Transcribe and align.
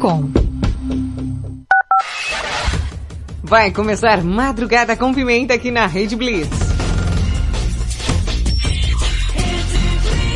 Com. 0.00 0.30
Vai 3.42 3.72
começar 3.72 4.22
Madrugada 4.22 4.96
com 4.96 5.12
Pimenta 5.12 5.54
aqui 5.54 5.70
na 5.72 5.86
Rede 5.86 6.14
Blitz. 6.14 6.48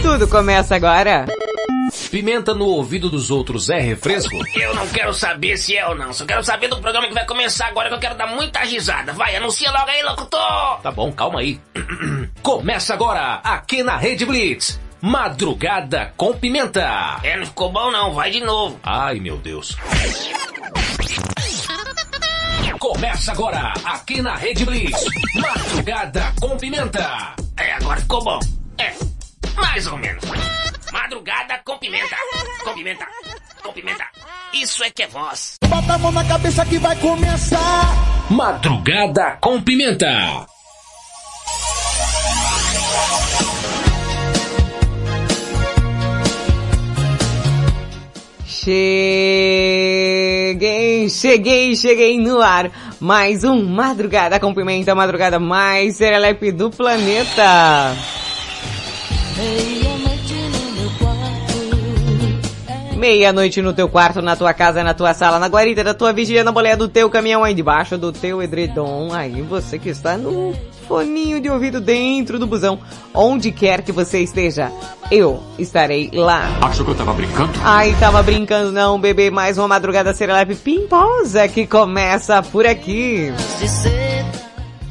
Tudo 0.02 0.26
começa 0.26 0.74
agora. 0.74 1.26
Pimenta 2.10 2.52
no 2.52 2.66
ouvido 2.66 3.08
dos 3.08 3.30
outros 3.30 3.70
é 3.70 3.78
refresco? 3.78 4.36
Eu 4.54 4.74
não 4.74 4.86
quero 4.88 5.14
saber 5.14 5.56
se 5.56 5.76
é 5.76 5.86
ou 5.86 5.94
não. 5.94 6.12
Só 6.12 6.26
quero 6.26 6.42
saber 6.42 6.68
do 6.68 6.80
programa 6.80 7.06
que 7.06 7.14
vai 7.14 7.24
começar 7.24 7.68
agora 7.68 7.88
que 7.88 7.94
eu 7.94 8.00
quero 8.00 8.16
dar 8.16 8.26
muita 8.26 8.60
risada. 8.60 9.12
Vai, 9.12 9.36
anuncia 9.36 9.70
logo 9.70 9.88
aí, 9.88 10.02
locutor! 10.02 10.80
Tá 10.82 10.90
bom, 10.90 11.12
calma 11.12 11.40
aí. 11.40 11.60
Começa 12.42 12.92
agora, 12.92 13.40
aqui 13.44 13.82
na 13.82 13.96
Rede 13.96 14.26
Blitz. 14.26 14.81
Madrugada 15.02 16.14
com 16.16 16.32
Pimenta. 16.32 17.18
É, 17.24 17.36
não 17.36 17.44
ficou 17.44 17.72
bom 17.72 17.90
não. 17.90 18.14
Vai 18.14 18.30
de 18.30 18.40
novo. 18.40 18.78
Ai, 18.84 19.18
meu 19.18 19.36
Deus. 19.36 19.76
Começa 22.78 23.32
agora, 23.32 23.72
aqui 23.84 24.22
na 24.22 24.36
Rede 24.36 24.64
Blitz. 24.64 25.04
Madrugada 25.34 26.32
com 26.40 26.56
Pimenta. 26.56 27.34
É, 27.56 27.72
agora 27.72 28.00
ficou 28.00 28.22
bom. 28.22 28.38
É, 28.78 28.92
mais 29.56 29.86
ou 29.88 29.98
menos. 29.98 30.22
Madrugada 30.92 31.60
com 31.64 31.78
pimenta. 31.78 32.16
Com 32.62 32.74
pimenta. 32.74 33.06
Com 33.62 33.72
pimenta. 33.72 34.04
Isso 34.52 34.84
é 34.84 34.90
que 34.90 35.02
é 35.02 35.08
voz. 35.08 35.56
Bota 35.66 35.94
a 35.94 35.98
mão 35.98 36.12
na 36.12 36.24
cabeça 36.24 36.64
que 36.64 36.78
vai 36.78 36.94
começar. 36.96 38.30
Madrugada 38.30 39.38
com 39.40 39.60
Pimenta. 39.60 40.46
Cheguei, 48.64 48.78
cheguei, 51.10 51.74
cheguei 51.74 52.16
no 52.16 52.40
ar. 52.40 52.70
Mais 53.00 53.42
um 53.42 53.60
Madrugada 53.60 54.38
com 54.38 54.54
Pimenta, 54.54 54.94
madrugada 54.94 55.40
mais 55.40 55.96
serelepe 55.96 56.52
do 56.52 56.70
planeta. 56.70 57.96
Meia-noite 62.96 63.60
no 63.60 63.72
teu 63.72 63.88
quarto, 63.88 64.22
na 64.22 64.36
tua 64.36 64.54
casa, 64.54 64.84
na 64.84 64.94
tua 64.94 65.12
sala, 65.12 65.40
na 65.40 65.48
guarita 65.48 65.82
da 65.82 65.92
tua 65.92 66.12
vigia, 66.12 66.44
na 66.44 66.52
boleia 66.52 66.76
do 66.76 66.86
teu 66.86 67.10
caminhão 67.10 67.42
aí 67.42 67.54
debaixo 67.54 67.98
do 67.98 68.12
teu 68.12 68.40
edredom. 68.40 69.12
Aí 69.12 69.42
você 69.42 69.76
que 69.76 69.88
está 69.88 70.16
no 70.16 70.54
foninho 70.82 71.40
de 71.40 71.48
ouvido 71.48 71.80
dentro 71.80 72.38
do 72.38 72.46
busão, 72.46 72.78
onde 73.14 73.50
quer 73.50 73.82
que 73.82 73.92
você 73.92 74.20
esteja, 74.20 74.70
eu 75.10 75.42
estarei 75.58 76.10
lá. 76.12 76.42
Achou 76.60 76.84
que 76.84 76.90
eu 76.92 76.94
tava 76.94 77.12
brincando? 77.12 77.52
Ai, 77.62 77.96
tava 77.98 78.22
brincando 78.22 78.72
não, 78.72 79.00
bebê. 79.00 79.30
Mais 79.30 79.58
uma 79.58 79.68
madrugada 79.68 80.12
serelepe 80.12 80.54
pimposa 80.54 81.48
que 81.48 81.66
começa 81.66 82.42
por 82.42 82.66
aqui. 82.66 83.32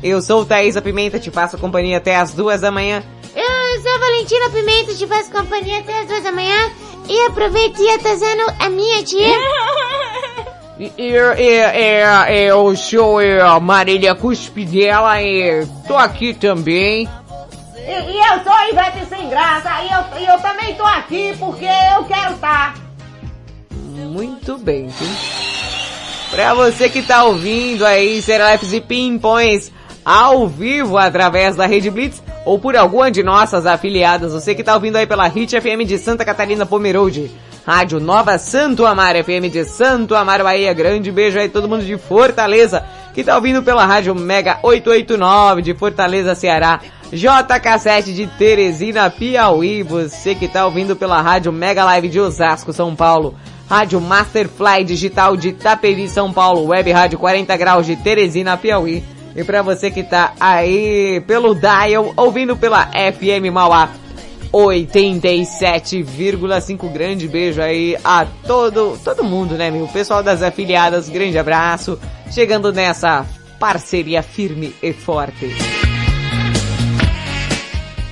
Eu 0.04 0.22
sou 0.22 0.46
Thaisa 0.46 0.82
Pimenta, 0.82 1.20
te 1.20 1.30
passo 1.30 1.58
companhia 1.58 1.98
até 1.98 2.16
as 2.16 2.34
duas 2.34 2.62
da 2.62 2.72
manhã. 2.72 3.04
Eu 3.36 3.82
sou 3.82 3.92
a 3.92 3.98
Valentina 4.00 4.50
Pimenta, 4.50 4.96
te 4.96 5.08
faço 5.08 5.32
companhia 5.32 5.80
até 5.80 6.02
as 6.02 6.08
duas 6.08 6.24
da 6.24 6.32
manhã. 6.32 6.72
E 7.08 7.26
aproveite 7.28 7.78
tia, 7.78 8.00
tá 8.00 8.18
sendo 8.18 8.44
a 8.60 8.70
minha 8.70 9.04
tia. 9.04 9.38
E, 10.80 10.92
e, 10.98 11.14
e, 11.14 12.48
eu 12.48 12.76
sou 12.76 13.20
a 13.20 13.60
Marília 13.60 14.16
Cuspidela 14.16 15.22
e 15.22 15.66
tô 15.88 15.96
aqui 15.96 16.34
também. 16.34 17.08
E, 17.76 17.92
e 17.92 18.18
eu 18.18 18.44
sou 18.44 18.52
a 18.52 18.70
Ivete 18.70 19.06
Sem 19.08 19.30
Graça 19.30 19.70
e 19.84 19.92
eu, 19.92 20.34
eu 20.34 20.40
também 20.40 20.74
tô 20.76 20.84
aqui 20.84 21.36
porque 21.38 21.66
eu 21.66 22.04
quero 22.06 22.34
estar. 22.34 22.74
Tá. 22.74 22.82
Muito 23.72 24.58
bem, 24.58 24.88
viu? 24.88 25.10
Pra 26.32 26.54
você 26.54 26.90
que 26.90 27.02
tá 27.02 27.26
ouvindo 27.26 27.86
aí, 27.86 28.22
Serelepes 28.22 28.72
e 28.72 28.80
Pimpões 28.80 29.72
ao 30.04 30.48
vivo 30.48 30.98
através 30.98 31.56
da 31.56 31.66
Rede 31.66 31.90
Blitz 31.90 32.24
ou 32.46 32.58
por 32.58 32.76
alguma 32.76 33.12
de 33.12 33.22
nossas 33.22 33.66
afiliadas. 33.66 34.34
Você 34.34 34.56
que 34.56 34.64
tá 34.64 34.74
ouvindo 34.74 34.96
aí 34.96 35.06
pela 35.06 35.28
Hit 35.28 35.60
FM 35.60 35.86
de 35.86 35.98
Santa 35.98 36.26
Catarina 36.26 36.66
Pomerode. 36.66 37.32
Rádio 37.66 38.00
Nova 38.00 38.38
Santo 38.40 38.86
Amaro 38.86 39.24
FM 39.24 39.52
de 39.52 39.64
Santo 39.66 40.16
Amaro 40.16 40.44
Bahia. 40.44 40.74
Grande 40.74 41.12
beijo 41.12 41.38
aí 41.38 41.48
todo 41.48 41.70
mundo 41.70 41.86
de 41.86 41.98
Fortaleza 41.98 42.84
que 43.14 43.24
tá 43.24 43.36
ouvindo 43.36 43.62
pela 43.62 43.86
Rádio 43.86 44.16
Mega 44.16 44.60
889 44.64 45.62
de 45.62 45.74
Fortaleza, 45.74 46.34
Ceará. 46.34 46.80
JK7 47.14 48.14
de 48.14 48.26
Teresina, 48.26 49.10
Piauí. 49.10 49.84
Você 49.84 50.34
que 50.34 50.48
tá 50.48 50.66
ouvindo 50.66 50.96
pela 50.96 51.22
Rádio 51.22 51.52
Mega 51.52 51.84
Live 51.84 52.10
de 52.10 52.20
Osasco, 52.20 52.74
São 52.74 52.96
Paulo. 52.96 53.36
Rádio 53.70 54.02
Masterfly 54.02 54.84
Digital 54.84 55.38
de 55.38 55.52
Tapevi, 55.52 56.08
São 56.08 56.32
Paulo. 56.32 56.68
Web 56.68 56.92
Rádio 56.92 57.20
40 57.20 57.56
Graus 57.58 57.86
de 57.86 57.96
Teresina, 57.96 58.58
Piauí. 58.58 59.04
E 59.36 59.44
para 59.44 59.62
você 59.62 59.92
que 59.92 60.04
tá 60.04 60.34
aí 60.40 61.22
pelo 61.28 61.54
dial, 61.54 62.14
ouvindo 62.18 62.58
pela 62.58 62.88
FM 62.88 63.52
Mauá 63.52 63.90
87,5 64.52 66.92
grande 66.92 67.28
beijo 67.28 67.62
aí 67.62 67.96
a 68.04 68.26
todo 68.46 69.00
todo 69.04 69.24
mundo, 69.24 69.56
né, 69.56 69.72
meu? 69.72 69.88
Pessoal 69.88 70.22
das 70.22 70.44
afiliadas, 70.44 71.08
grande 71.08 71.38
abraço. 71.38 71.98
Chegando 72.32 72.74
nessa 72.74 73.26
parceria 73.60 74.22
firme 74.24 74.76
e 74.82 74.92
forte. 74.92 75.56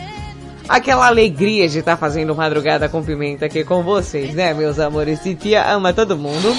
aquela 0.68 1.08
alegria 1.08 1.68
de 1.70 1.80
estar 1.80 1.94
tá 1.94 1.98
fazendo 1.98 2.36
madrugada 2.36 2.90
com 2.90 3.02
pimenta 3.02 3.46
aqui 3.46 3.64
com 3.64 3.82
vocês, 3.82 4.36
né, 4.36 4.54
meus 4.54 4.80
amores? 4.80 5.22
Tia 5.40 5.72
ama 5.72 5.94
todo 5.94 6.18
mundo. 6.18 6.54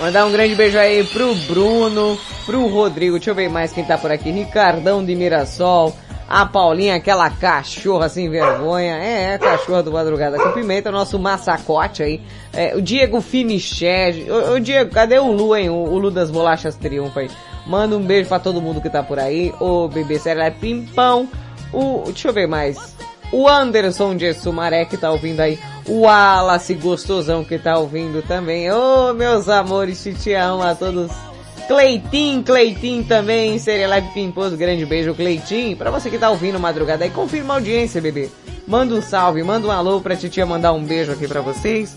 Mandar 0.00 0.24
um 0.24 0.32
grande 0.32 0.54
beijo 0.54 0.78
aí 0.78 1.04
pro 1.04 1.34
Bruno, 1.34 2.18
pro 2.46 2.66
Rodrigo, 2.68 3.16
deixa 3.16 3.30
eu 3.30 3.34
ver 3.34 3.50
mais 3.50 3.72
quem 3.72 3.84
tá 3.84 3.98
por 3.98 4.10
aqui, 4.10 4.30
Ricardão 4.30 5.04
de 5.04 5.14
Mirassol, 5.14 5.94
a 6.28 6.44
Paulinha, 6.44 6.96
aquela 6.96 7.30
cachorra 7.30 8.08
sem 8.08 8.28
vergonha, 8.28 8.96
é, 8.96 9.34
é 9.34 9.38
cachorra 9.38 9.82
do 9.82 9.90
Madrugada 9.90 10.38
com 10.38 10.52
Pimenta, 10.52 10.90
nosso 10.90 11.18
massacote 11.18 12.02
aí, 12.02 12.20
é, 12.52 12.76
o 12.76 12.82
Diego 12.82 13.20
Finicheg, 13.20 14.30
o, 14.30 14.54
o, 14.54 14.60
Diego, 14.60 14.90
cadê 14.90 15.18
o 15.18 15.32
Lu, 15.32 15.56
hein, 15.56 15.70
o, 15.70 15.74
o, 15.74 15.98
Lu 15.98 16.10
das 16.10 16.30
Bolachas 16.30 16.76
Triunfo 16.76 17.18
aí, 17.18 17.30
manda 17.66 17.96
um 17.96 18.02
beijo 18.02 18.28
pra 18.28 18.38
todo 18.38 18.60
mundo 18.60 18.80
que 18.80 18.90
tá 18.90 19.02
por 19.02 19.18
aí, 19.18 19.54
o 19.58 19.88
bebê 19.88 20.18
sério 20.18 20.42
é 20.42 20.50
Pimpão, 20.50 21.26
o, 21.72 22.02
deixa 22.04 22.28
eu 22.28 22.32
ver 22.34 22.46
mais, 22.46 22.94
o 23.32 23.48
Anderson 23.48 24.14
de 24.14 24.34
Sumaré 24.34 24.84
que 24.84 24.98
tá 24.98 25.10
ouvindo 25.10 25.40
aí, 25.40 25.58
o 25.86 26.00
Wallace 26.00 26.74
Gostosão 26.74 27.42
que 27.42 27.58
tá 27.58 27.78
ouvindo 27.78 28.22
também. 28.22 28.70
Ô, 28.70 29.10
oh, 29.10 29.14
meus 29.14 29.48
amores, 29.48 30.06
te 30.22 30.34
amo 30.34 30.62
a 30.62 30.74
todos. 30.74 31.27
Cleitinho, 31.68 32.42
Cleitinho 32.42 33.04
também, 33.04 33.58
Serelepe 33.58 34.14
Pimposo, 34.14 34.56
grande 34.56 34.86
beijo, 34.86 35.14
Cleitinho. 35.14 35.76
Pra 35.76 35.90
você 35.90 36.08
que 36.08 36.16
tá 36.18 36.30
ouvindo 36.30 36.58
madrugada 36.58 37.04
aí, 37.04 37.10
confirma 37.10 37.52
a 37.52 37.56
audiência, 37.58 38.00
bebê. 38.00 38.30
Manda 38.66 38.94
um 38.94 39.02
salve, 39.02 39.42
manda 39.42 39.68
um 39.68 39.70
alô 39.70 40.00
pra 40.00 40.16
titia 40.16 40.46
mandar 40.46 40.72
um 40.72 40.82
beijo 40.82 41.12
aqui 41.12 41.28
pra 41.28 41.42
vocês. 41.42 41.94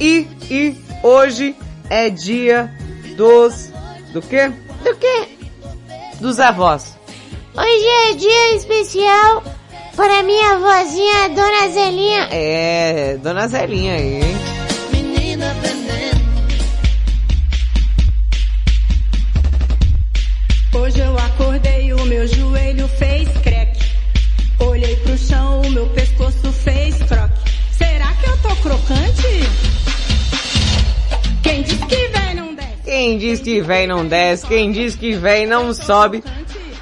E, 0.00 0.28
e, 0.48 0.76
hoje 1.02 1.56
é 1.90 2.08
dia 2.08 2.72
dos... 3.16 3.72
do 4.12 4.22
quê? 4.22 4.52
Do 4.84 4.94
quê? 4.94 5.28
Dos 6.20 6.38
avós. 6.38 6.96
Hoje 7.56 7.86
é 8.10 8.14
dia 8.14 8.54
especial 8.54 9.42
para 9.96 10.22
minha 10.22 10.56
vozinha, 10.58 11.28
Dona 11.30 11.68
Zelinha. 11.68 12.28
É, 12.30 13.18
Dona 13.20 13.48
Zelinha 13.48 13.94
aí, 13.94 14.22
hein? 14.22 14.59
Acordei 21.40 21.92
o 21.94 22.04
meu 22.04 22.26
joelho 22.26 22.86
fez 22.86 23.26
creque. 23.42 23.80
Olhei 24.58 24.94
pro 24.96 25.16
chão, 25.16 25.62
o 25.62 25.70
meu 25.70 25.86
pescoço 25.88 26.52
fez 26.52 26.96
croque. 26.96 27.50
Será 27.72 28.12
que 28.12 28.28
eu 28.28 28.36
tô 28.38 28.54
crocante? 28.56 29.22
Quem 31.42 31.62
diz 31.62 31.82
que 31.84 32.08
vem 32.08 32.34
não 32.34 32.54
desce? 32.54 32.82
Quem 32.84 33.18
diz 33.18 33.40
que 33.40 33.60
vem 33.62 33.86
não 33.86 34.06
desce? 34.06 34.46
Quem 34.46 34.70
diz 34.70 34.94
que 34.94 35.14
vem 35.14 35.46
não 35.46 35.72
sobe? 35.72 36.22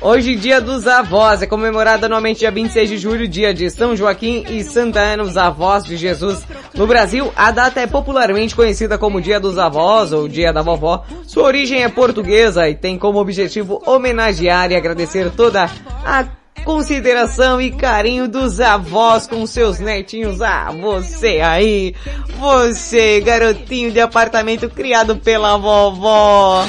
Hoje, 0.01 0.37
dia 0.37 0.61
dos 0.61 0.87
avós, 0.87 1.43
é 1.43 1.47
comemorado 1.47 2.07
anualmente 2.07 2.39
dia 2.39 2.53
26 2.53 2.89
de 2.89 2.99
julho, 2.99 3.27
dia 3.27 3.53
de 3.53 3.69
São 3.69 3.97
Joaquim 3.97 4.45
e 4.49 4.63
Santa 4.63 5.01
Ana, 5.01 5.25
os 5.25 5.37
avós 5.37 5.85
de 5.85 5.97
Jesus. 5.97 6.47
No 6.73 6.87
Brasil, 6.87 7.33
a 7.35 7.51
data 7.51 7.81
é 7.81 7.87
popularmente 7.87 8.55
conhecida 8.55 8.97
como 8.97 9.21
Dia 9.21 9.41
dos 9.41 9.59
Avós 9.59 10.13
ou 10.13 10.29
Dia 10.29 10.53
da 10.53 10.63
Vovó. 10.63 11.05
Sua 11.27 11.43
origem 11.43 11.83
é 11.83 11.89
portuguesa 11.89 12.69
e 12.69 12.77
tem 12.77 12.97
como 12.97 13.19
objetivo 13.19 13.83
homenagear 13.85 14.71
e 14.71 14.77
agradecer 14.77 15.33
toda 15.33 15.69
a 16.05 16.29
consideração 16.65 17.61
e 17.61 17.73
carinho 17.73 18.29
dos 18.29 18.61
avós 18.61 19.27
com 19.27 19.45
seus 19.49 19.81
netinhos. 19.81 20.41
Ah, 20.41 20.73
você 20.81 21.41
aí, 21.41 21.93
você, 22.39 23.21
garotinho 23.21 23.91
de 23.91 23.99
apartamento 23.99 24.71
criado 24.71 25.17
pela 25.17 25.57
vovó. 25.57 26.65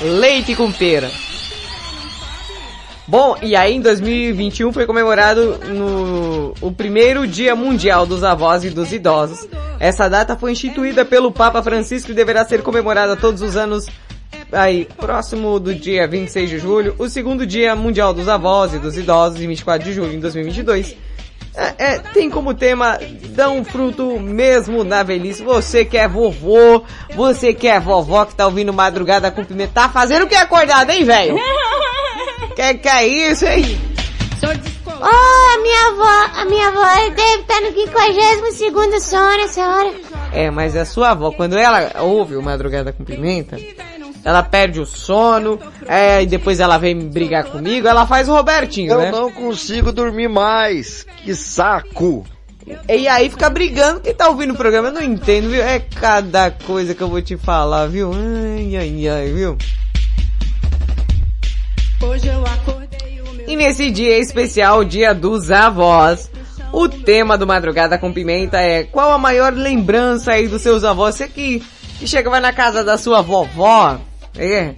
Leite 0.00 0.56
com 0.56 0.72
pera. 0.72 1.10
Bom, 3.08 3.38
e 3.40 3.56
aí 3.56 3.74
em 3.74 3.80
2021 3.80 4.70
foi 4.70 4.84
comemorado 4.84 5.58
no 5.66 6.54
o 6.60 6.70
primeiro 6.70 7.26
Dia 7.26 7.56
Mundial 7.56 8.04
dos 8.04 8.22
Avós 8.22 8.64
e 8.64 8.68
dos 8.68 8.92
Idosos. 8.92 9.48
Essa 9.80 10.10
data 10.10 10.36
foi 10.36 10.52
instituída 10.52 11.06
pelo 11.06 11.32
Papa 11.32 11.62
Francisco 11.62 12.10
e 12.10 12.14
deverá 12.14 12.44
ser 12.44 12.62
comemorada 12.62 13.16
todos 13.16 13.40
os 13.40 13.56
anos 13.56 13.86
aí, 14.52 14.86
próximo 14.98 15.58
do 15.58 15.74
dia 15.74 16.06
26 16.06 16.50
de 16.50 16.58
julho, 16.58 16.94
o 16.98 17.08
segundo 17.08 17.46
Dia 17.46 17.74
Mundial 17.74 18.12
dos 18.12 18.28
Avós 18.28 18.74
e 18.74 18.78
dos 18.78 18.98
Idosos, 18.98 19.40
em 19.40 19.48
24 19.48 19.88
de 19.88 19.94
julho 19.94 20.12
em 20.12 20.20
2022. 20.20 20.94
É, 21.54 21.74
é, 21.78 21.98
tem 21.98 22.28
como 22.28 22.52
tema 22.52 22.98
um 23.50 23.64
fruto 23.64 24.20
mesmo 24.20 24.84
na 24.84 25.02
velhice. 25.02 25.42
Você 25.42 25.82
que 25.82 25.96
é 25.96 26.06
vovô, 26.06 26.84
você 27.16 27.54
que 27.54 27.66
é 27.66 27.80
vovó 27.80 28.26
que 28.26 28.34
tá 28.34 28.44
ouvindo 28.44 28.72
madrugada 28.72 29.30
com 29.30 29.44
pimenta, 29.44 29.72
tá 29.72 29.88
fazendo 29.88 30.24
o 30.24 30.28
que 30.28 30.34
acordado, 30.34 30.90
hein, 30.90 31.04
velho? 31.04 31.36
que 32.58 32.74
que 32.74 32.88
é 32.88 33.06
isso, 33.06 33.46
hein? 33.46 33.78
Oh, 35.00 35.04
a 35.04 35.62
minha 35.62 35.86
avó, 35.88 36.40
a 36.40 36.44
minha 36.44 36.68
avó 36.68 37.10
deve 37.14 37.42
estar 37.42 37.60
no 37.60 37.72
52 37.72 39.02
sono 39.04 39.36
nessa 39.36 39.68
hora. 39.68 39.94
É, 40.32 40.50
mas 40.50 40.74
a 40.76 40.84
sua 40.84 41.10
avó, 41.10 41.30
quando 41.30 41.56
ela 41.56 42.02
ouve 42.02 42.34
o 42.34 42.42
Madrugada 42.42 42.92
com 42.92 43.04
Pimenta, 43.04 43.56
ela 44.24 44.42
perde 44.42 44.80
o 44.80 44.86
sono, 44.86 45.60
é, 45.86 46.20
e 46.24 46.26
depois 46.26 46.58
ela 46.58 46.78
vem 46.78 46.98
brigar 46.98 47.44
comigo, 47.44 47.86
ela 47.86 48.08
faz 48.08 48.28
o 48.28 48.32
Robertinho, 48.32 48.92
Eu 48.92 48.98
né? 48.98 49.10
não 49.12 49.30
consigo 49.30 49.92
dormir 49.92 50.28
mais. 50.28 51.06
Que 51.24 51.36
saco. 51.36 52.26
E 52.88 53.06
aí 53.06 53.30
fica 53.30 53.48
brigando 53.48 54.00
quem 54.00 54.12
tá 54.12 54.28
ouvindo 54.28 54.52
o 54.52 54.56
programa, 54.56 54.88
eu 54.88 54.94
não 54.94 55.02
entendo, 55.02 55.48
viu? 55.48 55.62
É 55.62 55.78
cada 55.78 56.50
coisa 56.50 56.92
que 56.92 57.00
eu 57.00 57.08
vou 57.08 57.22
te 57.22 57.36
falar, 57.36 57.86
viu? 57.86 58.10
Ai, 58.12 58.76
ai, 58.76 59.08
ai, 59.08 59.32
viu? 59.32 59.56
E 63.46 63.56
nesse 63.56 63.90
dia 63.90 64.18
especial, 64.18 64.84
dia 64.84 65.14
dos 65.14 65.50
avós, 65.50 66.30
o 66.72 66.88
tema 66.88 67.36
do 67.36 67.46
Madrugada 67.46 67.98
com 67.98 68.12
Pimenta 68.12 68.58
é 68.58 68.84
qual 68.84 69.10
a 69.10 69.18
maior 69.18 69.52
lembrança 69.52 70.32
aí 70.32 70.46
dos 70.46 70.62
seus 70.62 70.84
avós? 70.84 71.16
Você 71.16 71.26
que, 71.28 71.62
que 71.98 72.06
chega 72.06 72.30
vai 72.30 72.40
na 72.40 72.52
casa 72.52 72.84
da 72.84 72.98
sua 72.98 73.22
vovó, 73.22 73.98
é, 74.36 74.74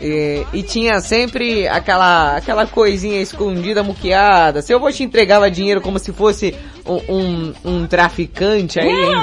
e, 0.00 0.44
e 0.52 0.62
tinha 0.62 1.00
sempre 1.00 1.66
aquela, 1.68 2.36
aquela 2.36 2.66
coisinha 2.66 3.20
escondida, 3.20 3.82
muqueada. 3.82 4.60
Seu 4.60 4.76
avô 4.76 4.90
te 4.90 5.02
entregava 5.02 5.50
dinheiro 5.50 5.80
como 5.80 5.98
se 5.98 6.12
fosse 6.12 6.54
um, 6.86 7.54
um, 7.64 7.86
traficante 7.86 8.80
aí, 8.80 8.88
hein? 8.88 9.14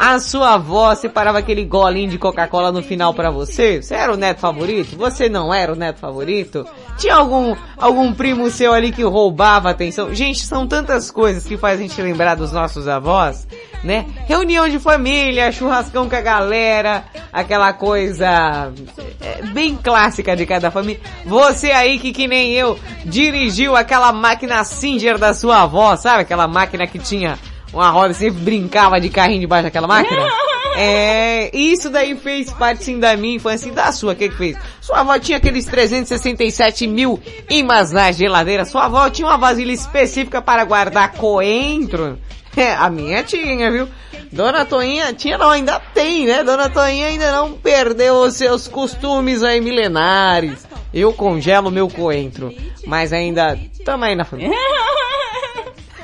A 0.00 0.18
sua 0.18 0.54
avó 0.54 0.94
separava 0.94 1.38
aquele 1.40 1.62
golinho 1.62 2.08
de 2.08 2.16
Coca-Cola 2.16 2.72
no 2.72 2.82
final 2.82 3.12
pra 3.12 3.30
você? 3.30 3.82
Você 3.82 3.94
era 3.94 4.10
o 4.10 4.16
neto 4.16 4.40
favorito? 4.40 4.96
Você 4.96 5.28
não 5.28 5.52
era 5.52 5.70
o 5.70 5.76
neto 5.76 5.98
favorito? 5.98 6.66
Tinha 6.96 7.16
algum, 7.16 7.54
algum 7.76 8.10
primo 8.14 8.50
seu 8.50 8.72
ali 8.72 8.92
que 8.92 9.02
roubava 9.02 9.68
a 9.68 9.72
atenção? 9.72 10.14
Gente, 10.14 10.40
são 10.40 10.66
tantas 10.66 11.10
coisas 11.10 11.44
que 11.44 11.58
faz 11.58 11.78
a 11.78 11.82
gente 11.82 12.00
lembrar 12.00 12.34
dos 12.34 12.50
nossos 12.50 12.88
avós, 12.88 13.46
né? 13.84 14.06
Reunião 14.26 14.66
de 14.70 14.78
família, 14.78 15.52
churrascão 15.52 16.08
com 16.08 16.16
a 16.16 16.20
galera, 16.22 17.04
aquela 17.30 17.72
coisa 17.74 18.72
é, 19.20 19.42
bem 19.52 19.76
clássica 19.76 20.34
de 20.34 20.46
cada 20.46 20.70
família. 20.70 21.00
Você 21.26 21.72
aí 21.72 21.98
que 21.98 22.10
que 22.10 22.26
nem 22.26 22.52
eu 22.52 22.78
dirigiu 23.04 23.76
aquela 23.76 24.12
máquina 24.12 24.64
Singer 24.64 25.18
da 25.18 25.34
sua 25.34 25.62
avó, 25.62 25.94
sabe? 25.96 26.22
Aquela 26.22 26.48
máquina 26.48 26.79
que 26.86 26.98
tinha 26.98 27.38
uma 27.72 27.90
roda 27.90 28.12
e 28.12 28.14
sempre 28.14 28.40
brincava 28.40 29.00
de 29.00 29.08
carrinho 29.08 29.40
debaixo 29.40 29.64
daquela 29.64 29.86
máquina? 29.86 30.20
É, 30.76 31.54
isso 31.54 31.90
daí 31.90 32.16
fez 32.16 32.50
parte 32.52 32.84
sim 32.84 33.00
da 33.00 33.16
minha 33.16 33.36
infância 33.36 33.68
e 33.68 33.72
da 33.72 33.90
sua, 33.90 34.12
o 34.12 34.16
que 34.16 34.28
que 34.28 34.36
fez? 34.36 34.56
Sua 34.80 35.00
avó 35.00 35.18
tinha 35.18 35.36
aqueles 35.36 35.66
367 35.66 36.86
mil 36.86 37.20
imãs 37.50 37.90
na 37.90 38.12
geladeira, 38.12 38.64
sua 38.64 38.84
avó 38.84 39.10
tinha 39.10 39.26
uma 39.26 39.36
vasilha 39.36 39.72
específica 39.72 40.40
para 40.40 40.64
guardar 40.64 41.12
coentro? 41.12 42.18
É, 42.56 42.72
a 42.72 42.88
minha 42.88 43.22
tinha, 43.22 43.70
viu? 43.70 43.88
Dona 44.32 44.64
Toinha, 44.64 45.12
tinha 45.12 45.36
não, 45.36 45.50
ainda 45.50 45.80
tem, 45.92 46.26
né? 46.26 46.44
Dona 46.44 46.70
Toinha 46.70 47.08
ainda 47.08 47.32
não 47.32 47.52
perdeu 47.52 48.22
os 48.22 48.34
seus 48.34 48.68
costumes 48.68 49.42
aí 49.42 49.60
milenares. 49.60 50.66
Eu 50.94 51.12
congelo 51.12 51.70
meu 51.70 51.88
coentro, 51.88 52.52
mas 52.86 53.12
ainda 53.12 53.58
tamo 53.84 54.04
aí 54.04 54.14
na 54.14 54.24
família. 54.24 54.56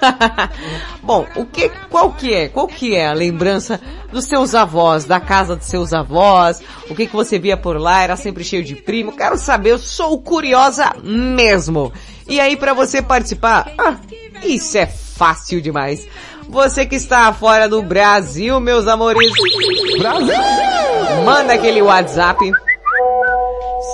Bom, 1.02 1.26
o 1.36 1.44
que, 1.44 1.68
qual 1.90 2.12
que 2.12 2.34
é, 2.34 2.48
qual 2.48 2.66
que 2.66 2.94
é 2.94 3.06
a 3.06 3.12
lembrança 3.12 3.80
dos 4.12 4.24
seus 4.24 4.54
avós, 4.54 5.04
da 5.04 5.20
casa 5.20 5.56
dos 5.56 5.66
seus 5.66 5.92
avós? 5.92 6.62
O 6.90 6.94
que 6.94 7.06
que 7.06 7.14
você 7.14 7.38
via 7.38 7.56
por 7.56 7.78
lá? 7.78 8.02
Era 8.02 8.16
sempre 8.16 8.44
cheio 8.44 8.64
de 8.64 8.76
primo? 8.76 9.16
Quero 9.16 9.36
saber, 9.36 9.72
eu 9.72 9.78
sou 9.78 10.20
curiosa 10.20 10.92
mesmo. 11.02 11.92
E 12.28 12.40
aí 12.40 12.56
para 12.56 12.74
você 12.74 13.00
participar, 13.02 13.72
ah, 13.78 13.96
isso 14.44 14.78
é 14.78 14.86
fácil 14.86 15.60
demais. 15.60 16.06
Você 16.48 16.86
que 16.86 16.94
está 16.94 17.32
fora 17.32 17.68
do 17.68 17.82
Brasil, 17.82 18.60
meus 18.60 18.86
amores. 18.86 19.32
Brasil! 19.98 20.34
Manda 21.24 21.54
aquele 21.54 21.82
WhatsApp 21.82 22.52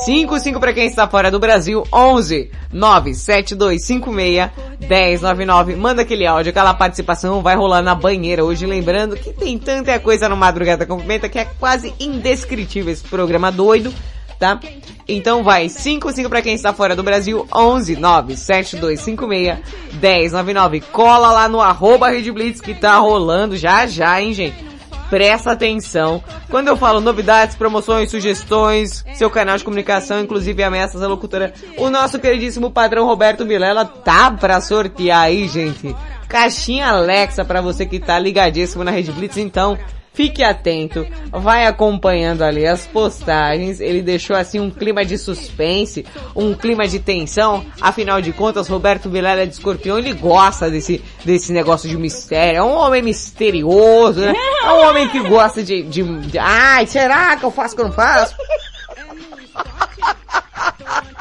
55 0.05 0.59
para 0.59 0.73
quem 0.73 0.87
está 0.87 1.07
fora 1.07 1.31
do 1.31 1.39
Brasil, 1.39 1.87
11 1.93 2.51
97256 2.73 4.51
1099. 4.81 5.77
Manda 5.77 6.03
aquele 6.03 6.27
áudio, 6.27 6.51
aquela 6.51 6.75
participação 6.75 7.41
vai 7.41 7.55
rolar 7.55 7.83
na 7.83 7.95
banheira 7.95 8.45
hoje, 8.45 8.67
lembrando 8.67 9.15
que 9.15 9.33
tem 9.33 9.57
tanta 9.57 9.97
coisa 10.01 10.29
no 10.29 10.37
Madrugada 10.37 10.85
com 10.87 10.99
Pimenta 10.99 11.29
que 11.29 11.39
é 11.39 11.45
quase 11.45 11.95
indescritível 12.01 12.93
esse 12.93 13.05
programa 13.05 13.53
doido, 13.53 13.95
tá? 14.41 14.59
Então 15.07 15.45
vai, 15.45 15.69
55 15.69 16.29
para 16.29 16.43
quem 16.43 16.55
está 16.55 16.73
fora 16.73 16.97
do 16.97 17.05
Brasil, 17.05 17.47
11 17.55 17.95
97256 17.95 19.59
1099. 20.01 20.81
Cola 20.93 21.31
lá 21.31 21.49
no 21.49 21.61
arroba 21.61 22.11
Rede 22.11 22.33
Blitz 22.33 22.61
que 22.61 22.75
tá 22.75 22.97
rolando 22.97 23.57
já 23.57 23.87
já, 23.87 24.21
hein, 24.21 24.33
gente? 24.33 24.72
Presta 25.13 25.53
atenção. 25.53 26.25
Quando 26.49 26.69
eu 26.69 26.77
falo 26.79 26.99
novidades, 26.99 27.55
promoções, 27.55 28.11
sugestões, 28.11 29.05
seu 29.13 29.29
canal 29.29 29.59
de 29.59 29.63
comunicação, 29.63 30.19
inclusive 30.19 30.63
ameaças 30.63 31.03
à 31.03 31.07
locutora, 31.07 31.53
o 31.77 31.91
nosso 31.91 32.19
queridíssimo 32.19 32.71
padrão 32.71 33.05
Roberto 33.05 33.45
Vilela 33.45 33.85
tá 33.85 34.31
pra 34.31 34.59
sortear 34.63 35.25
aí, 35.25 35.47
gente. 35.49 35.95
Caixinha 36.27 36.87
Alexa 36.87 37.45
pra 37.45 37.61
você 37.61 37.85
que 37.85 38.01
tá 38.01 38.19
ligadíssimo 38.19 38.83
na 38.83 38.91
Rede 38.91 39.13
Blitz, 39.13 39.37
então 39.37 39.79
fique 40.13 40.43
atento, 40.45 41.07
vai 41.31 41.67
acompanhando 41.67 42.43
ali 42.43 42.67
as 42.67 42.87
postagens, 42.87 43.81
ele 43.81 44.03
deixou 44.03 44.37
assim 44.37 44.61
um 44.61 44.71
clima 44.71 45.05
de 45.05 45.17
suspense, 45.17 46.05
um 46.37 46.55
clima 46.55 46.87
de 46.87 46.99
tensão, 46.99 47.65
afinal 47.81 48.21
de 48.21 48.33
contas 48.33 48.69
Roberto 48.69 49.09
Vilela 49.09 49.43
é 49.43 49.47
de 49.47 49.55
escorpião, 49.55 49.99
ele 49.99 50.13
gosta 50.13 50.71
desse, 50.71 51.03
desse 51.25 51.53
negócio 51.53 51.89
de 51.89 51.97
mistério, 51.97 52.59
é 52.59 52.63
um 52.63 52.75
homem 52.75 53.03
misterioso, 53.03 54.21
né? 54.21 54.35
É 54.65 54.71
um 54.71 54.89
homem 54.89 55.09
que 55.09 55.21
gosta 55.21 55.63
de, 55.63 55.83
de, 55.83 56.03
de 56.03 56.39
ai, 56.39 56.87
será 56.87 57.37
que 57.37 57.45
eu 57.45 57.51
faço 57.51 57.75
que 57.75 57.81
eu 57.81 57.87
não 57.87 57.93
faço? 57.93 58.35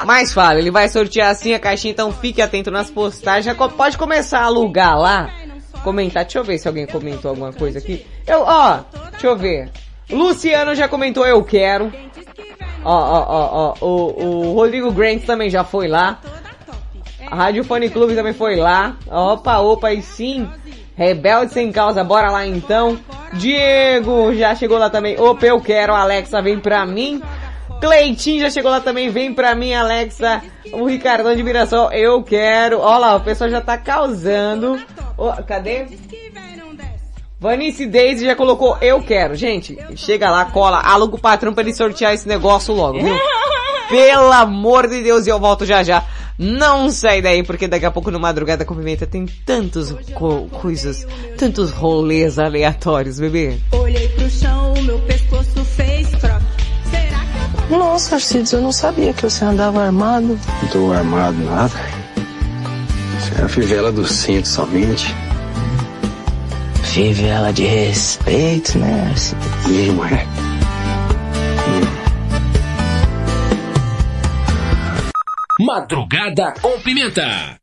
Mas 0.06 0.34
fala, 0.34 0.60
ele 0.60 0.72
vai 0.72 0.90
sortear 0.90 1.30
assim 1.30 1.54
a 1.54 1.60
caixinha, 1.60 1.92
então 1.92 2.12
fique 2.12 2.42
atento 2.42 2.72
nas 2.72 2.90
postagens, 2.90 3.46
já 3.46 3.56
pode 3.56 3.98
começar 3.98 4.40
a 4.40 4.46
alugar 4.46 5.00
lá, 5.00 5.30
comentar, 5.82 6.24
deixa 6.24 6.40
eu 6.40 6.44
ver 6.44 6.58
se 6.58 6.68
alguém 6.68 6.86
comentou 6.86 7.30
alguma 7.30 7.52
coisa 7.52 7.80
aqui. 7.80 8.06
Eu, 8.26 8.42
ó, 8.42 8.80
deixa 9.12 9.28
eu 9.28 9.38
ver. 9.38 9.70
Luciano 10.10 10.76
já 10.76 10.88
comentou 10.88 11.26
eu 11.26 11.44
quero. 11.44 11.92
Ó, 12.84 12.94
ó, 12.94 13.26
ó, 13.28 13.76
ó, 13.80 13.86
o, 13.86 14.26
o 14.26 14.54
Rodrigo 14.54 14.92
Grant 14.92 15.24
também 15.24 15.50
já 15.50 15.64
foi 15.64 15.88
lá. 15.88 16.20
A 17.28 17.36
Rádio 17.36 17.64
Fone 17.64 17.90
Clube 17.90 18.16
também 18.16 18.34
foi 18.34 18.56
lá. 18.56 18.98
Opa, 19.08 19.60
opa, 19.60 19.94
e 19.94 20.02
sim. 20.02 20.50
Rebelde 20.96 21.54
sem 21.54 21.72
causa, 21.72 22.04
bora 22.04 22.30
lá 22.30 22.46
então. 22.46 23.00
Diego 23.34 24.34
já 24.34 24.54
chegou 24.56 24.78
lá 24.78 24.90
também. 24.90 25.20
Opa, 25.20 25.46
eu 25.46 25.62
quero, 25.62 25.94
Alexa, 25.94 26.42
vem 26.42 26.60
pra 26.60 26.86
mim. 26.86 27.22
Cleitinho 27.82 28.42
já 28.42 28.50
chegou 28.52 28.70
lá 28.70 28.80
também, 28.80 29.10
vem 29.10 29.34
pra 29.34 29.56
mim, 29.56 29.74
Alexa. 29.74 30.42
O 30.72 30.86
Ricardão 30.86 31.36
de 31.36 31.42
Mirassol, 31.42 31.92
eu 31.92 32.22
quero. 32.22 32.80
Olha 32.80 32.98
lá, 33.00 33.16
o 33.16 33.22
pessoal 33.22 33.50
já 33.50 33.60
tá 33.60 33.76
causando. 33.78 34.80
Oh, 35.18 35.32
cadê? 35.44 35.88
Vanice 37.40 37.88
Daisy 37.88 38.24
já 38.24 38.36
colocou, 38.36 38.78
eu 38.82 39.02
quero. 39.02 39.34
Gente, 39.34 39.76
chega 39.96 40.30
lá, 40.30 40.46
cola, 40.46 40.80
aluga 40.80 41.16
o 41.16 41.20
patrão 41.20 41.56
pra 41.56 41.64
ele 41.64 41.74
sortear 41.74 42.14
esse 42.14 42.28
negócio 42.28 42.72
logo, 42.72 43.02
viu? 43.02 43.16
Pelo 43.90 44.32
amor 44.32 44.88
de 44.88 45.02
Deus, 45.02 45.26
e 45.26 45.32
eu 45.32 45.40
volto 45.40 45.66
já 45.66 45.82
já. 45.82 46.06
Não 46.38 46.90
sai 46.92 47.22
daí, 47.22 47.44
porque 47.44 47.68
daqui 47.68 47.86
a 47.86 47.92
pouco 47.92 48.12
no 48.12 48.20
Madrugada 48.20 48.64
com 48.64 48.76
Pimenta 48.76 49.08
tem 49.08 49.26
tantos 49.26 49.92
co 50.14 50.48
coisas, 50.52 51.06
tantos 51.38 51.72
rolês 51.72 52.38
aleatórios, 52.38 53.20
bebê. 53.20 53.58
Olhei 53.72 54.08
pro 54.10 54.30
chão. 54.30 54.61
Nossa, 57.72 58.16
Arcides, 58.16 58.52
eu 58.52 58.62
não 58.62 58.72
sabia 58.72 59.14
que 59.14 59.24
você 59.24 59.46
andava 59.46 59.86
armado. 59.86 60.38
Não 60.62 60.70
tô 60.70 60.92
armado 60.92 61.38
nada. 61.46 61.74
Você 63.18 63.42
é 63.42 63.46
a 63.46 63.48
fivela 63.48 63.92
do 63.92 64.06
cinto 64.06 64.48
somente. 64.48 65.16
Fivela 66.84 67.54
de 67.54 67.64
respeito, 67.64 68.78
né, 68.78 69.08
Arcides? 69.10 69.48
Sim, 69.64 69.98
é. 70.04 70.52
Madrugada 75.64 76.54
com 76.62 76.78
Pimenta. 76.82 77.61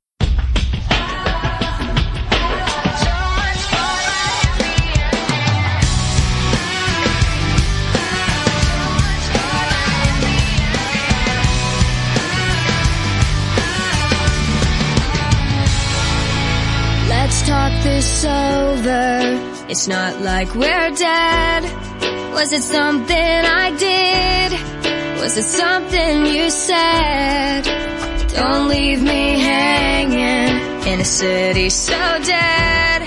this 17.98 18.24
over? 18.24 19.66
It's 19.68 19.88
not 19.88 20.20
like 20.20 20.54
we're 20.54 20.90
dead. 20.92 21.62
Was 22.32 22.52
it 22.52 22.62
something 22.62 23.40
I 23.64 23.66
did? 23.76 24.50
Was 25.20 25.36
it 25.36 25.48
something 25.62 26.26
you 26.26 26.48
said? 26.48 27.62
Don't 28.36 28.68
leave 28.68 29.02
me 29.02 29.40
hanging 29.40 30.54
in 30.86 31.00
a 31.00 31.04
city 31.04 31.70
so 31.70 31.98
dead. 32.22 33.02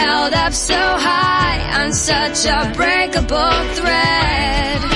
Held 0.00 0.32
up 0.32 0.52
so 0.52 0.80
high 1.08 1.82
on 1.82 1.92
such 1.92 2.46
a 2.46 2.72
breakable 2.76 3.58
thread. 3.78 4.87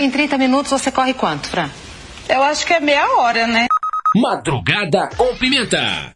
em 0.00 0.10
30 0.10 0.38
minutos 0.38 0.70
você 0.70 0.90
corre 0.90 1.14
quanto, 1.14 1.48
Fran? 1.48 1.68
Eu 2.28 2.42
acho 2.42 2.66
que 2.66 2.72
é 2.72 2.80
meia 2.80 3.06
hora, 3.18 3.46
né? 3.46 3.66
Madrugada 4.16 5.08
com 5.16 5.36
Pimenta. 5.36 6.14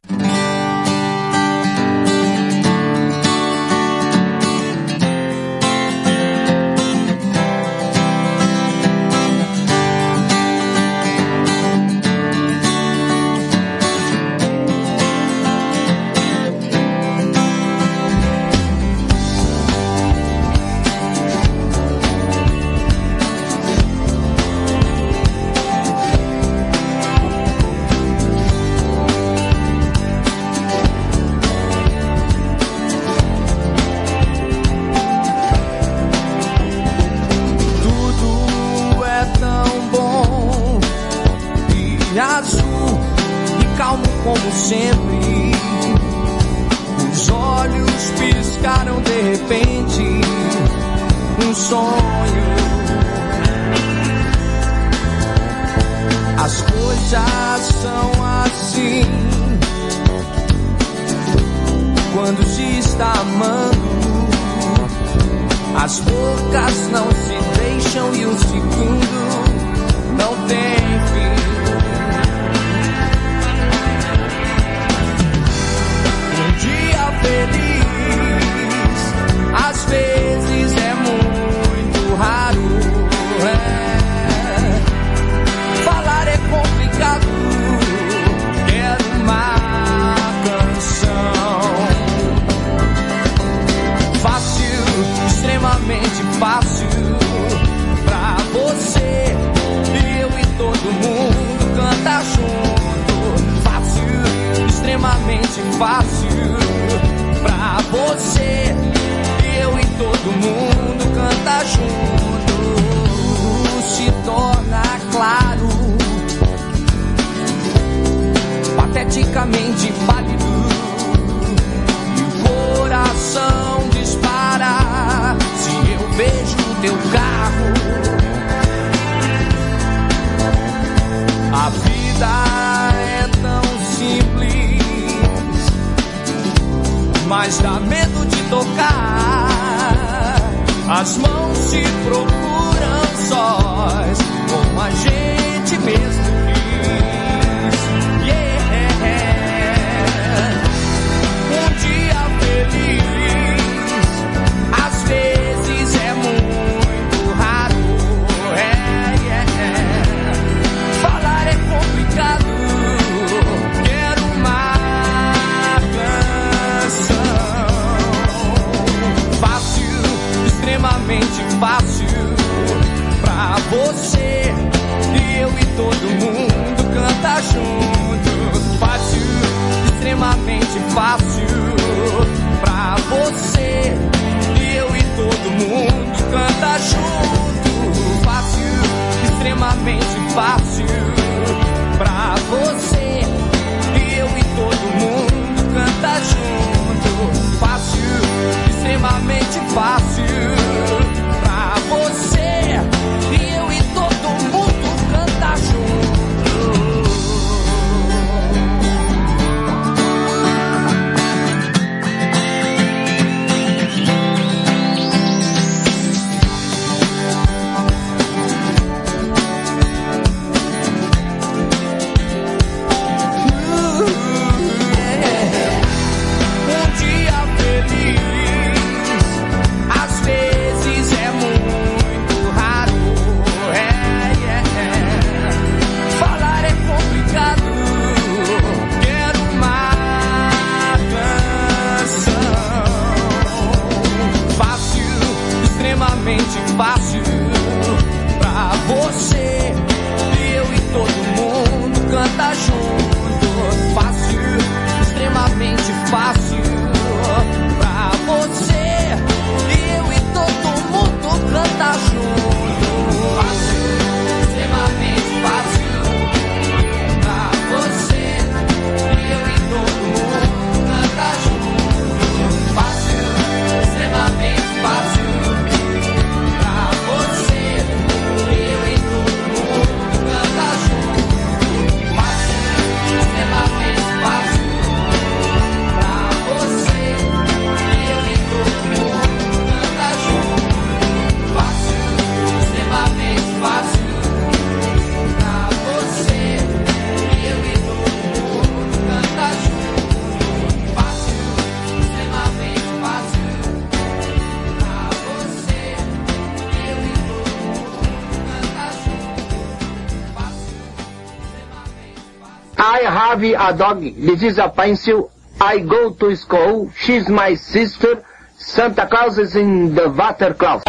Ravi 313.44 313.54
a 313.54 313.72
dog. 313.76 314.00
This 314.00 314.42
is 314.42 314.58
a 314.58 314.68
pencil. 314.68 315.30
I 315.60 315.80
go 315.80 316.10
to 316.10 316.34
school. 316.36 316.90
She's 316.96 317.28
my 317.28 317.54
sister. 317.54 318.24
Santa 318.56 319.06
Claus 319.06 319.38
is 319.38 319.54
in 319.54 319.94
the 319.94 320.08
water 320.08 320.54
closet. 320.54 320.84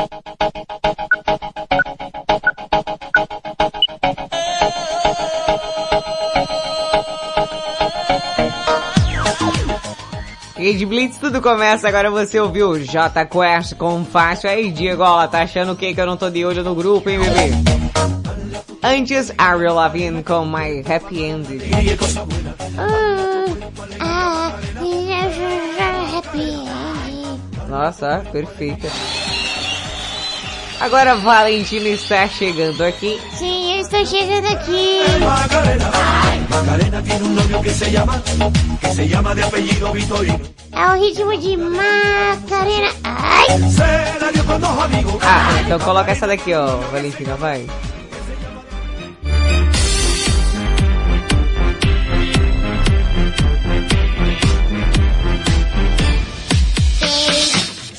Rede 10.57 10.85
Blitz, 10.85 11.17
tudo 11.17 11.41
começa 11.41 11.87
agora 11.87 12.09
você 12.09 12.39
ouviu 12.39 12.79
J 12.79 13.25
Quest 13.25 13.75
com 13.75 14.03
fácil 14.05 14.49
aí 14.49 14.71
Diego, 14.71 15.03
ó, 15.03 15.27
tá 15.27 15.43
achando 15.43 15.73
o 15.73 15.75
que 15.75 15.93
que 15.93 16.01
eu 16.01 16.07
não 16.07 16.17
tô 16.17 16.29
de 16.29 16.43
olho 16.43 16.63
no 16.63 16.73
grupo, 16.73 17.07
hein, 17.09 17.19
bebê? 17.19 17.51
Antes, 18.81 19.33
Ariel 19.37 19.73
Lavin 19.73 20.21
com 20.21 20.45
My 20.45 20.83
Happy 20.87 21.23
End. 21.23 21.47
Nossa, 27.75 28.23
perfeita. 28.31 28.87
Agora 30.79 31.15
Valentina 31.15 31.89
está 31.89 32.25
chegando 32.25 32.81
aqui. 32.81 33.19
Sim, 33.33 33.75
eu 33.75 33.81
estou 33.81 34.05
chegando 34.05 34.47
aqui. 34.47 34.99
É 40.71 40.87
o 40.87 40.93
ritmo 41.01 41.37
de 41.37 41.57
Macarena. 41.57 42.91
Ai! 43.03 43.47
Ah, 45.21 45.61
então 45.65 45.79
coloca 45.79 46.11
essa 46.11 46.27
daqui, 46.27 46.53
ó, 46.53 46.77
Valentina, 46.93 47.35
vai. 47.35 47.67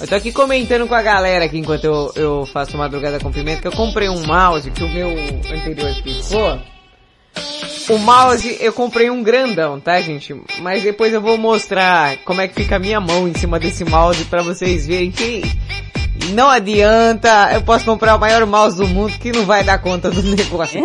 Eu 0.06 0.10
tô 0.10 0.14
aqui 0.14 0.30
comentando 0.30 0.86
com 0.86 0.94
a 0.94 1.02
galera 1.02 1.46
aqui 1.46 1.58
enquanto 1.58 1.82
eu, 1.82 2.12
eu 2.14 2.46
faço 2.46 2.78
madrugada 2.78 3.18
com 3.18 3.32
pimenta 3.32 3.60
que 3.60 3.66
eu 3.66 3.72
comprei 3.72 4.08
um 4.08 4.24
mouse 4.24 4.70
que 4.70 4.84
o 4.84 4.88
meu 4.88 5.08
anterior 5.08 5.92
ficou. 5.94 6.60
O 7.88 7.98
mouse 7.98 8.56
eu 8.60 8.72
comprei 8.72 9.10
um 9.10 9.20
grandão, 9.20 9.80
tá 9.80 10.00
gente? 10.00 10.32
Mas 10.60 10.84
depois 10.84 11.12
eu 11.12 11.20
vou 11.20 11.36
mostrar 11.36 12.18
como 12.18 12.40
é 12.40 12.46
que 12.46 12.54
fica 12.54 12.76
a 12.76 12.78
minha 12.78 13.00
mão 13.00 13.26
em 13.26 13.34
cima 13.34 13.58
desse 13.58 13.84
mouse 13.84 14.24
pra 14.26 14.44
vocês 14.44 14.86
verem 14.86 15.10
que 15.10 15.42
não 16.34 16.48
adianta, 16.48 17.50
eu 17.52 17.62
posso 17.62 17.84
comprar 17.84 18.14
o 18.14 18.20
maior 18.20 18.46
mouse 18.46 18.76
do 18.76 18.86
mundo 18.86 19.18
que 19.18 19.32
não 19.32 19.44
vai 19.44 19.64
dar 19.64 19.78
conta 19.78 20.08
do 20.08 20.22
negócio. 20.36 20.80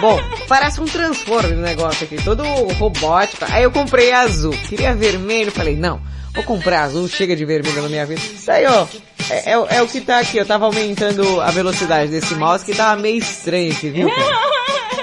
Bom, 0.00 0.18
parece 0.48 0.80
um 0.80 0.86
transforme 0.86 1.52
o 1.52 1.60
negócio 1.60 2.06
aqui, 2.06 2.16
todo 2.24 2.44
robótico. 2.78 3.44
Aí 3.50 3.64
eu 3.64 3.70
comprei 3.70 4.10
azul, 4.10 4.54
queria 4.70 4.94
vermelho, 4.94 5.52
falei, 5.52 5.76
não, 5.76 6.00
vou 6.34 6.44
comprar 6.44 6.82
azul, 6.82 7.08
chega 7.08 7.34
de 7.36 7.44
vermelho 7.44 7.82
na 7.82 7.88
minha 7.88 8.06
vida. 8.06 8.20
Isso 8.20 8.50
aí, 8.50 8.64
ó, 8.66 8.86
é, 9.30 9.52
é 9.52 9.58
o- 9.58 9.66
é 9.66 9.82
o 9.82 9.86
que 9.88 10.00
tá 10.00 10.18
aqui, 10.20 10.36
eu 10.38 10.46
tava 10.46 10.64
aumentando 10.66 11.40
a 11.40 11.50
velocidade 11.50 12.10
desse 12.10 12.34
mouse 12.34 12.64
que 12.64 12.74
tava 12.74 13.00
meio 13.00 13.18
estranho 13.18 13.72
aqui, 13.72 13.90
viu? 13.90 14.08
cara? 14.08 14.48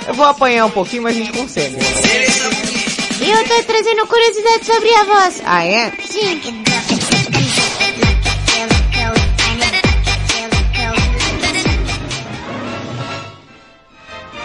Eu 0.07 0.13
vou 0.13 0.25
apanhar 0.25 0.65
um 0.65 0.71
pouquinho, 0.71 1.03
mas 1.03 1.15
a 1.15 1.19
gente 1.19 1.31
consegue. 1.31 1.75
E 3.21 3.31
eu 3.31 3.43
tô 3.47 3.63
trazendo 3.63 4.05
curiosidade 4.07 4.65
sobre 4.65 4.93
a 4.93 5.03
voz. 5.03 5.41
Ah, 5.45 5.65
é? 5.65 5.91
Sim. 6.07 6.41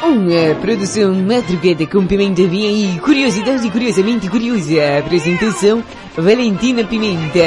Uma 0.02 0.54
produção 0.60 1.14
madrugada 1.14 1.86
com 1.86 2.06
pimenta 2.06 2.42
vem 2.46 2.66
aí, 2.66 3.00
curiosidade 3.00 3.70
curiosamente 3.70 4.30
curiosa. 4.30 4.98
Apresentação 4.98 5.84
Valentina 6.16 6.84
Pimenta, 6.84 7.38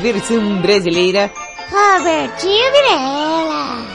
versão 0.00 0.56
brasileira. 0.62 1.30
Robertinho 1.70 2.72
Virela. 2.72 3.86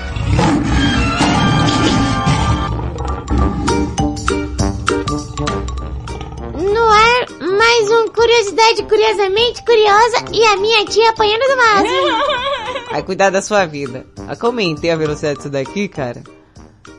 No 6.56 6.86
ar, 6.86 7.26
mais 7.58 7.92
um 7.92 8.08
Curiosidade 8.10 8.84
Curiosamente 8.84 9.66
Curiosa 9.66 10.26
e 10.32 10.46
a 10.46 10.58
minha 10.58 10.86
tia 10.86 11.10
apanhando 11.10 11.42
do 11.42 11.58
mouse. 11.58 12.90
Vai 12.92 13.02
cuidar 13.02 13.32
da 13.32 13.42
sua 13.42 13.66
vida. 13.66 14.06
Comentei 14.40 14.92
a 14.92 14.96
velocidade 14.96 15.38
disso 15.38 15.50
daqui, 15.50 15.88
cara. 15.88 16.22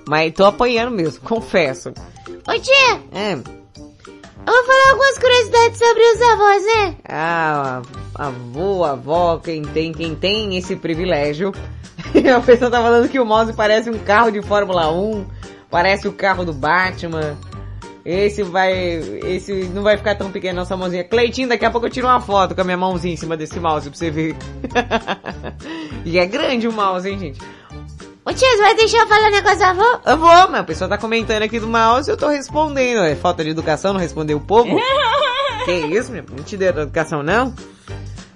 Mas 0.07 0.33
tô 0.33 0.45
apanhando 0.45 0.95
mesmo, 0.95 1.23
confesso. 1.23 1.91
Ô 2.47 2.61
tia, 2.61 3.01
É, 3.13 3.33
eu 4.47 4.53
vou 4.53 4.65
falar 4.65 4.91
algumas 4.91 5.19
curiosidades 5.19 5.79
sobre 5.79 6.03
os 6.03 6.23
avós, 6.23 6.67
né? 6.67 6.97
ah, 7.09 7.83
avô, 8.15 8.85
avó, 8.85 9.39
quem 9.39 9.63
tem, 9.63 9.93
quem 9.93 10.15
tem 10.15 10.57
esse 10.57 10.77
privilégio. 10.77 11.53
a 12.37 12.41
pessoa 12.41 12.71
tá 12.71 12.83
falando 12.83 13.09
que 13.09 13.19
o 13.19 13.25
mouse 13.25 13.55
parece 13.55 13.89
um 13.89 13.99
carro 13.99 14.31
de 14.31 14.43
Fórmula 14.43 14.93
1, 14.93 15.27
parece 15.71 16.07
o 16.07 16.13
carro 16.13 16.45
do 16.45 16.53
Batman. 16.53 17.39
Esse 18.05 18.43
vai, 18.43 18.73
esse 19.25 19.51
não 19.73 19.83
vai 19.83 19.97
ficar 19.97 20.15
tão 20.15 20.31
pequeno 20.31 20.57
nossa 20.57 20.77
mãozinha. 20.77 21.05
Cleitinho, 21.05 21.49
daqui 21.49 21.65
a 21.65 21.71
pouco 21.71 21.87
eu 21.87 21.91
tiro 21.91 22.07
uma 22.07 22.21
foto 22.21 22.55
com 22.55 22.61
a 22.61 22.65
minha 22.65 22.77
mãozinha 22.77 23.15
em 23.15 23.17
cima 23.17 23.35
desse 23.35 23.59
mouse 23.59 23.89
pra 23.89 23.99
você 23.99 24.11
ver. 24.11 24.37
e 26.05 26.19
é 26.19 26.27
grande 26.27 26.69
o 26.69 26.73
mouse, 26.73 27.09
hein, 27.09 27.19
gente? 27.19 27.41
Ô 28.27 28.33
tia, 28.33 28.49
você 28.49 28.57
vai 28.57 28.75
deixar 28.75 28.99
eu 29.01 29.07
falar 29.07 29.29
um 29.29 29.31
negócio 29.33 29.59
do 29.59 29.65
avô? 29.65 30.01
Eu 30.07 30.17
vou, 30.17 30.51
mas 30.51 30.61
a 30.61 30.65
pessoa 30.65 30.89
tá 30.89 30.97
comentando 30.97 31.43
aqui 31.43 31.61
do 31.61 31.69
mouse 31.69 32.11
eu 32.11 32.17
tô 32.17 32.29
respondendo. 32.29 33.03
É 33.03 33.15
falta 33.15 33.45
de 33.45 33.51
educação 33.51 33.93
não 33.93 34.01
responder 34.01 34.35
o 34.35 34.41
povo? 34.41 34.71
que 35.67 35.73
isso, 35.73 36.11
minha? 36.11 36.25
Não 36.31 36.43
te 36.43 36.57
deu 36.57 36.71
educação, 36.71 37.23
não? 37.23 37.55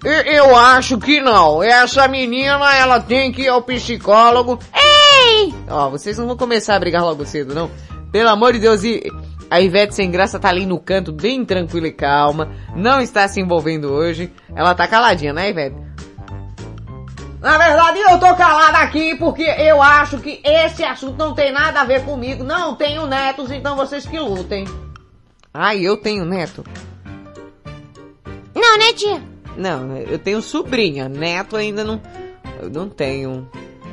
Eu 0.05 0.55
acho 0.55 0.98
que 0.98 1.22
não. 1.22 1.62
Essa 1.62 2.07
menina, 2.07 2.74
ela 2.77 3.01
tem 3.01 3.33
que 3.33 3.42
ir 3.42 3.48
ao 3.48 3.62
psicólogo. 3.62 4.59
Ei! 4.74 5.55
Ó, 5.68 5.88
vocês 5.88 6.18
não 6.18 6.27
vão 6.27 6.37
começar 6.37 6.77
a 6.77 6.81
brigar 6.81 7.03
logo 7.03 7.24
cedo, 7.24 7.55
não. 7.55 7.70
Pelo 8.12 8.29
amor 8.29 8.53
de 8.53 8.59
Deus, 8.59 8.85
e 8.85 9.11
a 9.51 9.59
Ivete 9.59 9.94
Sem 9.94 10.11
Graça 10.11 10.38
tá 10.38 10.51
ali 10.51 10.66
no 10.66 10.79
canto, 10.79 11.12
bem 11.12 11.46
tranquila 11.46 11.88
e 11.88 11.92
calma. 11.92 12.51
Não 12.77 13.01
está 13.01 13.27
se 13.27 13.40
envolvendo 13.40 13.90
hoje. 13.90 14.31
Ela 14.55 14.74
tá 14.74 14.87
caladinha, 14.87 15.33
né, 15.33 15.48
Ivete? 15.48 15.77
Na 17.40 17.57
verdade, 17.57 18.01
eu 18.01 18.18
tô 18.18 18.35
calado 18.35 18.77
aqui 18.77 19.14
porque 19.16 19.44
eu 19.44 19.81
acho 19.81 20.18
que 20.18 20.40
esse 20.44 20.83
assunto 20.83 21.16
não 21.16 21.35
tem 21.35 21.53
nada 21.53 21.81
a 21.81 21.85
ver 21.85 22.05
comigo. 22.05 22.42
Não 22.42 22.74
tenho 22.74 23.07
netos, 23.07 23.51
então 23.51 23.77
vocês 23.77 24.05
que 24.07 24.18
lutem. 24.18 24.66
Ai, 25.55 25.81
eu 25.81 25.96
tenho 25.96 26.24
neto. 26.24 26.64
Não, 28.55 28.79
né 28.79 28.92
tia? 28.92 29.22
Não, 29.57 29.96
eu 29.96 30.18
tenho 30.18 30.42
sobrinha. 30.42 31.09
Neto 31.09 31.57
ainda 31.57 31.85
não. 31.85 32.01
Eu 32.61 32.68
não 32.70 32.88
tenho. 32.88 33.48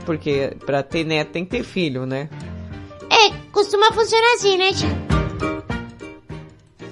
Porque 0.06 0.56
pra 0.66 0.82
ter 0.82 1.04
neto 1.04 1.32
tem 1.32 1.46
que 1.46 1.52
ter 1.52 1.64
filho, 1.64 2.06
né? 2.06 2.30
É, 3.10 3.32
costuma 3.52 3.92
funcionar 3.92 4.34
assim, 4.36 4.58
né 4.58 4.74
tia? 4.74 4.90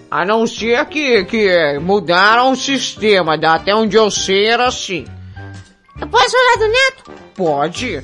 A 0.10 0.24
não 0.24 0.46
ser 0.46 0.86
que, 0.86 1.26
que 1.26 1.80
mudaram 1.80 2.52
o 2.52 2.56
sistema, 2.56 3.36
dá 3.36 3.56
até 3.56 3.74
onde 3.74 3.98
eu 3.98 4.12
sei 4.12 4.46
era 4.46 4.68
assim. 4.68 5.06
Eu 6.04 6.08
posso 6.10 6.32
falar 6.32 6.58
do 6.58 6.68
neto? 6.68 7.12
Pode. 7.34 8.04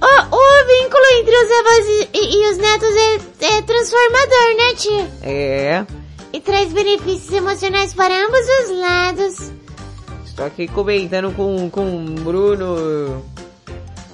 O, 0.00 0.36
o 0.36 0.66
vínculo 0.66 1.04
entre 1.18 1.36
os 1.36 1.50
avós 1.50 1.86
e, 1.86 2.08
e- 2.14 2.50
os 2.50 2.58
netos 2.58 2.88
é, 3.42 3.56
é 3.56 3.62
transformador, 3.62 4.56
né 4.56 4.74
tia? 4.76 5.10
É. 5.22 5.86
E 6.32 6.40
traz 6.40 6.72
benefícios 6.72 7.32
emocionais 7.32 7.92
para 7.92 8.14
ambos 8.24 8.38
os 8.40 8.78
lados. 8.78 9.52
Estou 10.24 10.46
aqui 10.46 10.68
comentando 10.68 11.32
com, 11.34 11.68
com 11.68 12.04
o 12.04 12.04
Bruno 12.20 13.24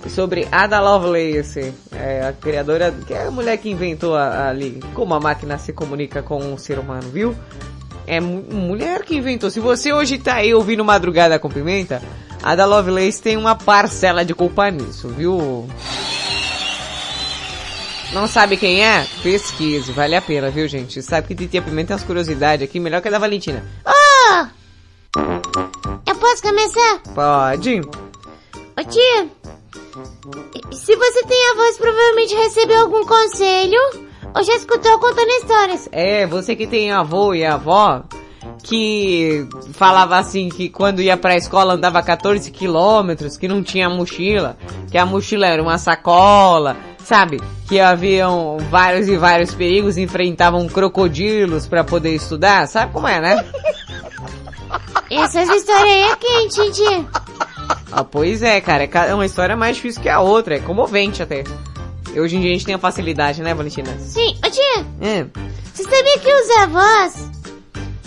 sobre 0.08 0.48
Ada 0.50 0.80
Lovelace, 0.80 1.74
é, 1.92 2.26
a 2.26 2.32
criadora, 2.32 2.90
que 3.06 3.12
é 3.12 3.26
a 3.26 3.30
mulher 3.30 3.58
que 3.58 3.68
inventou 3.70 4.14
a- 4.16 4.48
ali 4.48 4.80
como 4.94 5.12
a 5.12 5.20
máquina 5.20 5.58
se 5.58 5.74
comunica 5.74 6.22
com 6.22 6.54
o 6.54 6.58
ser 6.58 6.78
humano, 6.78 7.10
viu? 7.10 7.34
É 8.06 8.20
mu- 8.20 8.44
mulher 8.50 9.02
que 9.02 9.16
inventou. 9.16 9.50
Se 9.50 9.60
você 9.60 9.92
hoje 9.92 10.18
tá 10.18 10.34
aí 10.36 10.52
ouvindo 10.54 10.84
Madrugada 10.84 11.38
com 11.38 11.48
Pimenta, 11.48 12.02
a 12.42 12.52
Ada 12.52 12.66
Lovelace 12.66 13.22
tem 13.22 13.36
uma 13.36 13.54
parcela 13.54 14.24
de 14.24 14.34
culpa 14.34 14.70
nisso, 14.70 15.08
viu? 15.08 15.68
Não 18.12 18.28
sabe 18.28 18.56
quem 18.56 18.84
é? 18.84 19.06
Pesquise, 19.22 19.90
vale 19.90 20.14
a 20.14 20.22
pena, 20.22 20.48
viu 20.50 20.68
gente? 20.68 21.02
Sabe 21.02 21.26
que 21.28 21.34
Titia 21.34 21.60
Pimenta 21.62 21.88
tem 21.88 21.94
umas 21.96 22.04
curiosidades 22.06 22.68
aqui, 22.68 22.78
melhor 22.78 23.00
que 23.02 23.08
a 23.08 23.10
da 23.10 23.18
Valentina. 23.18 23.64
Oh! 23.84 24.46
Eu 26.06 26.14
posso 26.16 26.42
começar? 26.42 27.00
Pode. 27.14 27.80
Ô 27.80 28.84
tia, 28.88 29.28
se 30.72 30.96
você 30.96 31.22
tem 31.24 31.50
avós, 31.52 31.76
provavelmente 31.78 32.34
recebeu 32.34 32.82
algum 32.82 33.04
conselho 33.04 33.78
ou 34.34 34.42
já 34.42 34.54
escutou 34.54 34.98
contando 34.98 35.28
histórias. 35.28 35.88
É, 35.92 36.26
você 36.26 36.56
que 36.56 36.66
tem 36.66 36.90
avô 36.90 37.34
e 37.34 37.44
avó 37.44 38.02
que 38.62 39.46
falava 39.72 40.18
assim 40.18 40.48
que 40.48 40.68
quando 40.68 41.00
ia 41.00 41.16
pra 41.16 41.36
escola 41.36 41.74
andava 41.74 42.02
14 42.02 42.50
quilômetros, 42.50 43.36
que 43.36 43.48
não 43.48 43.62
tinha 43.62 43.88
mochila, 43.88 44.56
que 44.90 44.98
a 44.98 45.06
mochila 45.06 45.46
era 45.46 45.62
uma 45.62 45.78
sacola, 45.78 46.76
sabe? 46.98 47.40
Que 47.68 47.80
haviam 47.80 48.58
vários 48.70 49.08
e 49.08 49.16
vários 49.16 49.54
perigos, 49.54 49.96
enfrentavam 49.96 50.66
crocodilos 50.68 51.66
pra 51.66 51.84
poder 51.84 52.14
estudar, 52.14 52.66
sabe 52.66 52.92
como 52.92 53.08
é, 53.08 53.20
né? 53.20 53.44
Essas 55.10 55.48
histórias 55.48 55.84
aí 55.84 56.02
é 56.02 56.16
quente, 56.16 56.72
tia? 56.72 57.06
Ah, 57.92 58.04
pois 58.04 58.42
é, 58.42 58.60
cara, 58.60 58.84
é 58.84 59.10
é 59.10 59.14
uma 59.14 59.26
história 59.26 59.56
mais 59.56 59.76
difícil 59.76 60.02
que 60.02 60.08
a 60.08 60.20
outra, 60.20 60.56
é 60.56 60.58
comovente 60.58 61.22
até. 61.22 61.44
Hoje 62.20 62.36
em 62.36 62.40
dia 62.40 62.50
a 62.50 62.52
gente 62.54 62.64
tem 62.66 62.74
a 62.74 62.78
facilidade, 62.78 63.42
né, 63.42 63.52
Valentina? 63.54 63.96
Sim, 63.98 64.36
ô 64.44 64.50
tia, 64.50 64.86
É. 65.00 65.26
você 65.72 65.82
sabia 65.82 66.18
que 66.18 66.32
os 66.32 66.50
avós 66.58 67.30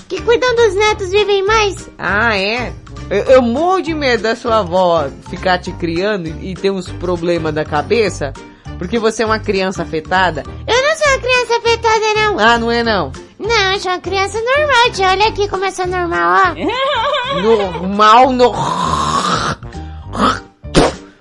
que 0.08 0.22
cuidam 0.22 0.56
dos 0.56 0.76
netos 0.76 1.10
vivem 1.10 1.46
mais? 1.46 1.90
Ah, 1.98 2.38
é? 2.38 2.74
Eu, 3.10 3.24
eu 3.26 3.42
morro 3.42 3.82
de 3.82 3.94
medo 3.94 4.24
da 4.24 4.36
sua 4.36 4.60
avó 4.60 5.08
ficar 5.30 5.58
te 5.60 5.72
criando 5.74 6.28
e, 6.28 6.52
e 6.52 6.56
ter 6.56 6.72
uns 6.72 6.90
problemas 6.90 7.54
da 7.54 7.64
cabeça, 7.66 8.34
Porque 8.78 9.00
você 9.00 9.24
é 9.24 9.26
uma 9.26 9.40
criança 9.40 9.82
afetada? 9.84 10.44
Eu 10.68 10.82
não 10.84 10.96
sou 10.96 11.08
uma 11.08 11.20
criança 11.20 11.58
afetada, 11.58 12.14
não. 12.16 12.40
Ah, 12.40 12.58
não 12.60 12.72
é 12.72 12.84
não. 12.84 13.12
Não, 13.40 13.72
eu 13.74 13.80
sou 13.80 13.92
uma 13.92 14.00
criança 14.00 14.38
normal, 14.40 14.92
tia. 14.94 15.10
Olha 15.10 15.28
aqui 15.28 15.48
como 15.48 15.66
eu 15.66 15.72
sou 15.72 15.88
normal, 15.88 16.44
ó. 16.46 16.54
Normal, 17.42 18.32
no... 18.32 18.54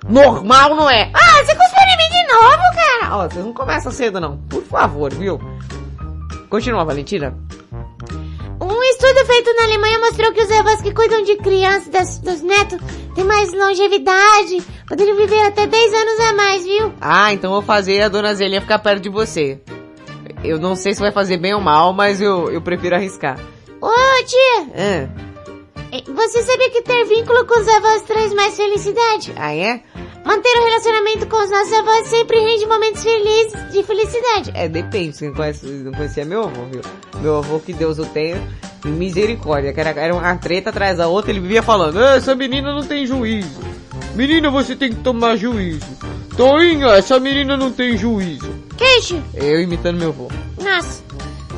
Normal 0.09 0.77
não 0.77 0.89
é. 0.91 1.11
Ah, 1.15 1.45
você 1.45 1.55
cuspiu 1.55 1.83
em 1.83 1.97
mim 1.97 2.16
de 2.27 2.33
novo, 2.33 2.63
cara. 2.75 3.17
Ó, 3.17 3.29
vocês 3.29 3.45
não 3.45 3.53
começam 3.53 3.93
cedo 3.93 4.21
não. 4.21 4.39
Por 4.49 4.63
favor, 4.63 5.13
viu? 5.15 5.41
Continua, 6.49 6.85
Valentina. 6.85 7.37
Um 8.61 8.83
estudo 8.85 9.27
feito 9.27 9.53
na 9.55 9.65
Alemanha 9.65 9.99
mostrou 9.99 10.33
que 10.33 10.43
os 10.43 10.51
avós 10.51 10.81
que 10.81 10.93
cuidam 10.95 11.23
de 11.23 11.37
crianças, 11.37 11.89
das- 11.89 12.19
dos 12.19 12.41
netos, 12.41 12.79
têm 13.15 13.25
mais 13.25 13.53
longevidade, 13.53 14.63
poderiam 14.89 15.17
viver 15.17 15.41
até 15.47 15.67
10 15.67 15.93
anos 15.93 16.21
a 16.21 16.33
mais, 16.33 16.65
viu? 16.65 16.93
Ah, 17.01 17.33
então 17.33 17.51
vou 17.53 17.63
fazer 17.63 18.01
a 18.03 18.09
dona 18.09 18.35
Zelinha 18.35 18.61
ficar 18.61 18.79
perto 18.79 19.03
de 19.03 19.09
você. 19.11 19.61
Eu 20.43 20.59
não 20.59 20.75
sei 20.77 20.95
se 20.95 21.01
vai 21.01 21.13
fazer 21.13 21.37
bem 21.39 21.55
ou 21.55 21.61
mal, 21.61 21.93
mas 21.93 22.21
eu, 22.21 22.51
eu 22.51 22.61
prefiro 22.63 22.95
arriscar. 22.97 23.39
Ô, 23.81 23.91
tia, 24.25 24.73
Ah, 24.75 25.09
eh, 25.93 26.03
você 26.07 26.43
sabia 26.43 26.71
que 26.71 26.83
ter 26.83 27.05
vínculo 27.05 27.45
com 27.47 27.61
os 27.61 27.69
avós 27.69 28.03
traz 28.03 28.33
mais 28.33 28.57
felicidade? 28.57 29.33
ah 29.37 29.55
é? 29.55 29.83
Manter 30.27 30.59
o 30.59 30.65
relacionamento 30.65 31.27
com 31.29 31.37
os 31.37 31.49
nossos 31.51 31.73
avós 31.73 32.09
sempre 32.09 32.41
rende 32.41 32.67
momentos 32.67 33.01
felizes, 33.01 33.73
de 33.73 33.83
felicidade. 33.85 34.51
É, 34.55 34.69
depende. 34.69 35.17
Você 35.17 35.29
não, 35.29 35.35
conhece, 35.35 35.67
não 35.67 35.93
conhecia 35.93 36.25
meu 36.25 36.43
avô, 36.43 36.65
viu? 36.65 36.81
Meu 37.21 37.37
avô, 37.39 37.61
que 37.61 37.73
Deus 37.73 38.01
o 38.01 38.05
tenha, 38.07 38.43
misericórdia. 38.85 39.73
Que 39.73 39.79
era, 39.81 39.91
era 39.91 40.13
uma 40.13 40.35
treta 40.37 40.71
atrás 40.71 40.99
da 40.99 41.07
outra, 41.07 41.31
ele 41.31 41.39
vivia 41.39 41.63
falando, 41.63 42.01
"Ah, 42.01 42.17
essa 42.17 42.35
menina 42.35 42.73
não 42.75 42.83
tem 42.83 43.07
juízo. 43.07 43.61
Menina, 44.17 44.51
você 44.51 44.75
tem 44.75 44.89
que 44.91 44.97
tomar 44.97 45.37
juízo. 45.37 45.87
Toinha, 46.37 46.89
essa 46.89 47.21
menina 47.21 47.57
não 47.57 47.71
tem 47.71 47.97
juízo. 47.97 48.53
Queixo? 48.77 49.23
Eu 49.33 49.61
imitando 49.61 49.97
meu 49.99 50.09
avô. 50.09 50.29
Nossa. 50.61 51.05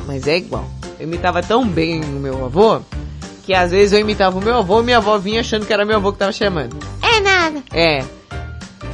Mas 0.05 0.27
é 0.27 0.37
igual. 0.37 0.69
Eu 0.99 1.07
imitava 1.07 1.41
tão 1.41 1.67
bem 1.67 2.01
o 2.03 2.07
meu 2.19 2.45
avô, 2.45 2.81
que 3.45 3.53
às 3.53 3.71
vezes 3.71 3.93
eu 3.93 3.99
imitava 3.99 4.37
o 4.37 4.43
meu 4.43 4.57
avô 4.57 4.79
e 4.81 4.83
minha 4.83 4.97
avó 4.97 5.17
vinha 5.17 5.39
achando 5.41 5.65
que 5.65 5.73
era 5.73 5.85
meu 5.85 5.95
avô 5.97 6.11
que 6.13 6.19
tava 6.19 6.31
chamando. 6.31 6.77
É 7.01 7.19
nada. 7.19 7.63
É. 7.71 8.18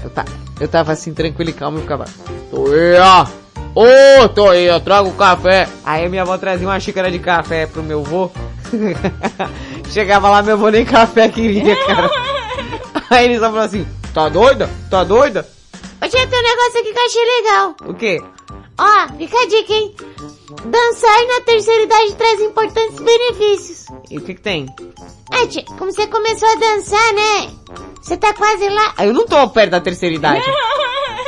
Eu, 0.06 0.10
ta, 0.12 0.24
eu 0.60 0.68
tava 0.68 0.92
assim, 0.92 1.16
tranquilo 1.16 1.50
e 1.50 1.54
calmo 1.54 1.80
e 1.80 1.82
ficava. 1.82 2.06
Toia! 2.52 3.28
Ô, 3.74 4.30
Toia, 4.30 4.80
traga 4.80 5.10
o 5.10 5.16
café! 5.16 5.68
Aí 5.84 6.08
minha 6.08 6.22
avó 6.22 6.38
trazia 6.38 6.68
uma 6.68 6.80
xícara 6.80 7.10
de 7.10 7.18
café 7.18 7.66
pro 7.66 7.82
meu 7.82 8.02
avô. 8.02 8.30
Chegava 9.90 10.30
lá, 10.30 10.44
meu 10.44 10.54
avô 10.54 10.70
nem 10.70 10.86
café 10.86 11.28
queria, 11.28 11.76
cara. 11.88 12.12
Aí 13.10 13.26
ele 13.26 13.40
só 13.40 13.46
falou 13.46 13.62
assim, 13.62 13.88
tá 14.14 14.30
doida? 14.30 14.70
Tá 14.92 15.04
doida? 15.04 15.44
Ô, 16.00 16.08
tia, 16.08 16.28
tem 16.28 16.40
um 16.40 16.44
negócio 16.44 16.80
aqui 16.82 16.94
que 16.94 17.00
eu 17.00 17.06
achei 17.06 17.26
legal. 17.26 17.76
O 17.88 17.94
quê? 17.96 18.22
Ó, 18.78 19.08
fica 19.18 19.38
a 19.42 19.48
dica, 19.48 19.74
hein? 19.74 19.96
Dançar 20.66 21.28
na 21.28 21.42
terceira 21.46 21.84
idade 21.84 22.16
traz 22.16 22.42
importantes 22.42 23.00
benefícios. 23.00 23.86
E 24.10 24.18
o 24.18 24.22
que 24.22 24.34
que 24.36 24.42
tem? 24.42 24.68
É, 25.32 25.48
tia, 25.48 25.64
como 25.78 25.92
você 25.92 26.08
começou 26.08 26.48
a 26.50 26.56
dançar, 26.56 27.14
né? 27.14 27.50
Você 28.02 28.18
tá 28.18 28.34
quase 28.34 28.68
lá. 28.70 28.94
Ah, 28.98 29.06
Eu 29.06 29.14
não 29.14 29.26
tô 29.26 29.48
perto 29.50 29.72
da 29.72 29.82
terceira 29.82 30.16
idade. 30.16 30.42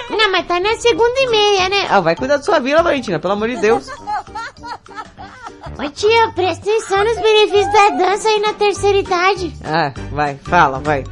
Não, 0.10 0.32
mas 0.32 0.48
tá 0.48 0.60
na 0.60 0.76
segunda 0.78 1.20
e 1.20 1.28
meia, 1.28 1.70
né? 1.70 1.86
Ah, 1.90 2.00
vai 2.00 2.16
cuidar 2.16 2.38
da 2.38 2.44
sua 2.44 2.60
vida, 2.60 2.82
Valentina, 2.82 3.20
pelo 3.20 3.34
amor 3.34 3.50
de 3.50 3.58
Deus. 3.58 3.88
Ô, 3.90 5.90
tia, 5.94 6.32
presta 6.34 6.70
atenção 6.70 7.04
nos 7.04 7.20
benefícios 7.20 7.74
da 7.74 7.90
dança 7.90 8.30
aí 8.30 8.40
na 8.40 8.54
terceira 8.54 8.98
idade. 9.00 9.54
Ah, 9.66 9.92
vai, 10.12 10.36
fala, 10.38 10.80
vai. 10.80 11.04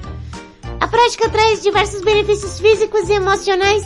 A 0.79 0.87
prática 0.87 1.29
traz 1.29 1.61
diversos 1.61 2.01
benefícios 2.01 2.59
físicos 2.59 3.09
e 3.09 3.13
emocionais, 3.13 3.83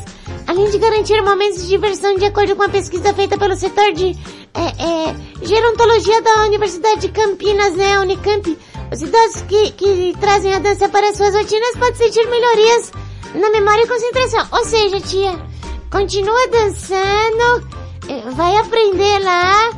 além 0.47 0.69
de 0.69 0.78
garantir 0.78 1.21
momentos 1.21 1.62
de 1.62 1.67
diversão 1.67 2.15
de 2.15 2.25
acordo 2.25 2.56
com 2.56 2.63
a 2.63 2.69
pesquisa 2.69 3.13
feita 3.13 3.38
pelo 3.38 3.56
setor 3.56 3.93
de 3.93 4.17
é, 4.54 4.62
é, 4.62 5.45
gerontologia 5.45 6.21
da 6.21 6.45
Universidade 6.45 7.02
de 7.02 7.10
Campinas, 7.10 7.73
né, 7.75 7.99
Unicamp. 7.99 8.58
Os 8.91 9.02
idosos 9.02 9.41
que, 9.43 9.71
que 9.71 10.13
trazem 10.19 10.54
a 10.54 10.60
dança 10.60 10.89
para 10.89 11.13
suas 11.13 11.34
rotinas 11.36 11.78
podem 11.78 11.95
sentir 11.95 12.28
melhorias 12.28 12.91
na 13.36 13.49
memória 13.52 13.84
e 13.84 13.88
concentração. 13.88 14.47
Ou 14.52 14.65
seja, 14.65 14.99
tia, 15.02 15.39
continua 15.91 16.47
dançando, 16.47 17.67
eh, 18.10 18.32
vai 18.32 18.58
aprender 18.58 19.19
lá, 19.19 19.69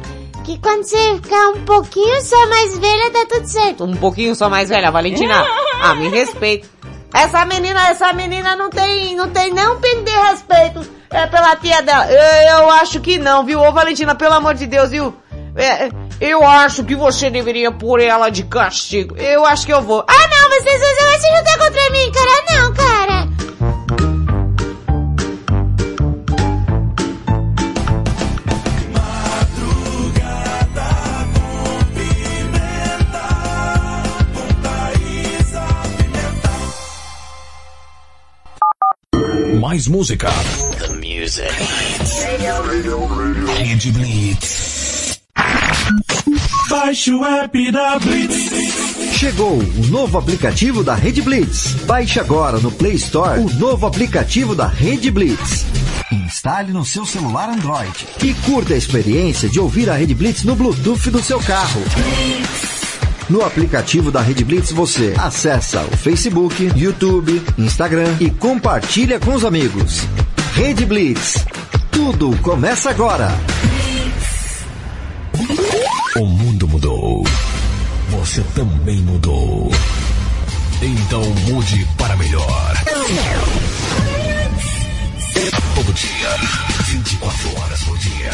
que 0.45 0.58
quando 0.60 0.84
você 0.84 1.15
ficar 1.21 1.50
um 1.50 1.65
pouquinho 1.65 2.21
só 2.21 2.47
mais 2.47 2.80
velha, 2.80 3.12
tá 3.12 3.26
tudo 3.30 3.45
certo. 3.47 3.84
Um 3.84 3.97
pouquinho 3.97 4.34
só 4.34 4.50
mais 4.50 4.69
velha, 4.69 4.91
Valentina. 4.91 5.45
Ah, 5.84 5.95
me 5.95 6.10
respeita. 6.10 6.69
Essa 7.13 7.45
menina, 7.45 7.89
essa 7.89 8.13
menina 8.13 8.56
não 8.56 8.69
tem, 8.69 9.15
não 9.15 9.30
tem 9.30 9.54
nem 9.54 9.67
um 9.67 9.80
pingo 9.80 10.04
de 10.04 10.12
respeito 10.12 10.86
é, 11.10 11.28
pela 11.28 11.56
tia 11.58 11.82
dela. 11.82 12.10
Eu, 12.10 12.60
eu 12.60 12.69
acho 12.71 13.00
que 13.00 13.17
não, 13.17 13.45
viu? 13.45 13.60
Ô 13.62 13.71
Valentina, 13.71 14.15
pelo 14.15 14.36
amor 14.36 14.54
de 14.54 14.65
Deus, 14.65 14.89
viu? 14.89 15.13
É, 15.56 15.89
eu 16.21 16.45
acho 16.45 16.84
que 16.86 16.95
você 16.95 17.30
deveria 17.30 17.71
pôr 17.71 18.00
ela 18.00 18.30
de 18.30 18.43
castigo. 18.43 19.17
Eu 19.17 19.45
acho 19.45 19.65
que 19.65 19.74
eu 19.74 19.82
vou. 19.82 20.06
Ah, 20.08 20.28
não, 20.28 20.50
vocês 20.50 20.80
você 20.80 21.04
vai 21.04 21.19
se 21.19 21.28
juntar 21.38 21.58
contra 21.58 21.89
mim, 21.89 22.12
cara? 22.12 22.62
Não, 22.62 22.74
cara. 22.74 23.31
Mais 39.71 39.88
música. 39.88 40.27
The 40.79 40.89
music. 40.95 41.49
Rede 43.57 43.91
Blitz. 43.93 45.17
Baixe 46.69 47.13
o 47.13 47.23
app 47.23 47.71
da 47.71 47.97
Blitz. 47.97 49.15
Chegou 49.17 49.60
o 49.60 49.88
novo 49.88 50.17
aplicativo 50.17 50.84
da 50.84 50.93
Rede 50.93 51.21
Blitz. 51.21 51.75
Baixe 51.86 52.19
agora 52.19 52.60
no 52.60 52.69
Play 52.69 52.95
Store 52.95 53.39
o 53.39 53.49
novo 53.53 53.86
aplicativo 53.86 54.53
da 54.53 54.67
Rede 54.67 55.10
Blitz. 55.10 55.65
Instale 56.12 56.73
no 56.73 56.84
seu 56.84 57.05
celular 57.05 57.47
Android 57.47 58.07
e 58.21 58.34
curta 58.45 58.73
a 58.73 58.77
experiência 58.77 59.47
de 59.47 59.57
ouvir 59.57 59.89
a 59.89 59.95
Rede 59.95 60.13
Blitz 60.13 60.43
no 60.43 60.53
Bluetooth 60.53 61.10
do 61.10 61.23
seu 61.23 61.39
carro. 61.39 61.81
No 63.32 63.46
aplicativo 63.46 64.12
da 64.12 64.20
Rede 64.20 64.44
Blitz 64.44 64.74
você 64.74 65.15
acessa 65.17 65.82
o 65.86 65.96
Facebook, 65.96 66.70
YouTube, 66.76 67.41
Instagram 67.58 68.17
e 68.20 68.30
compartilha 68.30 69.22
com 69.22 69.34
os 69.34 69.46
amigos. 69.46 70.02
Rede 70.54 70.86
Blitz. 70.86 71.46
Tudo 71.89 72.38
começa 72.39 72.89
agora. 72.89 73.30
O 76.17 76.26
mundo 76.26 76.67
mudou. 76.67 77.24
Você 78.10 78.41
também 78.54 78.98
mudou. 78.98 79.72
Então 80.82 81.24
mude 81.48 81.88
para 81.98 82.17
melhor. 82.17 82.74
Todo 85.74 85.94
dia, 85.94 86.36
24 86.84 87.62
horas 87.62 87.82
por 87.84 87.98
dia. 87.98 88.32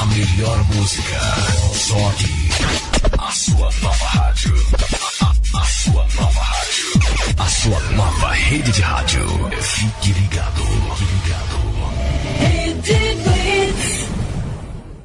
A 0.00 0.06
melhor 0.06 0.64
música. 0.74 1.20
Só 1.72 2.08
aqui. 2.08 2.43
A 3.18 3.30
sua 3.32 3.70
nova 3.82 4.06
rádio. 4.06 4.54
A, 5.20 5.24
a- 5.26 5.60
a 5.60 5.64
sua 5.64 6.06
nova 6.16 6.40
rádio. 6.40 7.34
A 7.38 7.48
sua 7.48 7.80
nova 7.92 8.32
rede 8.32 8.72
de 8.72 8.80
rádio. 8.82 9.26
Fique 9.60 10.12
ligado. 10.12 10.62
Fique 10.96 11.12
ligado. 11.12 11.54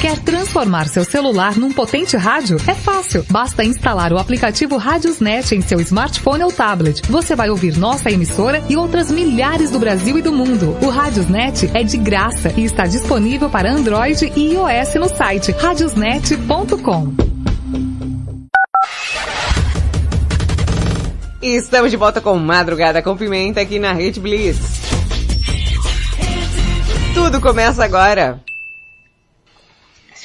Quer 0.00 0.16
transformar 0.20 0.86
seu 0.86 1.04
celular 1.04 1.56
num 1.56 1.72
potente 1.72 2.16
rádio? 2.16 2.56
É 2.68 2.74
fácil. 2.74 3.26
Basta 3.28 3.64
instalar 3.64 4.12
o 4.12 4.18
aplicativo 4.18 4.76
Radiosnet 4.76 5.56
em 5.56 5.60
seu 5.60 5.80
smartphone 5.80 6.44
ou 6.44 6.52
tablet. 6.52 7.02
Você 7.10 7.34
vai 7.34 7.50
ouvir 7.50 7.76
nossa 7.76 8.08
emissora 8.08 8.62
e 8.68 8.76
outras 8.76 9.10
milhares 9.10 9.72
do 9.72 9.78
Brasil 9.80 10.16
e 10.16 10.22
do 10.22 10.30
mundo. 10.30 10.78
O 10.80 10.88
Radiosnet 10.88 11.68
é 11.74 11.82
de 11.82 11.96
graça 11.96 12.54
e 12.56 12.64
está 12.64 12.86
disponível 12.86 13.50
para 13.50 13.72
Android 13.72 14.32
e 14.36 14.52
iOS 14.52 14.94
no 14.94 15.08
site 15.08 15.50
radiosnet.com. 15.50 17.14
Estamos 21.42 21.90
de 21.90 21.96
volta 21.96 22.20
com 22.20 22.38
Madrugada 22.38 23.02
com 23.02 23.16
Pimenta 23.16 23.60
aqui 23.60 23.80
na 23.80 23.92
Rede 23.92 24.20
Blitz. 24.20 24.60
Tudo 27.14 27.40
começa 27.40 27.84
agora. 27.84 28.40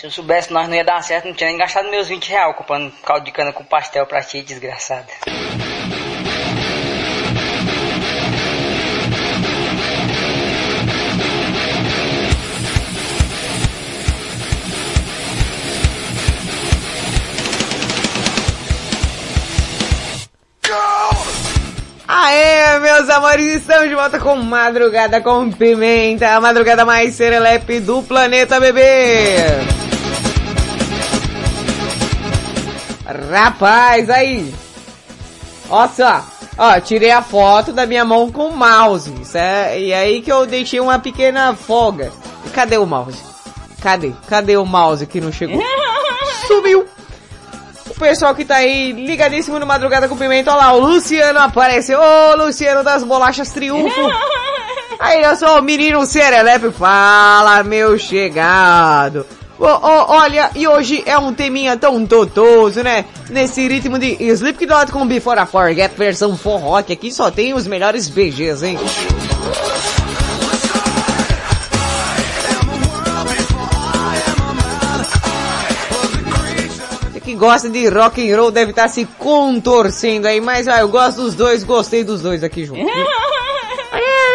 Se 0.03 0.07
eu 0.07 0.11
soubesse 0.11 0.51
nós 0.51 0.67
não 0.67 0.75
ia 0.75 0.83
dar 0.83 1.01
certo, 1.01 1.29
não 1.29 1.33
tinha 1.33 1.49
nem 1.49 1.57
gastado 1.57 1.89
meus 1.89 2.09
20 2.09 2.27
reais 2.27 2.57
comprando 2.57 2.91
caldo 3.05 3.23
de 3.23 3.31
cana 3.31 3.53
com 3.53 3.63
pastel 3.63 4.05
pra 4.05 4.21
ti, 4.21 4.41
desgraçada. 4.41 5.07
Aê, 22.05 22.79
meus 22.79 23.09
amores, 23.09 23.55
estamos 23.55 23.87
de 23.87 23.95
volta 23.95 24.19
com 24.19 24.35
Madrugada 24.35 25.21
com 25.21 25.49
Pimenta, 25.49 26.27
a 26.35 26.41
madrugada 26.41 26.83
mais 26.83 27.15
serelepe 27.15 27.79
do 27.79 28.03
planeta, 28.03 28.59
bebê! 28.59 29.92
Rapaz, 33.05 34.09
aí! 34.09 34.53
Ó 35.69 35.87
só, 35.87 36.23
ó, 36.57 36.79
tirei 36.79 37.11
a 37.11 37.21
foto 37.21 37.71
da 37.73 37.85
minha 37.85 38.05
mão 38.05 38.31
com 38.31 38.49
o 38.49 38.55
mouse, 38.55 39.13
é, 39.33 39.79
e 39.79 39.93
aí 39.93 40.21
que 40.21 40.31
eu 40.31 40.45
deixei 40.45 40.79
uma 40.79 40.99
pequena 40.99 41.55
folga. 41.55 42.11
E 42.45 42.49
cadê 42.49 42.77
o 42.77 42.85
mouse? 42.85 43.19
Cadê? 43.81 44.11
Cadê 44.27 44.55
o 44.57 44.65
mouse 44.65 45.05
que 45.05 45.19
não 45.19 45.31
chegou? 45.31 45.61
Sumiu! 46.47 46.85
O 47.89 47.99
pessoal 47.99 48.33
que 48.33 48.45
tá 48.45 48.55
aí 48.55 48.91
ligadíssimo 48.91 49.59
no 49.59 49.65
Madrugada 49.65 50.07
com 50.07 50.17
Pimenta, 50.17 50.51
olha 50.51 50.59
lá, 50.59 50.73
o 50.73 50.79
Luciano 50.79 51.39
apareceu. 51.39 51.99
Ô, 51.99 52.35
Luciano 52.35 52.83
das 52.83 53.03
Bolachas 53.03 53.51
Triunfo. 53.51 53.93
Aí, 54.99 55.21
eu 55.21 55.35
sou 55.35 55.59
o 55.59 55.61
menino 55.61 56.05
Serelepe, 56.05 56.71
fala, 56.71 57.61
meu 57.63 57.99
chegado. 57.99 59.25
Ô, 59.63 59.65
ô, 59.65 60.05
olha, 60.17 60.51
e 60.55 60.67
hoje 60.67 61.01
é 61.05 61.17
um 61.17 61.33
teminha 61.33 61.77
tão 61.77 62.05
totoso, 62.05 62.83
né? 62.83 63.05
Nesse 63.29 63.65
ritmo 63.65 63.97
de 63.97 64.21
Slipknot 64.21 64.91
com 64.91 65.07
Before 65.07 65.39
I 65.39 65.45
Forget, 65.45 65.95
versão 65.97 66.37
forró, 66.37 66.81
que 66.81 66.91
aqui 66.91 67.09
só 67.09 67.31
tem 67.31 67.53
os 67.53 67.65
melhores 67.65 68.09
BGs, 68.09 68.65
hein? 68.65 68.77
Que 77.23 77.33
gosta 77.33 77.69
de 77.69 77.87
rock 77.87 78.29
and 78.29 78.37
roll 78.37 78.51
deve 78.51 78.71
estar 78.71 78.89
se 78.89 79.05
contorcendo 79.17 80.27
aí, 80.27 80.41
mas 80.41 80.67
ah, 80.67 80.81
eu 80.81 80.89
gosto 80.89 81.21
dos 81.21 81.35
dois, 81.35 81.63
gostei 81.63 82.03
dos 82.03 82.21
dois 82.21 82.43
aqui 82.43 82.65
juntos. 82.65 82.83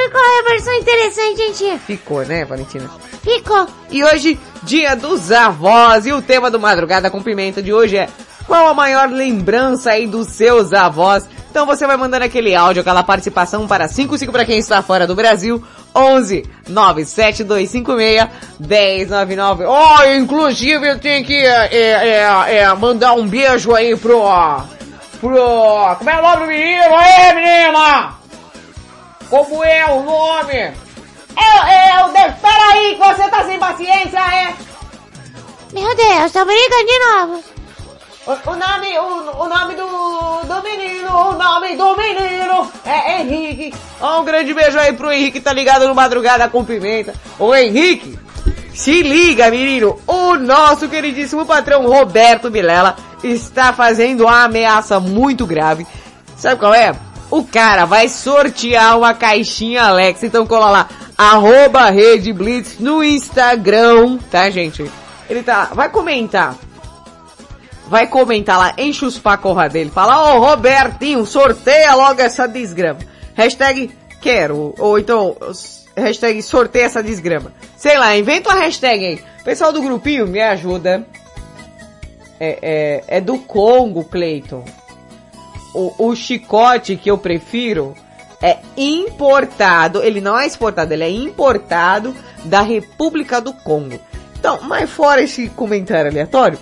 Olha 0.08 0.10
qual 0.10 0.24
é 0.24 0.38
a 0.38 0.50
versão 0.50 0.74
interessante, 0.74 1.42
hein, 1.42 1.52
tia? 1.52 1.78
Ficou, 1.78 2.24
né, 2.24 2.44
Valentina? 2.44 2.88
Ficou. 3.22 3.66
E 3.90 4.02
hoje, 4.02 4.40
dia 4.62 4.96
dos 4.96 5.30
avós, 5.30 6.06
e 6.06 6.12
o 6.12 6.22
tema 6.22 6.50
do 6.50 6.58
Madrugada 6.58 7.10
com 7.10 7.22
Pimenta 7.22 7.62
de 7.62 7.72
hoje 7.74 7.98
é 7.98 8.08
qual 8.46 8.68
a 8.68 8.74
maior 8.74 9.10
lembrança 9.10 9.90
aí 9.90 10.06
dos 10.06 10.28
seus 10.28 10.72
avós? 10.72 11.28
Então 11.50 11.66
você 11.66 11.86
vai 11.86 11.98
mandando 11.98 12.24
aquele 12.24 12.54
áudio, 12.54 12.80
aquela 12.80 13.02
participação 13.02 13.66
para 13.66 13.86
55 13.86 14.32
para 14.32 14.46
quem 14.46 14.58
está 14.58 14.82
fora 14.82 15.06
do 15.06 15.14
Brasil, 15.14 15.62
11 15.94 16.48
97256 16.66 18.28
1099. 18.58 19.64
Oh, 19.66 20.04
inclusive 20.16 20.88
eu 20.88 20.98
tenho 20.98 21.24
que 21.24 21.34
é, 21.34 21.68
é, 21.70 21.90
é, 21.90 22.56
é, 22.60 22.74
mandar 22.74 23.12
um 23.12 23.26
beijo 23.26 23.74
aí 23.74 23.94
pro... 23.94 24.22
pro... 25.20 25.96
Como 25.98 26.10
é 26.10 26.18
o 26.18 26.22
nome 26.22 26.36
do 26.36 26.46
menino? 26.46 26.94
Aí, 26.94 27.34
menina! 27.34 28.17
Como 29.28 29.62
é 29.62 29.84
o 29.86 30.02
nome? 30.02 30.72
Eu, 31.36 32.06
eu, 32.06 32.12
Deus, 32.12 32.34
peraí 32.40 32.94
que 32.94 32.98
você 32.98 33.28
tá 33.28 33.44
sem 33.44 33.58
paciência, 33.58 34.18
é? 34.18 34.54
Meu 35.72 35.94
Deus, 35.94 36.32
tá 36.32 36.44
brigando 36.44 36.86
de 36.86 36.98
novo. 36.98 37.44
O, 38.26 38.50
o 38.50 38.56
nome, 38.56 38.98
o, 38.98 39.42
o 39.42 39.48
nome 39.48 39.74
do, 39.74 40.46
do 40.46 40.62
menino, 40.62 41.10
o 41.10 41.32
nome 41.32 41.76
do 41.76 41.96
menino 41.96 42.72
é 42.84 43.20
Henrique. 43.20 43.74
Ó, 44.00 44.20
um 44.20 44.24
grande 44.24 44.52
beijo 44.52 44.78
aí 44.78 44.92
pro 44.92 45.12
Henrique, 45.12 45.40
tá 45.40 45.52
ligado 45.52 45.86
no 45.86 45.94
Madrugada 45.94 46.48
com 46.48 46.64
Pimenta. 46.64 47.14
Ô 47.38 47.54
Henrique, 47.54 48.18
se 48.74 49.02
liga, 49.02 49.50
menino, 49.50 50.00
o 50.06 50.34
nosso 50.36 50.88
queridíssimo 50.88 51.44
patrão 51.44 51.86
Roberto 51.86 52.50
Vilela 52.50 52.96
está 53.22 53.72
fazendo 53.72 54.24
uma 54.24 54.44
ameaça 54.44 54.98
muito 55.00 55.46
grave. 55.46 55.86
Sabe 56.36 56.56
qual 56.56 56.74
é? 56.74 56.94
O 57.30 57.44
cara 57.44 57.84
vai 57.84 58.08
sortear 58.08 58.96
uma 58.96 59.12
caixinha 59.12 59.84
Alexa, 59.84 60.26
então 60.26 60.46
cola 60.46 60.70
lá, 60.70 60.88
arroba 61.16 61.90
Rede 61.90 62.32
Blitz 62.32 62.78
no 62.78 63.04
Instagram, 63.04 64.18
tá 64.30 64.48
gente? 64.48 64.90
Ele 65.28 65.42
tá, 65.42 65.66
vai 65.74 65.90
comentar, 65.90 66.56
vai 67.86 68.06
comentar 68.06 68.58
lá, 68.58 68.72
enche 68.78 69.04
os 69.04 69.18
pacorra 69.18 69.68
dele, 69.68 69.90
fala, 69.90 70.34
ô 70.34 70.38
Robertinho, 70.38 71.26
sorteia 71.26 71.94
logo 71.94 72.20
essa 72.22 72.48
desgrama. 72.48 73.00
Hashtag 73.34 73.90
quero, 74.22 74.74
ou 74.78 74.98
então, 74.98 75.36
hashtag 75.96 76.42
sorteia 76.42 76.84
essa 76.86 77.02
desgrama. 77.02 77.52
Sei 77.76 77.98
lá, 77.98 78.16
inventa 78.16 78.50
uma 78.50 78.60
hashtag 78.60 79.04
aí. 79.04 79.22
Pessoal 79.44 79.72
do 79.72 79.82
grupinho, 79.82 80.26
me 80.26 80.40
ajuda. 80.40 81.06
É, 82.40 82.58
é, 83.08 83.18
é 83.18 83.20
do 83.20 83.38
Congo, 83.38 84.04
Cleiton. 84.04 84.64
O, 85.78 86.08
o 86.08 86.16
chicote 86.16 86.96
que 86.96 87.08
eu 87.08 87.16
prefiro 87.16 87.94
é 88.42 88.58
importado, 88.76 90.02
ele 90.02 90.20
não 90.20 90.36
é 90.36 90.44
exportado, 90.44 90.92
ele 90.92 91.04
é 91.04 91.10
importado 91.10 92.12
da 92.44 92.62
República 92.62 93.40
do 93.40 93.52
Congo. 93.52 94.00
Então, 94.36 94.58
mas 94.62 94.90
fora 94.90 95.22
esse 95.22 95.48
comentário 95.50 96.10
aleatório, 96.10 96.58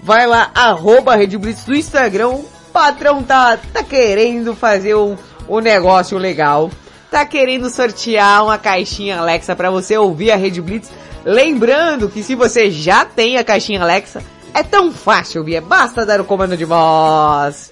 vai 0.00 0.28
lá, 0.28 0.52
arroba 0.54 1.16
Rede 1.16 1.36
Blitz 1.36 1.64
do 1.64 1.74
Instagram, 1.74 2.28
o 2.28 2.44
patrão 2.72 3.20
tá, 3.20 3.58
tá 3.72 3.82
querendo 3.82 4.54
fazer 4.54 4.94
um, 4.94 5.16
um 5.48 5.58
negócio 5.58 6.16
legal, 6.16 6.70
tá 7.10 7.26
querendo 7.26 7.68
sortear 7.68 8.44
uma 8.44 8.58
caixinha 8.58 9.18
Alexa 9.18 9.56
para 9.56 9.72
você 9.72 9.98
ouvir 9.98 10.30
a 10.30 10.36
Rede 10.36 10.62
Blitz. 10.62 10.88
Lembrando 11.24 12.08
que 12.08 12.22
se 12.22 12.36
você 12.36 12.70
já 12.70 13.04
tem 13.04 13.38
a 13.38 13.44
caixinha 13.44 13.82
Alexa, 13.82 14.22
é 14.54 14.62
tão 14.62 14.92
fácil 14.92 15.44
é 15.52 15.60
basta 15.60 16.06
dar 16.06 16.20
o 16.20 16.24
comando 16.24 16.56
de 16.56 16.64
voz. 16.64 17.70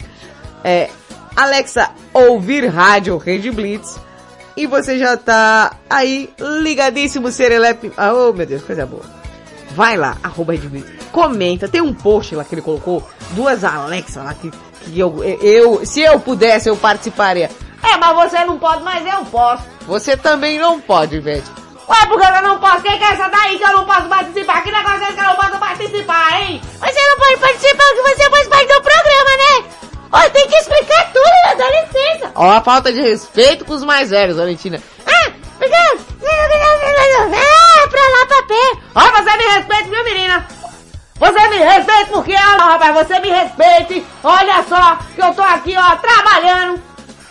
É, 0.65 0.89
Alexa, 1.37 1.91
ouvir 2.13 2.67
rádio 2.67 3.19
Rede 3.19 3.51
Blitz. 3.51 4.01
E 4.57 4.67
você 4.67 4.99
já 4.99 5.17
tá 5.17 5.73
aí 5.91 6.33
ligadíssimo, 6.39 7.31
Serelepe. 7.31 7.93
Ah, 7.97 8.15
oh 8.15 8.33
meu 8.33 8.47
Deus, 8.47 8.63
coisa 8.63 8.87
boa. 8.87 9.03
Vai 9.73 9.97
lá, 9.97 10.17
arroba 10.23 10.53
Rede 10.53 10.69
Blitz. 10.69 10.89
Comenta, 11.13 11.69
tem 11.69 11.81
um 11.81 11.93
post 11.93 12.35
lá 12.35 12.45
que 12.45 12.55
ele 12.55 12.63
colocou, 12.63 13.07
duas 13.33 13.63
Alexa 13.63 14.23
lá 14.23 14.33
que, 14.33 14.51
que 14.83 14.99
eu, 14.99 15.23
eu, 15.23 15.85
se 15.85 16.01
eu 16.01 16.19
pudesse, 16.19 16.69
eu 16.69 16.77
participaria. 16.77 17.51
É, 17.83 17.97
mas 17.99 18.15
você 18.15 18.45
não 18.45 18.59
pode, 18.59 18.83
mas 18.83 19.05
eu 19.07 19.25
posso. 19.27 19.65
Você 19.87 20.17
também 20.17 20.59
não 20.59 20.81
pode, 20.81 21.17
Ivete. 21.17 21.51
Ué, 21.87 22.07
porque 22.07 22.27
eu 22.27 22.43
não 22.43 22.59
posso? 22.59 22.83
Quem 22.83 22.97
que 22.97 23.05
é 23.05 23.13
essa 23.13 23.29
daí 23.29 23.59
que 23.59 23.65
eu 23.65 23.73
não 23.73 23.85
posso 23.85 24.09
participar? 24.09 24.63
Que 24.63 24.73
negócio 24.73 25.03
é 25.03 25.13
que 25.13 25.21
eu 25.21 25.25
não 25.25 25.37
posso 25.37 25.59
participar, 25.59 26.41
hein? 26.41 26.61
Você 26.81 27.07
não 27.07 27.17
pode 27.19 27.37
participar 27.37 27.85
porque 27.95 28.15
você 28.15 28.31
faz 28.31 28.49
parte 28.49 28.67
do 28.69 28.83
programa, 28.83 29.31
né? 29.37 29.74
Ó, 30.15 30.31
tem 30.31 30.47
que 30.47 30.55
explicar 30.55 31.11
tudo, 31.13 31.25
né? 31.25 31.57
Dá 31.57 31.69
licença. 31.69 32.31
Ó, 32.37 32.49
a 32.49 32.63
falta 32.63 32.93
de 32.93 33.01
respeito 33.01 33.65
com 33.65 33.75
os 33.75 33.83
mais 33.83 34.11
velhos, 34.11 34.37
Valentina. 34.37 34.81
Ah, 35.05 35.33
porque... 35.59 35.75
Ah, 35.75 35.97
pra 37.89 38.01
lá, 38.01 38.27
pra 38.27 38.43
pé. 38.45 38.71
Ó, 38.95 39.01
você 39.01 39.37
me 39.37 39.45
respeita, 39.45 39.91
viu, 39.91 40.05
menina? 40.05 40.47
Você 41.19 41.49
me 41.49 41.57
respeita 41.57 42.07
porque, 42.13 42.33
ó, 42.33 42.57
rapaz, 42.63 42.95
você 42.95 43.19
me 43.19 43.29
respeite. 43.29 44.07
Olha 44.23 44.63
só, 44.69 44.99
que 45.15 45.21
eu 45.21 45.35
tô 45.35 45.43
aqui, 45.43 45.75
ó, 45.77 45.97
trabalhando. 45.97 46.81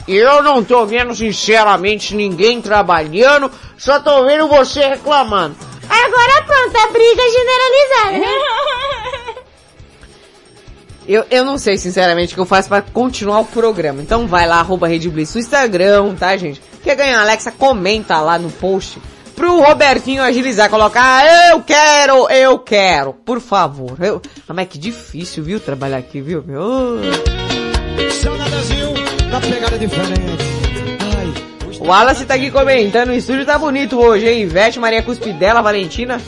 Eu 0.05 0.43
não 0.43 0.61
tô 0.61 0.86
vendo, 0.86 1.15
sinceramente, 1.15 2.13
ninguém 2.13 2.61
trabalhando, 2.61 3.49
só 3.77 4.01
tô 4.01 4.25
vendo 4.25 4.49
você 4.49 4.86
reclamando. 4.86 5.55
Agora 5.89 6.43
pronto, 6.45 6.77
a 6.77 6.88
briga 6.88 7.23
generalizada, 7.31 8.11
né? 8.11 8.27
Eu, 11.07 11.25
eu 11.29 11.43
não 11.43 11.57
sei, 11.57 11.77
sinceramente, 11.77 12.33
o 12.33 12.35
que 12.35 12.41
eu 12.41 12.45
faço 12.45 12.69
para 12.69 12.81
continuar 12.81 13.39
o 13.39 13.45
programa. 13.45 14.01
Então 14.01 14.27
vai 14.27 14.47
lá, 14.47 14.59
arroba 14.59 14.87
Rede 14.87 15.09
Blitz 15.09 15.33
no 15.35 15.41
Instagram, 15.41 16.15
tá, 16.15 16.35
gente? 16.37 16.61
Quer 16.83 16.95
ganhar 16.95 17.21
Alexa? 17.21 17.51
Comenta 17.51 18.19
lá 18.19 18.39
no 18.39 18.49
post. 18.49 18.99
Pro 19.35 19.61
Robertinho 19.61 20.21
agilizar, 20.21 20.69
colocar, 20.69 21.25
eu 21.51 21.61
quero, 21.61 22.29
eu 22.29 22.59
quero, 22.59 23.13
por 23.13 23.41
favor. 23.41 23.97
Eu... 23.99 24.21
Ah, 24.47 24.53
mas 24.53 24.67
que 24.67 24.77
difícil, 24.77 25.43
viu, 25.43 25.59
trabalhar 25.59 25.97
aqui, 25.97 26.21
viu, 26.21 26.43
meu? 26.45 26.99
Seu 28.21 28.37
Nadazinho, 28.37 28.93
na 29.29 29.41
pegada 29.41 29.77
diferente. 29.77 30.43
O 31.79 31.87
Wallace 31.87 32.25
tá 32.25 32.35
aqui 32.35 32.49
comentando, 32.49 33.09
o 33.09 33.13
estúdio 33.13 33.45
tá 33.45 33.57
bonito 33.57 33.99
hoje, 33.99 34.25
hein? 34.29 34.43
Ivete, 34.43 34.79
Maria 34.79 35.03
Cuspidela, 35.03 35.61
Valentina. 35.61 36.21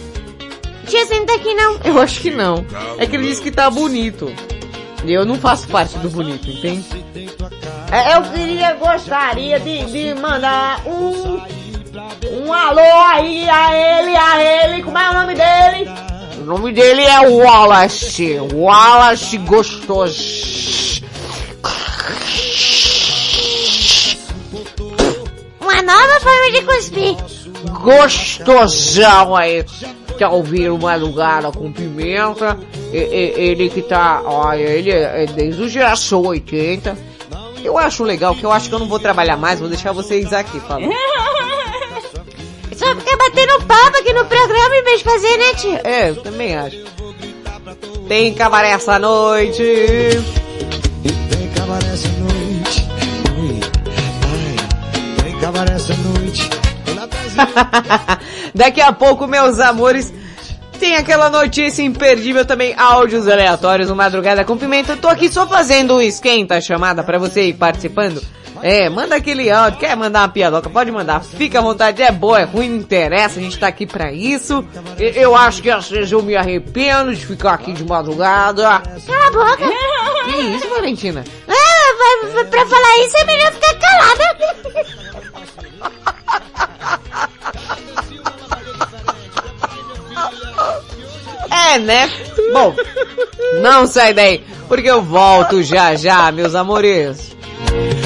Tia, 0.86 1.06
você 1.06 1.18
não 1.18 1.26
tá 1.26 1.36
aqui 1.36 1.54
não. 1.54 1.80
Eu 1.86 2.02
acho 2.02 2.20
que 2.20 2.30
não. 2.30 2.66
É 2.98 3.06
que 3.06 3.16
ele 3.16 3.28
disse 3.28 3.42
que 3.42 3.52
tá 3.52 3.70
bonito. 3.70 4.32
E 5.04 5.14
eu 5.14 5.26
não 5.26 5.36
faço 5.36 5.68
parte 5.68 5.98
do 6.00 6.10
bonito, 6.10 6.50
entende? 6.50 6.86
É, 7.92 8.16
eu 8.16 8.24
queria, 8.24 8.74
gostaria 8.74 9.60
de, 9.60 9.86
de 9.86 10.14
mandar 10.16 10.82
um 10.88 11.40
Um 12.32 12.52
alô 12.52 12.82
aí 12.82 13.48
a 13.50 13.76
ele, 13.76 14.16
a 14.16 14.44
ele, 14.44 14.84
como 14.84 14.98
é 14.98 15.10
o 15.10 15.14
nome 15.14 15.36
dele? 15.36 15.90
O 16.40 16.42
nome 16.42 16.74
dele 16.74 17.04
é 17.04 17.20
Wallace. 17.28 18.38
Wallace 18.54 19.38
Gostoso. 19.38 20.56
Uma 25.60 25.82
nova 25.82 26.20
forma 26.20 26.52
de 26.52 26.62
cuspir. 26.62 27.16
Gostosão 27.82 29.36
aí. 29.36 29.66
Tá 30.20 30.30
ouvindo 30.30 30.78
madrugada 30.78 31.52
com 31.52 31.72
pimenta. 31.72 32.58
E- 32.92 32.98
e- 32.98 33.34
ele 33.50 33.70
que 33.70 33.82
tá. 33.82 34.22
Olha, 34.26 34.62
ele 34.62 34.92
é 34.92 35.24
é 35.24 35.26
desde 35.26 35.62
o 35.62 35.70
geração 35.70 36.22
80. 36.24 36.98
Eu 37.64 37.78
acho 37.78 38.04
legal, 38.04 38.36
que 38.36 38.46
eu 38.46 38.52
acho 38.52 38.70
que 38.70 38.76
eu 38.76 38.80
não 38.80 38.88
vou 38.88 39.00
trabalhar 39.00 39.38
mais, 39.38 39.60
vou 39.60 39.68
deixar 39.70 39.92
vocês 39.92 40.32
aqui 40.32 40.60
falando. 40.60 40.92
Só 42.76 42.94
ficar 42.96 43.18
batendo 43.18 43.62
papo 43.66 43.98
aqui 43.98 44.14
no 44.14 44.26
programa 44.26 44.76
em 44.76 44.84
vez 44.84 45.00
de 45.00 45.04
fazer, 45.06 45.38
né, 45.38 45.54
tio? 45.56 45.80
É, 45.84 46.10
eu 46.10 46.16
também 46.18 46.56
acho. 46.56 46.78
Tem 48.08 48.34
cabaré 48.34 48.72
essa 48.72 49.00
noite. 49.00 49.64
Tem 49.64 51.50
cabaré 51.56 51.88
essa 51.94 52.08
noite. 52.20 52.88
Tem 55.24 55.40
cabaré 55.40 55.74
essa 55.74 55.94
noite. 55.96 56.50
Daqui 58.54 58.82
a 58.82 58.92
pouco, 58.92 59.28
meus 59.28 59.60
amores, 59.60 60.14
tem 60.80 60.96
aquela 60.96 61.30
notícia 61.30 61.82
imperdível 61.84 62.46
também, 62.46 62.74
áudios 62.78 63.28
aleatórios 63.28 63.90
no 63.90 63.96
Madrugada 63.96 64.44
com 64.46 64.58
Pimenta. 64.58 64.94
Eu 64.94 64.98
tô 64.98 65.08
aqui 65.08 65.30
só 65.30 65.46
fazendo 65.48 65.96
o 65.96 66.02
esquenta 66.02 66.60
chamada 66.62 67.04
pra 67.04 67.18
você 67.18 67.44
ir 67.50 67.54
participando. 67.54 68.22
É, 68.64 68.90
manda 68.90 69.16
aquele 69.18 69.52
áudio, 69.52 69.80
quer 69.80 69.96
mandar 69.98 70.22
uma 70.22 70.30
piadoca, 70.30 70.70
pode 70.70 70.90
mandar, 70.90 71.22
fica 71.22 71.60
à 71.60 71.62
vontade, 71.62 72.02
é 72.02 72.10
boa, 72.12 72.40
é 72.40 72.46
ruim, 72.46 72.70
não 72.70 72.78
interessa, 72.78 73.38
a 73.40 73.44
gente 73.44 73.60
tá 73.60 73.68
aqui 73.68 73.86
pra 73.86 74.12
isso. 74.14 74.66
E- 74.98 75.12
Eu 75.22 75.36
acho 75.36 75.62
que 75.62 75.70
às 75.70 75.90
vezes 75.90 76.12
eu 76.12 76.24
me 76.24 76.36
arrependo 76.36 77.14
de 77.14 77.24
ficar 77.26 77.54
aqui 77.54 77.74
de 77.74 77.84
madrugada. 77.84 78.82
Cala 79.06 79.28
a 79.28 79.32
boca. 79.32 79.66
Que 80.26 80.42
isso, 80.42 80.68
Valentina? 80.70 81.24
Ah, 81.48 82.46
pra 82.50 82.66
falar 82.66 82.98
isso 83.06 83.16
é 83.18 83.26
melhor 83.26 83.52
ficar 83.52 83.76
calada. 83.76 84.38
É, 91.74 91.80
né? 91.80 92.10
Bom, 92.54 92.76
não 93.62 93.88
sai 93.88 94.14
daí, 94.14 94.44
porque 94.68 94.90
eu 94.90 95.02
volto 95.02 95.64
já 95.64 95.96
já, 95.96 96.32
meus 96.32 96.54
amores. 96.54 97.36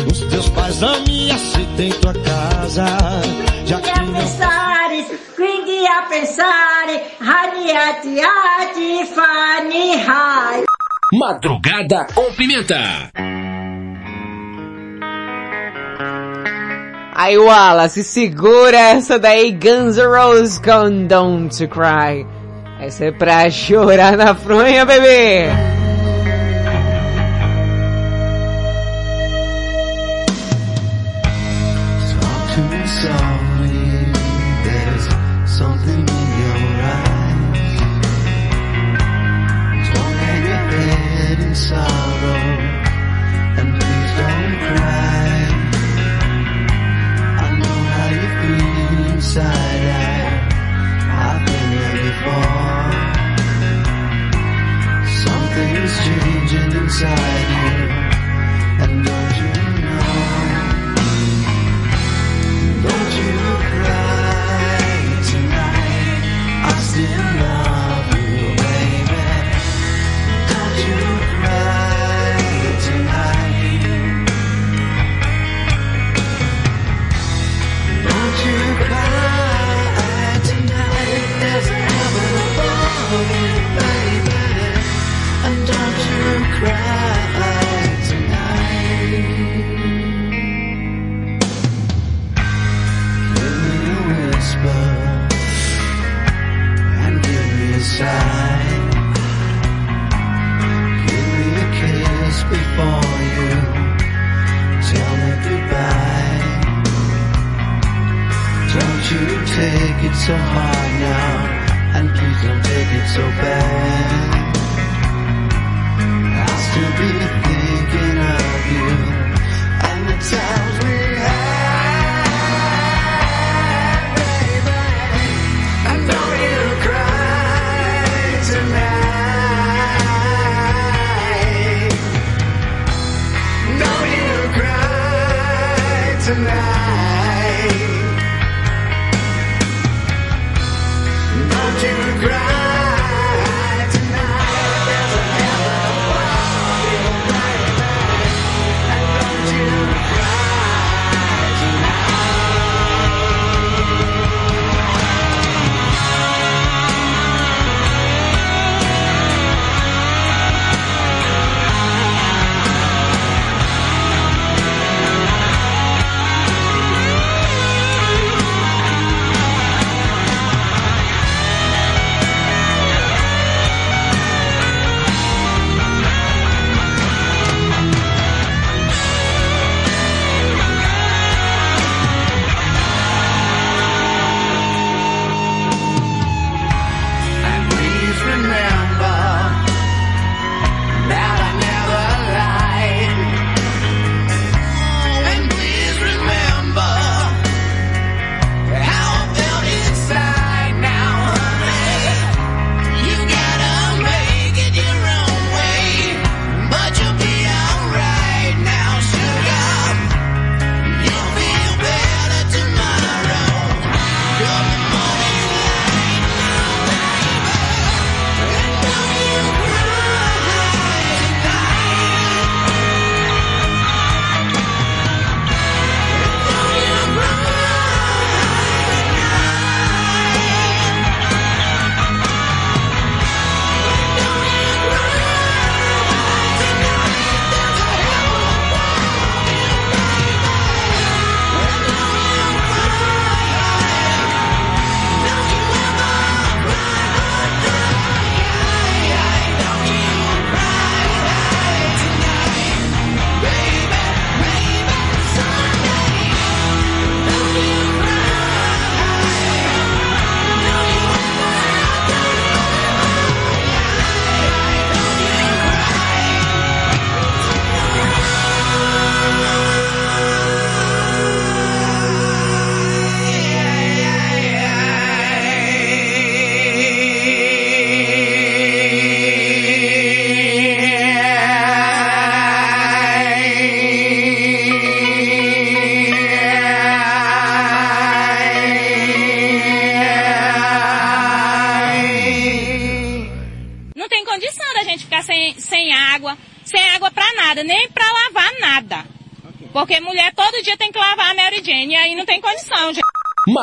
Os 0.09 0.19
teus 0.21 0.47
pais 0.49 0.79
me 1.05 1.29
aceitam 1.29 1.85
em 1.85 1.91
tua 1.91 2.13
casa. 2.13 2.85
Já 3.65 3.79
que 3.81 3.91
pensares, 3.91 5.07
quindi 5.35 5.85
a 5.85 6.01
pensare, 6.03 7.01
radiati, 7.19 8.21
ati, 8.21 9.05
fani, 9.13 9.95
rai. 9.97 10.63
Madrugada 11.13 12.07
com 12.15 12.31
pimenta. 12.33 13.11
Aí, 17.13 17.37
Wallace, 17.37 18.03
segura 18.03 18.77
essa 18.77 19.19
daí, 19.19 19.51
Guns 19.51 19.97
N' 19.97 20.05
Roses 20.05 20.57
com 20.59 21.05
Don't 21.05 21.67
Cry. 21.67 22.38
Essa 22.79 23.05
é 23.05 23.11
pra 23.11 23.49
chorar 23.51 24.15
na 24.15 24.33
fronha, 24.33 24.85
bebê. 24.85 25.49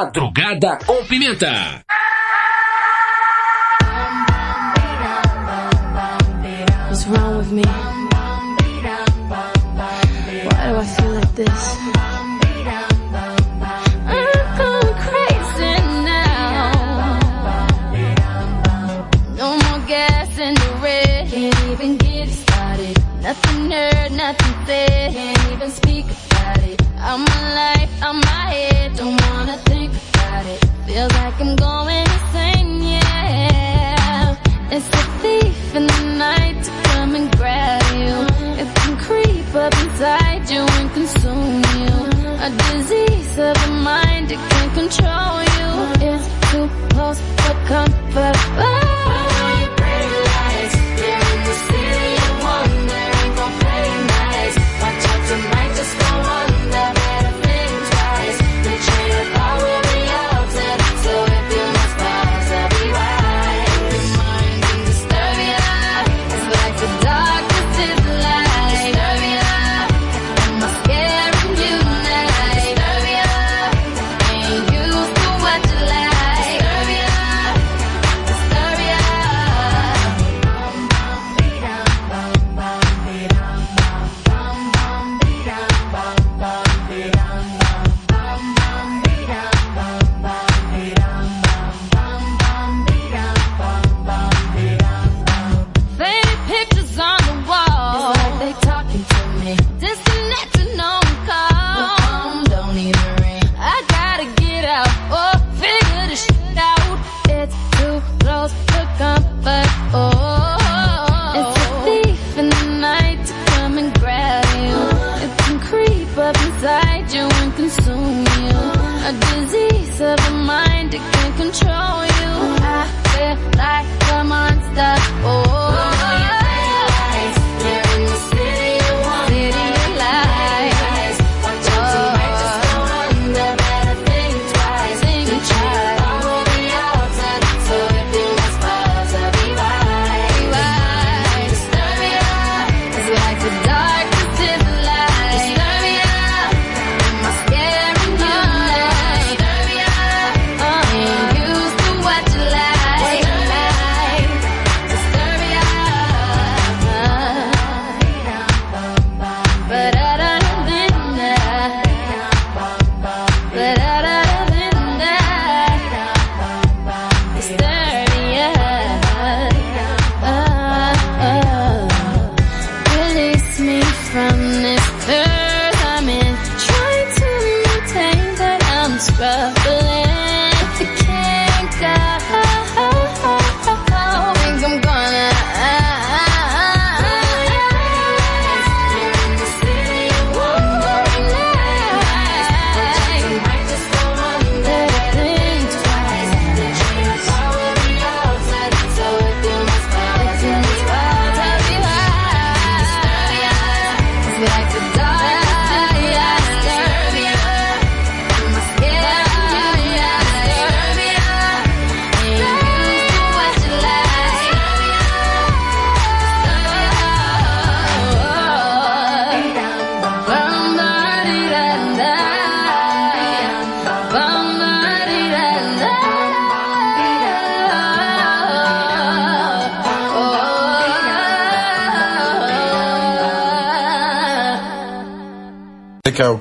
Madrugada 0.06 0.78
com 0.86 1.04
Pimenta. 1.04 1.85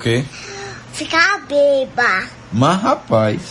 quê? 0.06 0.24
Ficar 0.94 1.40
beba. 1.48 2.28
Mas 2.54 2.82
rapaz, 2.82 3.42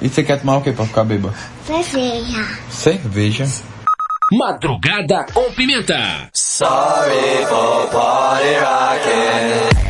e 0.00 0.08
você 0.08 0.22
quer 0.22 0.38
tomar 0.38 0.58
o 0.58 0.62
quê 0.62 0.70
pra 0.72 0.86
ficar 0.86 1.02
beba? 1.02 1.34
Cerveja. 1.66 2.46
Cerveja. 2.70 3.46
Madrugada 4.32 5.26
com 5.34 5.52
pimenta. 5.52 6.30
Sorry 6.32 7.44
for 7.48 7.88
party 7.90 8.54
rocking. 8.54 9.83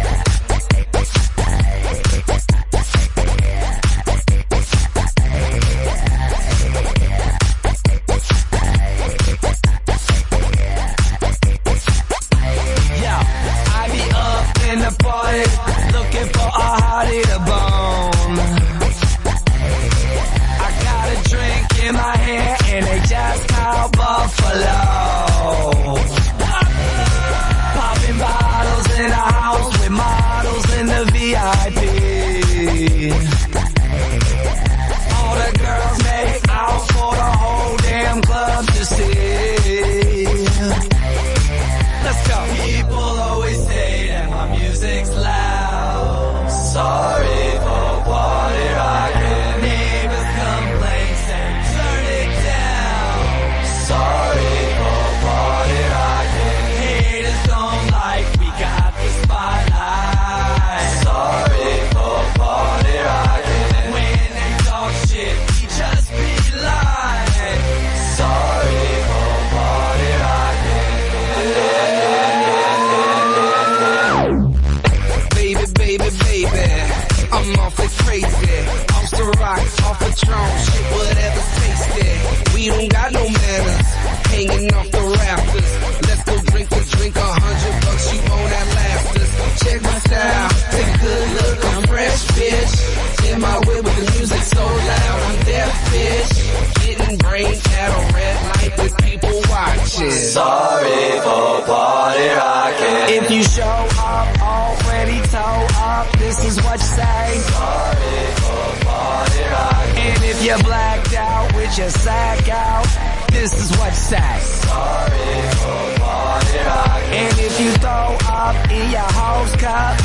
Party 101.66 102.28
rocking. 102.28 103.24
If 103.24 103.30
you 103.30 103.42
show 103.42 103.62
up 103.98 104.42
already 104.42 105.20
toe 105.28 105.66
up, 105.78 106.10
this 106.18 106.44
is 106.44 106.56
what 106.64 106.78
you 106.78 106.86
say. 106.86 107.26
Sorry 107.38 108.24
for 108.44 108.84
party 108.84 109.42
rocking. 109.50 110.04
And 110.04 110.24
if 110.24 110.44
you're 110.44 110.62
blacked 110.62 111.14
out 111.14 111.54
with 111.54 111.78
your 111.78 111.90
sack 111.90 112.48
out, 112.48 112.86
this 113.32 113.52
is 113.54 113.70
what 113.78 113.90
you 113.90 114.04
say. 114.12 114.38
Sorry 114.40 115.36
for 115.62 116.00
party 116.00 116.58
rocking. 116.58 117.12
And 117.14 117.38
if 117.38 117.60
you 117.60 117.70
throw 117.82 118.16
up 118.28 118.56
in 118.70 118.90
your 118.90 119.10
hose 119.18 119.56
cup, 119.56 119.96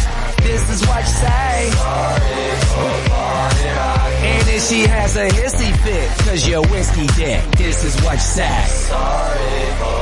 this 0.42 0.64
is 0.70 0.88
what 0.88 1.02
you 1.02 1.14
say. 1.26 1.72
Sorry 1.72 2.50
for 2.72 3.10
party 3.10 3.68
rocking. 3.68 4.26
And 4.30 4.50
if 4.50 4.64
she 4.64 4.82
has 4.88 5.16
a 5.16 5.28
hissy 5.28 5.72
fit, 5.84 6.10
cause 6.26 6.48
you're 6.48 6.66
whiskey 6.68 7.08
dick, 7.16 7.44
this 7.58 7.84
is 7.84 7.96
what 8.04 8.14
you 8.14 8.20
say. 8.20 8.64
Sorry 8.68 9.99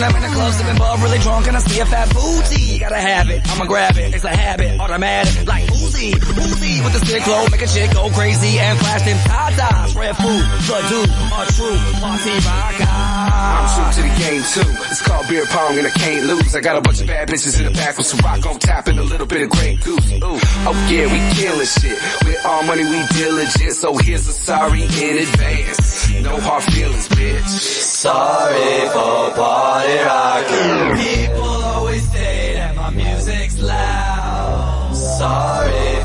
when 0.00 0.08
I'm 0.08 0.16
in 0.16 0.22
the 0.22 0.34
club 0.34 0.52
sipping 0.52 0.78
bub 0.78 1.02
really 1.02 1.18
drunk 1.18 1.46
and 1.48 1.56
I 1.56 1.60
see 1.60 1.80
a 1.80 1.86
fat 1.86 2.12
booty. 2.14 2.78
Gotta 2.78 2.96
have 2.96 3.28
it, 3.30 3.40
I'ma 3.50 3.66
grab 3.66 3.96
it. 3.96 4.14
It's 4.14 4.24
a 4.24 4.34
habit, 4.34 4.80
automatic, 4.80 5.46
like 5.46 5.64
Uzi, 5.64 6.12
Uzi 6.12 6.84
with 6.84 6.92
the 6.92 7.04
stick 7.04 7.26
low, 7.26 7.46
make 7.50 7.62
a 7.62 7.66
chick 7.66 7.92
go 7.92 8.08
crazy 8.10 8.58
and 8.58 8.78
flash 8.78 9.02
them 9.02 9.18
tatas. 9.28 9.94
Red 9.94 10.16
food, 10.16 10.44
the 10.68 10.80
dude, 10.88 11.10
a 11.10 11.44
true 11.52 11.78
party 12.00 12.32
rocker. 12.46 12.99
I'm 13.40 13.66
true 13.72 14.02
to 14.02 14.08
the 14.08 14.14
game 14.20 14.42
too. 14.42 14.68
It's 14.90 15.02
called 15.02 15.26
beer 15.28 15.46
pong 15.46 15.78
and 15.78 15.86
I 15.86 15.90
can't 15.90 16.26
lose. 16.26 16.54
I 16.54 16.60
got 16.60 16.76
a 16.76 16.80
bunch 16.80 17.00
of 17.00 17.06
bad 17.06 17.28
bitches 17.28 17.58
in 17.58 17.64
the 17.64 17.70
back 17.72 17.96
with 17.96 18.06
some 18.06 18.20
rock 18.20 18.44
on 18.46 18.58
tap 18.58 18.88
and 18.88 18.98
a 18.98 19.02
little 19.02 19.26
bit 19.26 19.42
of 19.42 19.50
Grey 19.50 19.76
Goose. 19.76 20.12
Ooh, 20.12 20.38
oh 20.68 20.88
yeah, 20.90 21.06
we 21.06 21.18
killing 21.40 21.66
shit. 21.66 21.98
With 22.24 22.44
all 22.44 22.62
money 22.64 22.84
we 22.84 23.00
diligent, 23.16 23.72
so 23.72 23.96
here's 23.96 24.28
a 24.28 24.32
sorry 24.32 24.82
in 24.82 25.18
advance. 25.18 26.10
No 26.22 26.38
hard 26.40 26.64
feelings, 26.64 27.08
bitch. 27.08 27.48
Sorry 27.48 28.88
for 28.92 29.34
party 29.36 29.96
rocking. 30.04 31.04
People 31.04 31.42
always 31.42 32.10
say 32.12 32.54
that 32.54 32.76
my 32.76 32.90
music's 32.90 33.58
loud. 33.60 34.94
Sorry 34.94 35.99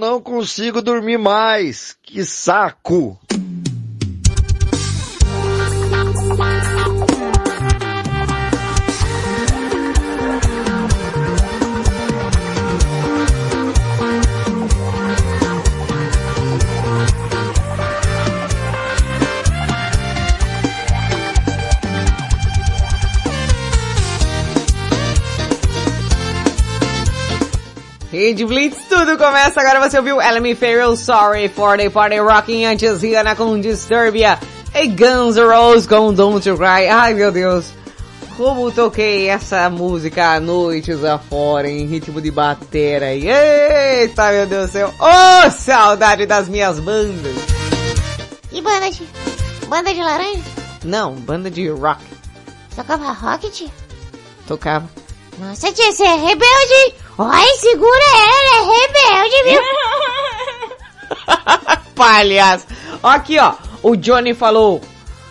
não 0.00 0.20
consigo 0.20 0.80
dormir 0.80 1.18
mais. 1.18 1.94
Que 2.02 2.24
saco. 2.24 3.20
Rede 28.20 28.44
Blitz, 28.44 28.76
tudo 28.86 29.16
começa 29.16 29.62
agora. 29.62 29.80
Você 29.88 29.96
ouviu 29.96 30.20
Elemi 30.20 30.54
Farrell, 30.54 30.94
Sorry 30.94 31.48
for 31.48 31.78
the 31.78 31.88
Party 31.88 32.18
Rocking, 32.18 32.66
antes 32.66 33.00
Rihanna 33.00 33.34
com 33.34 33.58
Disturbia 33.58 34.38
e 34.74 34.88
Guns 34.88 35.36
N' 35.38 35.46
Roses 35.46 35.86
com 35.86 36.12
Don't 36.12 36.46
You 36.46 36.54
Cry. 36.58 36.86
Ai 36.86 37.14
meu 37.14 37.32
Deus, 37.32 37.72
como 38.36 38.70
toquei 38.70 39.30
essa 39.30 39.70
música 39.70 40.34
à 40.34 40.38
noite 40.38 40.92
afora 40.92 41.70
em 41.70 41.86
ritmo 41.86 42.20
de 42.20 42.30
batera. 42.30 43.14
Eita 43.14 44.30
meu 44.32 44.46
Deus 44.46 44.66
do 44.66 44.72
céu, 44.72 44.94
oh 45.00 45.50
saudade 45.50 46.26
das 46.26 46.46
minhas 46.46 46.78
bandas. 46.78 47.34
E 48.52 48.60
banda 48.60 48.90
de... 48.90 49.08
Banda 49.66 49.94
de 49.94 50.00
laranja? 50.02 50.42
Não, 50.84 51.14
banda 51.14 51.50
de 51.50 51.70
rock, 51.70 52.02
Tocava 52.76 53.12
rocket? 53.12 53.62
tocava. 54.46 54.86
Nossa, 55.38 55.72
tia, 55.72 55.90
você 55.90 56.02
é 56.02 56.16
rebelde, 56.16 56.94
hein? 57.24 57.30
Ai, 57.32 57.54
segura 57.56 58.04
ela, 58.14 58.56
é 58.56 58.60
rebelde, 58.72 59.42
viu? 59.44 59.60
Palhaço. 61.94 62.66
Aqui, 63.02 63.38
ó. 63.38 63.54
O 63.82 63.96
Johnny 63.96 64.34
falou. 64.34 64.82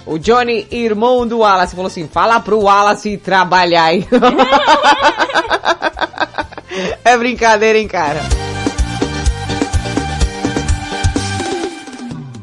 O 0.05 0.17
Johnny, 0.17 0.65
irmão 0.71 1.27
do 1.27 1.39
Wallace, 1.39 1.75
falou 1.75 1.87
assim: 1.87 2.07
fala 2.07 2.39
pro 2.39 2.61
Wallace 2.61 3.17
trabalhar 3.17 3.83
aí. 3.85 4.07
é 7.05 7.17
brincadeira, 7.17 7.77
hein, 7.77 7.87
cara? 7.87 8.21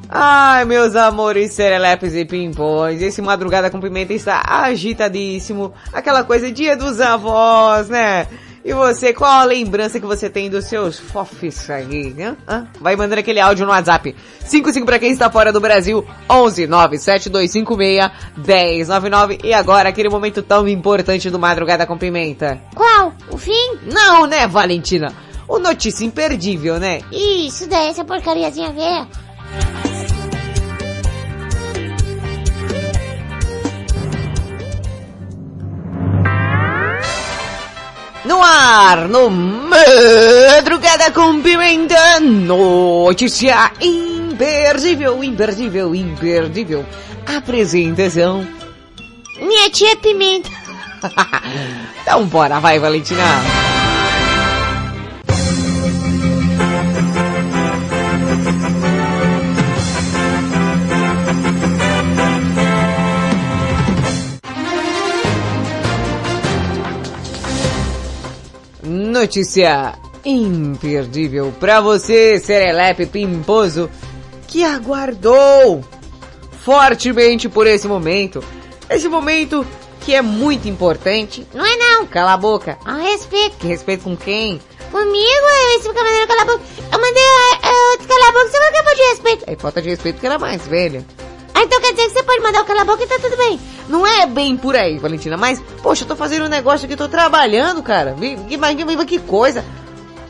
Ai, 0.09 0.65
meus 0.65 0.95
amores, 0.97 1.53
serelepes 1.53 2.15
e 2.15 2.25
pimpões, 2.25 3.03
esse 3.03 3.21
Madrugada 3.21 3.69
com 3.69 3.81
Pimenta 3.81 4.15
está 4.15 4.43
agitadíssimo. 4.47 5.75
Aquela 5.93 6.25
coisa, 6.25 6.51
dia 6.51 6.75
dos 6.77 7.01
avós, 7.01 7.89
né? 7.89 8.27
E 8.67 8.75
você, 8.75 9.13
qual 9.13 9.31
a 9.31 9.45
lembrança 9.45 10.01
que 10.01 10.07
você 10.07 10.29
tem 10.29 10.51
dos 10.51 10.65
seus 10.65 10.99
fofes 10.99 11.71
aí, 11.71 12.13
né? 12.13 12.37
Hã? 12.49 12.67
Vai 12.81 12.97
mandando 12.97 13.21
aquele 13.21 13.39
áudio 13.39 13.65
no 13.65 13.71
WhatsApp. 13.71 14.17
55 14.41 14.85
para 14.85 14.99
quem 14.99 15.13
está 15.13 15.31
fora 15.31 15.53
do 15.53 15.61
Brasil, 15.61 16.05
11 16.29 16.67
97256 16.67 18.11
1099. 18.37 19.39
E 19.45 19.55
agora, 19.55 19.89
aquele 19.89 20.09
momento 20.09 20.43
tão 20.43 20.67
importante 20.67 21.31
do 21.31 21.39
Madrugada 21.39 21.87
com 21.87 21.97
Pimenta. 21.97 22.61
Qual? 22.75 23.13
O 23.31 23.39
fim? 23.39 23.79
Não, 23.85 24.27
né, 24.27 24.49
Valentina? 24.49 25.15
O 25.47 25.61
notícia 25.61 26.05
imperdível, 26.05 26.81
né? 26.81 27.03
Isso 27.13 27.69
daí, 27.69 27.91
essa 27.91 28.05
porcariazinha 28.05 28.73
velha. 28.73 29.07
No 38.27 38.43
ar, 38.43 39.09
no 39.09 39.31
Madrugada 39.31 41.13
com 41.13 41.41
Pimenta, 41.41 42.19
notícia 42.21 43.71
imperdível, 43.81 45.23
imperdível, 45.23 45.95
imperdível. 45.95 46.85
Apresentação. 47.37 48.47
Minha 49.39 49.71
tia 49.71 49.97
Pimenta. 49.97 50.51
Então 52.03 52.25
bora, 52.27 52.61
vai 52.61 52.79
Valentina. 52.79 53.66
Notícia 69.19 69.95
imperdível 70.27 71.51
pra 71.59 71.81
você, 71.81 72.39
Serelepe 72.39 73.07
Pimposo, 73.07 73.89
que 74.47 74.63
aguardou 74.63 75.83
fortemente 76.63 77.49
por 77.49 77.67
esse 77.67 77.89
momento. 77.89 78.45
Esse 78.91 79.09
momento 79.09 79.67
que 80.03 80.15
é 80.15 80.21
muito 80.21 80.69
importante. 80.69 81.47
Não 81.55 81.65
é 81.65 81.77
não. 81.77 82.07
Cala 82.07 82.35
a 82.35 82.37
boca. 82.37 82.77
A 82.85 82.97
respeito. 82.99 83.57
Que 83.57 83.67
respeito 83.67 84.05
com 84.05 84.15
quem? 84.15 84.61
Comigo, 84.93 85.47
esse 85.77 85.89
fica 85.89 86.05
mandando 86.05 86.27
calar 86.27 86.43
a 86.43 86.45
boca. 86.45 86.65
Eu 86.93 87.01
mandei 87.01 87.23
uh, 87.25 87.91
outro 87.93 88.07
calar 88.07 88.29
a 88.29 88.33
boca, 88.33 88.49
você 88.51 88.59
vai 88.59 88.69
acabar 88.69 88.95
de 88.95 89.03
respeito. 89.03 89.45
É 89.47 89.57
falta 89.57 89.81
de 89.81 89.89
respeito 89.89 90.21
que 90.21 90.27
era 90.27 90.39
mais 90.39 90.67
velha. 90.67 91.03
Ah, 91.57 91.63
então 91.63 91.81
quer 91.81 91.93
dizer 91.93 92.09
que 92.09 92.13
você 92.13 92.23
pode 92.23 92.43
mandar 92.43 92.61
o 92.61 92.65
calar 92.67 92.83
a 92.83 92.85
boca 92.85 93.03
e 93.03 93.07
tá 93.07 93.19
tudo 93.19 93.35
bem. 93.35 93.59
Não 93.89 94.07
é 94.07 94.27
bem 94.27 94.59
por 94.59 94.77
aí, 94.77 94.99
Valentina, 94.99 95.39
mas, 95.39 95.59
poxa, 95.83 96.05
eu 96.05 96.09
tô 96.09 96.15
fazendo 96.15 96.45
um 96.45 96.51
negócio 96.51 96.85
aqui, 96.85 96.95
tô 96.95 97.09
trabalhando, 97.09 97.83
cara. 97.83 98.13
Que, 98.13 98.37
que, 98.37 99.07
que, 99.07 99.19
coisa. 99.21 99.65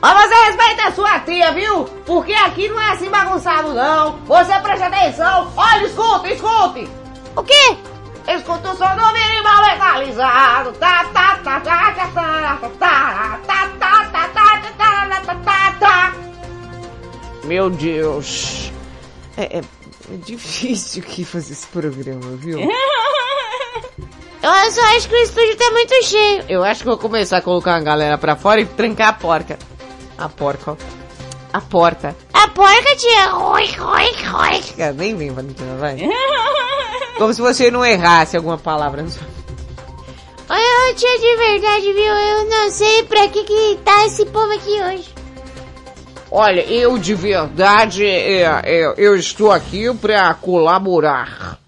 Mas 0.00 0.28
você 0.28 0.34
respeita 0.44 0.86
a 0.86 0.92
sua 0.92 1.18
tia, 1.18 1.50
viu? 1.50 1.84
Porque 2.06 2.32
aqui 2.32 2.68
não 2.68 2.80
é 2.80 2.92
assim 2.92 3.10
bagunçado, 3.10 3.74
não. 3.74 4.18
Você 4.18 4.56
preste 4.60 4.84
atenção. 4.84 5.52
Olha, 5.56 5.84
escute, 5.84 6.32
escute. 6.32 6.88
O 7.34 7.42
quê? 7.42 7.76
Escuta 8.28 8.70
o 8.70 8.76
som 8.76 8.94
do 8.94 9.12
minimal 9.12 9.62
legalizado. 9.62 10.72
Tá, 10.74 11.06
tá, 11.12 11.40
tá, 11.42 11.60
tá, 11.60 11.80
tá, 11.80 12.06
tá, 12.06 12.06
tá, 12.06 12.58
tá, 12.68 12.68
tá, 12.68 13.40
tá, 13.46 13.68
tá, 13.80 14.28
tá, 14.28 14.68
tá, 14.76 15.20
tá, 15.24 15.34
tá, 15.34 15.76
tá. 15.80 16.14
Meu 17.42 17.68
Deus. 17.68 18.70
É, 19.36 19.58
é, 19.58 19.62
é 20.12 20.16
difícil 20.16 21.02
aqui 21.02 21.24
fazer 21.24 21.52
esse 21.52 21.66
programa, 21.66 22.36
viu? 22.36 22.59
Eu 24.42 24.70
só 24.70 24.80
acho 24.96 25.09
que 25.09 25.14
o 25.14 25.22
estúdio 25.24 25.57
tá 25.57 25.70
muito 25.72 26.04
cheio. 26.04 26.44
Eu 26.48 26.62
acho 26.62 26.80
que 26.80 26.86
vou 26.86 26.98
começar 26.98 27.38
a 27.38 27.42
colocar 27.42 27.74
a 27.74 27.80
galera 27.80 28.16
pra 28.16 28.36
fora 28.36 28.61
e 28.61 28.66
trancar 28.66 29.09
a 29.09 29.12
porca. 29.12 29.59
A 30.16 30.28
porca, 30.28 30.72
ó. 30.72 30.76
A 31.52 31.61
porta. 31.61 32.16
A 32.32 32.48
porca, 32.48 32.96
tia. 32.96 33.34
Oi, 33.34 33.68
oi, 33.80 34.12
oi. 34.52 34.62
Cara, 34.76 34.92
nem 34.92 35.16
vem, 35.16 35.30
Valentina, 35.30 35.76
vai. 35.78 35.96
Como 37.18 37.34
se 37.34 37.40
você 37.40 37.70
não 37.70 37.84
errasse 37.84 38.36
alguma 38.36 38.59
palavra. 38.59 39.02
ô, 39.02 40.94
tia, 40.94 41.18
de 41.18 41.36
verdade, 41.36 41.92
viu? 41.92 42.14
Eu 42.14 42.44
não 42.48 42.70
sei 42.70 43.02
pra 43.04 43.26
que 43.28 43.42
que 43.42 43.78
tá 43.84 44.07
esse 44.07 44.26
povo 44.26 44.52
aqui 44.52 44.80
hoje. 44.82 45.15
Olha, 46.30 46.60
eu 46.62 46.98
de 46.98 47.14
verdade, 47.14 48.04
é, 48.04 48.42
é, 48.64 48.94
eu 48.96 49.16
estou 49.16 49.52
aqui 49.52 49.92
pra 49.94 50.34
colaborar. 50.34 51.58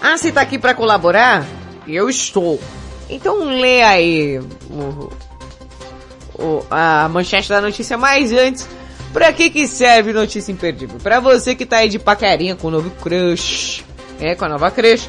Ah, 0.00 0.16
você 0.16 0.30
tá 0.30 0.42
aqui 0.42 0.58
pra 0.58 0.74
colaborar? 0.74 1.44
Eu 1.88 2.08
estou. 2.08 2.60
Então 3.10 3.44
lê 3.44 3.82
aí 3.82 4.38
o, 4.70 5.10
o- 6.38 6.64
a 6.70 7.08
manchete 7.08 7.48
da 7.48 7.60
notícia, 7.60 7.96
mas 7.98 8.32
antes, 8.32 8.68
pra 9.12 9.32
que 9.32 9.50
que 9.50 9.66
serve 9.66 10.12
notícia 10.12 10.52
imperdível? 10.52 10.98
Pra 11.02 11.18
você 11.18 11.54
que 11.54 11.66
tá 11.66 11.78
aí 11.78 11.88
de 11.88 11.98
paquerinha 11.98 12.54
com 12.54 12.68
o 12.68 12.70
novo 12.70 12.90
crush, 13.02 13.84
é, 14.20 14.34
com 14.36 14.44
a 14.44 14.48
nova 14.48 14.70
crush, 14.70 15.08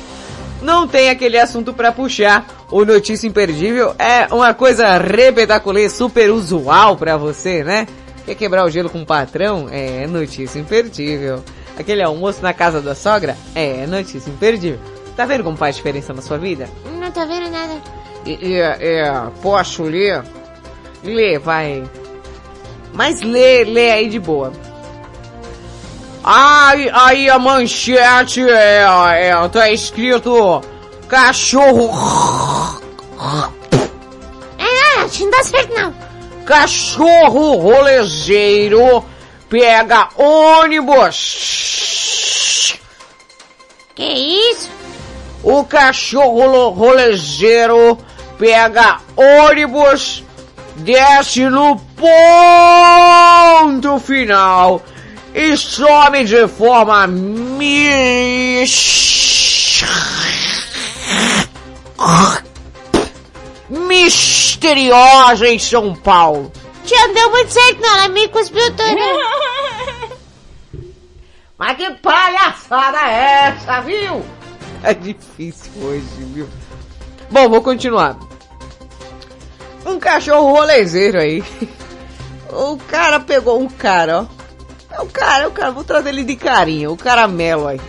não 0.62 0.88
tem 0.88 1.10
aquele 1.12 1.38
assunto 1.38 1.72
pra 1.74 1.92
puxar. 1.92 2.46
O 2.72 2.84
notícia 2.84 3.28
imperdível 3.28 3.96
é 4.00 4.28
uma 4.34 4.54
coisa 4.54 4.98
repetaculê, 4.98 5.88
super 5.90 6.32
usual 6.32 6.98
pra 6.98 7.16
você, 7.16 7.64
né? 7.64 7.88
Quer 8.28 8.36
quebrar 8.36 8.66
o 8.66 8.70
gelo 8.70 8.90
com 8.90 9.02
o 9.02 9.06
patrão? 9.06 9.70
É 9.72 10.06
notícia 10.06 10.60
imperdível. 10.60 11.42
Aquele 11.80 12.04
almoço 12.04 12.42
na 12.42 12.54
casa 12.54 12.82
da 12.82 12.94
sogra? 12.94 13.38
É 13.56 13.88
notícia 13.88 14.30
imperdível. 14.30 14.82
Tá 15.16 15.26
vendo 15.26 15.46
como 15.46 15.56
faz 15.56 15.78
diferença 15.78 16.14
na 16.14 16.22
sua 16.22 16.38
vida? 16.38 16.70
Não 17.00 17.10
tô 17.10 17.26
vendo 17.26 17.50
nada. 17.50 17.82
E, 18.26 18.50
e, 18.50 18.60
é, 18.60 19.10
posso 19.42 19.84
ler? 19.84 20.26
Lê, 21.06 21.40
vai. 21.40 21.86
Mas 22.92 23.22
lê, 23.22 23.64
lê 23.64 23.92
aí 23.92 24.10
de 24.10 24.20
boa. 24.20 24.52
Aí, 26.22 26.90
aí 26.94 27.30
a 27.30 27.40
manchete 27.40 28.42
é, 28.42 28.84
é, 29.22 29.48
tá 29.48 29.72
escrito 29.72 30.62
cachorro. 31.08 31.90
É, 34.58 34.98
não, 34.98 35.08
não 35.08 35.32
dá 35.32 35.44
certo 35.46 35.74
não. 35.74 36.07
Cachorro 36.48 37.58
rolezeiro 37.58 39.04
pega 39.50 40.08
ônibus. 40.16 41.18
Que 43.94 44.06
isso? 44.06 44.72
O 45.44 45.66
cachorro 45.66 46.70
rolezeiro 46.70 47.98
pega 48.40 49.00
ônibus, 49.18 50.24
desce 50.78 51.50
no 51.50 51.76
ponto 53.76 54.00
final 54.00 54.82
e 55.36 55.58
some 55.58 56.24
de 56.24 56.48
forma 56.48 57.08
mis... 57.08 58.98
misteriosa 63.70 65.48
em 65.48 65.60
São 65.60 65.96
Paulo. 65.96 66.52
Tia, 66.84 67.08
não 67.08 67.14
deu 67.14 67.30
muito 67.32 67.52
certo 67.52 67.82
não, 67.82 67.96
ela 67.96 68.08
me 68.08 68.28
cuspiu 68.30 68.66
toda. 68.76 68.96
Mas 71.58 71.78
que 71.78 71.92
palhaçada 71.96 72.98
é 73.00 73.48
essa, 73.48 73.82
viu? 73.82 74.24
É 74.84 74.94
difícil 74.94 75.72
hoje, 75.82 76.04
viu? 76.34 76.48
Bom, 77.32 77.50
vou 77.50 77.62
continuar. 77.62 78.18
Um 79.86 80.00
cachorro 80.00 80.52
rolezeiro 80.52 81.20
aí. 81.20 81.44
O 82.50 82.78
cara 82.78 83.20
pegou 83.20 83.60
um 83.60 83.68
cara, 83.68 84.22
ó. 84.22 84.96
É 84.96 85.02
o 85.02 85.08
cara, 85.08 85.44
é 85.44 85.48
o 85.48 85.52
cara, 85.52 85.70
vou 85.70 85.84
trazer 85.84 86.10
ele 86.10 86.24
de 86.24 86.38
carinho, 86.38 86.94
o 86.94 86.98
caramelo 86.98 87.68
aí. 87.68 87.82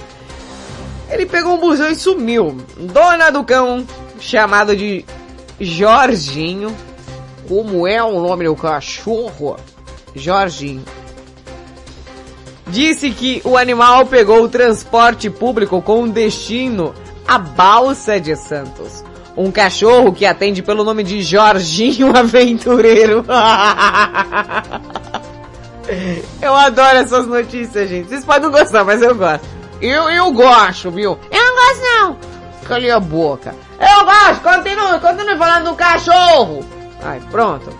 Ele 1.08 1.26
pegou 1.26 1.54
um 1.54 1.58
busão 1.58 1.88
e 1.88 1.94
sumiu. 1.94 2.56
Dona 2.76 3.30
do 3.30 3.44
cão, 3.44 3.86
chamado 4.18 4.76
de 4.76 5.04
Jorginho. 5.61 6.74
Como 7.48 7.86
é 7.86 8.02
o 8.02 8.20
nome 8.20 8.44
do 8.44 8.54
cachorro? 8.54 9.56
Jorginho. 10.14 10.84
Disse 12.66 13.11
que 13.11 13.40
o 13.44 13.56
animal 13.56 14.04
pegou 14.06 14.42
o 14.42 14.48
transporte 14.48 15.30
público 15.30 15.80
com 15.80 16.06
destino 16.06 16.94
à 17.26 17.38
Balsa 17.38 18.20
de 18.20 18.36
Santos. 18.36 19.02
Um 19.34 19.50
cachorro 19.50 20.12
que 20.12 20.26
atende 20.26 20.62
pelo 20.62 20.84
nome 20.84 21.02
de 21.02 21.22
Jorginho 21.22 22.14
Aventureiro. 22.16 23.24
eu 26.42 26.54
adoro 26.54 26.98
essas 26.98 27.26
notícias, 27.26 27.88
gente. 27.88 28.09
Vocês 28.09 28.24
podem 28.24 28.42
não 28.42 28.50
gostar, 28.50 28.84
mas 28.84 29.00
eu 29.00 29.14
gosto. 29.14 29.46
Eu, 29.80 30.11
eu 30.11 30.30
gosto, 30.32 30.90
viu? 30.90 31.16
Eu 31.30 31.44
não 31.44 31.54
gosto 31.54 31.80
não. 31.82 32.38
Cale 32.68 32.90
a 32.90 33.00
boca. 33.00 33.54
Eu 33.80 34.04
gosto, 34.04 34.42
continue, 34.42 35.00
continue 35.00 35.38
falando 35.38 35.70
do 35.70 35.74
cachorro. 35.74 36.62
Ai, 37.02 37.18
pronto. 37.30 37.70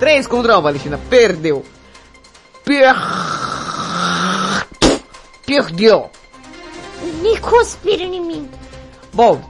Três 0.00 0.26
contra 0.26 0.58
um, 0.58 0.62
Valentina. 0.62 0.98
Perdeu. 1.08 1.64
Per... 2.64 2.94
Perdeu. 5.46 6.10
Me 7.22 7.38
cuspiram 7.38 8.04
em 8.04 8.20
mim. 8.20 8.50
Bom, 9.12 9.40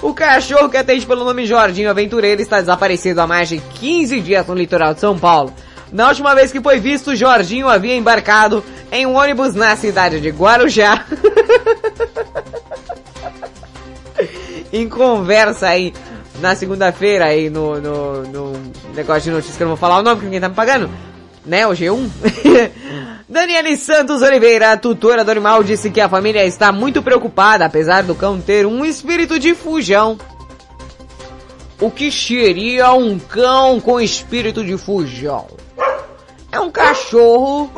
o 0.00 0.14
cachorro 0.14 0.70
que 0.70 0.78
atende 0.78 1.04
pelo 1.04 1.24
nome 1.24 1.44
Jorginho 1.44 1.90
Aventureiro 1.90 2.40
está 2.40 2.58
desaparecido 2.60 3.20
há 3.20 3.26
mais 3.26 3.50
de 3.50 3.58
15 3.58 4.20
dias 4.20 4.46
no 4.46 4.54
litoral 4.54 4.94
de 4.94 5.00
São 5.00 5.18
Paulo. 5.18 5.52
Na 5.92 6.08
última 6.08 6.34
vez 6.34 6.50
que 6.50 6.60
foi 6.60 6.78
visto, 6.78 7.14
Jorginho 7.14 7.68
havia 7.68 7.96
embarcado 7.96 8.64
em 8.90 9.04
um 9.04 9.14
ônibus 9.14 9.54
na 9.54 9.76
cidade 9.76 10.20
de 10.20 10.30
Guarujá. 10.30 11.04
em 14.72 14.88
conversa 14.88 15.68
aí 15.68 15.92
na 16.40 16.54
segunda-feira 16.54 17.26
aí 17.26 17.50
no, 17.50 17.80
no, 17.80 18.22
no 18.22 18.52
negócio 18.94 19.22
de 19.22 19.30
notícias 19.30 19.56
que 19.56 19.62
eu 19.62 19.66
não 19.66 19.74
vou 19.74 19.80
falar 19.80 19.98
o 19.98 20.02
nome 20.02 20.16
porque 20.16 20.26
ninguém 20.26 20.40
tá 20.40 20.48
me 20.48 20.54
pagando, 20.54 20.90
né? 21.44 21.66
O 21.66 21.70
G1. 21.70 22.08
Daniele 23.28 23.76
Santos 23.76 24.22
Oliveira, 24.22 24.76
tutora 24.76 25.22
do 25.24 25.30
animal, 25.30 25.62
disse 25.62 25.90
que 25.90 26.00
a 26.00 26.08
família 26.08 26.46
está 26.46 26.72
muito 26.72 27.02
preocupada, 27.02 27.66
apesar 27.66 28.02
do 28.02 28.14
cão 28.14 28.40
ter 28.40 28.64
um 28.64 28.84
espírito 28.84 29.38
de 29.38 29.54
fujão. 29.54 30.18
O 31.80 31.90
que 31.90 32.10
seria 32.10 32.92
um 32.92 33.18
cão 33.18 33.80
com 33.80 34.00
espírito 34.00 34.64
de 34.64 34.76
fujão? 34.76 35.46
É 36.50 36.58
um 36.58 36.70
cachorro 36.70 37.70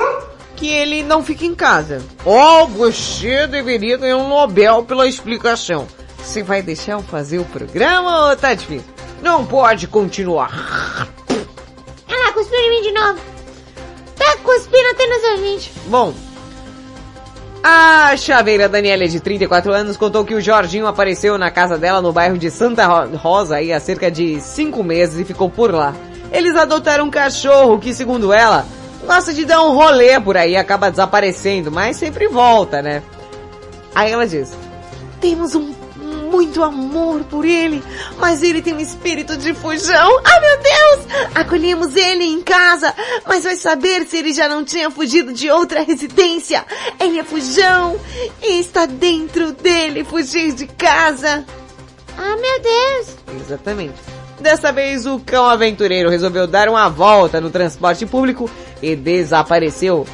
que 0.55 0.69
ele 0.69 1.03
não 1.03 1.25
fica 1.25 1.45
em 1.45 1.55
casa. 1.55 2.01
Oh, 2.25 2.67
você 2.67 3.47
deveria 3.47 3.97
ganhar 3.97 4.19
um 4.19 4.29
Nobel 4.29 4.85
pela 4.85 5.09
explicação. 5.09 5.87
Você 6.23 6.43
vai 6.43 6.63
deixar 6.63 6.93
eu 6.93 7.03
fazer 7.03 7.39
o 7.39 7.45
programa 7.45 8.29
ou 8.31 8.37
tá 8.37 8.55
difícil? 8.55 8.87
Não 9.23 9.45
pode 9.45 9.87
continuar. 9.87 10.51
Olha 12.09 12.19
lá, 12.27 12.33
cuspiu 12.33 12.59
em 12.59 12.71
mim 12.71 12.83
de 12.83 12.93
novo. 12.93 13.19
Tá 14.17 14.37
cuspindo 14.43 14.89
até 14.93 15.07
nos 15.07 15.25
ouvintes. 15.33 15.73
Bom, 15.87 16.15
a 17.63 18.17
chaveira 18.17 18.69
Daniela, 18.69 19.07
de 19.07 19.21
34 19.21 19.73
anos, 19.73 19.97
contou 19.97 20.25
que 20.25 20.35
o 20.35 20.41
Jorginho 20.41 20.87
apareceu 20.87 21.37
na 21.37 21.51
casa 21.51 21.77
dela 21.77 22.01
no 22.01 22.13
bairro 22.13 22.39
de 22.39 22.51
Santa 22.51 22.87
Ro- 22.87 23.17
Rosa 23.17 23.57
aí 23.57 23.73
há 23.73 23.81
cerca 23.81 24.11
de 24.11 24.41
5 24.41 24.83
meses 24.83 25.19
e 25.21 25.25
ficou 25.25 25.51
por 25.51 25.73
lá. 25.75 25.95
Eles 26.33 26.57
adotaram 26.57 27.05
um 27.07 27.11
cachorro 27.11 27.79
que, 27.79 27.93
segundo 27.93 28.33
ela, 28.33 28.65
gosta 29.07 29.35
de 29.35 29.45
dar 29.45 29.63
um 29.63 29.75
rolê 29.75 30.19
por 30.21 30.37
aí 30.37 30.53
e 30.53 30.57
acaba 30.57 30.91
desaparecendo, 30.91 31.71
mas 31.73 31.97
sempre 31.97 32.29
volta, 32.29 32.81
né? 32.81 33.03
Aí 33.95 34.11
ela 34.13 34.27
diz: 34.27 34.53
Temos 35.21 35.55
um 35.55 35.75
muito 36.31 36.63
amor 36.63 37.25
por 37.25 37.45
ele, 37.45 37.83
mas 38.19 38.43
ele 38.43 38.63
tem 38.63 38.73
um 38.73 38.81
espírito 38.81 39.37
de 39.37 39.53
fujão. 39.53 40.21
Ah, 40.25 40.41
meu 40.41 40.59
Deus! 40.63 41.31
Acolhemos 41.35 41.97
ele 41.97 42.25
em 42.25 42.41
casa, 42.41 42.95
mas 43.27 43.45
vai 43.45 43.57
saber 43.57 44.07
se 44.07 44.19
ele 44.19 44.33
já 44.33 44.49
não 44.49 44.65
tinha 44.65 44.91
fugido 44.91 45.33
de 45.33 45.51
outra 45.51 45.83
residência. 45.83 46.65
Ele 46.99 47.19
é 47.19 47.25
fujão 47.25 47.99
e 48.43 48.61
está 48.61 48.87
dentro 48.87 49.53
dele 49.53 50.05
fugir 50.05 50.53
de 50.53 50.67
casa. 50.67 51.45
Ah, 52.17 52.37
meu 52.37 52.61
Deus! 52.61 53.17
Exatamente. 53.41 53.95
Dessa 54.41 54.73
vez, 54.73 55.05
o 55.05 55.21
cão 55.21 55.45
aventureiro 55.45 56.09
resolveu 56.09 56.47
dar 56.47 56.69
uma 56.69 56.89
volta 56.89 57.41
no 57.41 57.51
transporte 57.51 58.07
público 58.07 58.49
e 58.83 58.97
desapareceu. 58.97 60.07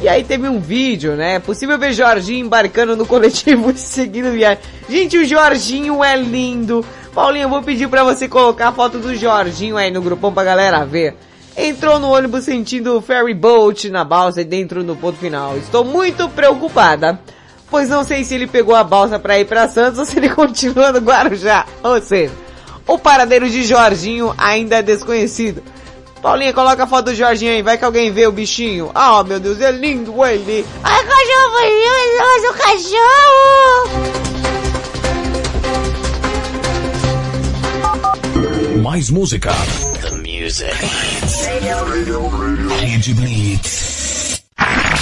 E 0.00 0.08
aí 0.08 0.22
teve 0.22 0.48
um 0.48 0.60
vídeo, 0.60 1.16
né? 1.16 1.40
Possível 1.40 1.76
ver 1.76 1.92
Jorginho 1.92 2.46
embarcando 2.46 2.96
no 2.96 3.04
coletivo 3.04 3.70
e 3.74 3.78
seguindo 3.78 4.30
viagem. 4.30 4.62
Gente, 4.88 5.18
o 5.18 5.24
Jorginho 5.24 6.04
é 6.04 6.16
lindo. 6.16 6.84
Paulinho, 7.12 7.46
eu 7.46 7.48
vou 7.48 7.62
pedir 7.62 7.88
pra 7.88 8.04
você 8.04 8.28
colocar 8.28 8.68
a 8.68 8.72
foto 8.72 8.98
do 8.98 9.16
Jorginho 9.16 9.76
aí 9.76 9.90
no 9.90 10.00
grupão 10.00 10.32
pra 10.32 10.44
galera 10.44 10.84
ver. 10.84 11.16
Entrou 11.56 11.98
no 11.98 12.14
ônibus 12.14 12.44
sentindo 12.44 12.96
o 12.96 13.00
ferry 13.00 13.34
boat 13.34 13.90
na 13.90 14.04
balsa 14.04 14.40
e 14.40 14.44
dentro 14.44 14.84
no 14.84 14.94
ponto 14.94 15.18
final. 15.18 15.56
Estou 15.58 15.84
muito 15.84 16.28
preocupada, 16.28 17.18
pois 17.68 17.88
não 17.88 18.04
sei 18.04 18.22
se 18.22 18.36
ele 18.36 18.46
pegou 18.46 18.76
a 18.76 18.84
balsa 18.84 19.18
pra 19.18 19.40
ir 19.40 19.46
pra 19.46 19.66
Santos 19.66 19.98
ou 19.98 20.06
se 20.06 20.16
ele 20.16 20.28
continua 20.28 20.92
no 20.92 21.00
Guarujá. 21.00 21.66
Ou 21.82 22.00
seja, 22.00 22.32
o 22.86 22.96
paradeiro 22.96 23.50
de 23.50 23.64
Jorginho 23.64 24.32
ainda 24.38 24.76
é 24.76 24.82
desconhecido. 24.82 25.60
Paulinha, 26.20 26.52
coloca 26.52 26.84
a 26.84 26.86
foto 26.86 27.06
do 27.06 27.14
Jorginho 27.14 27.52
aí, 27.52 27.62
vai 27.62 27.78
que 27.78 27.84
alguém 27.84 28.10
vê 28.10 28.26
o 28.26 28.32
bichinho. 28.32 28.90
Ah, 28.94 29.22
meu 29.22 29.38
Deus, 29.38 29.60
é 29.60 29.70
lindo 29.70 30.24
ele. 30.24 30.66
Ai, 30.82 31.04
cachorro 31.04 31.52
maravilhoso, 31.52 32.54
cachorro! 32.58 34.28
Mais 38.82 39.10
música. 39.10 39.52
The 40.00 40.10
music. 40.16 40.72
Rede 42.80 43.14
Blitz. 43.14 43.87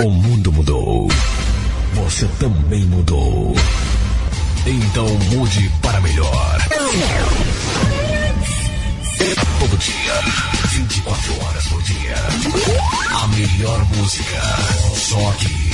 O 0.00 0.10
mundo 0.10 0.50
mudou. 0.52 1.08
Você 1.94 2.26
também 2.38 2.84
mudou. 2.86 3.54
Então 4.66 5.06
mude 5.30 5.70
para 5.82 6.00
melhor. 6.00 6.58
Todo 9.58 9.76
dia, 9.78 10.14
24 10.70 11.44
horas 11.44 11.66
por 11.68 11.82
dia. 11.82 12.14
A 13.22 13.26
melhor 13.28 13.84
música. 13.96 14.40
Só 14.96 15.30
aqui. 15.30 15.70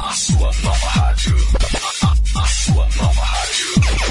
A 0.00 0.12
sua 0.14 0.50
nova 0.62 0.88
rádio. 0.88 1.36
A, 2.34 2.46
sua 2.46 2.88
nova 2.96 3.22
rádio. 3.22 3.66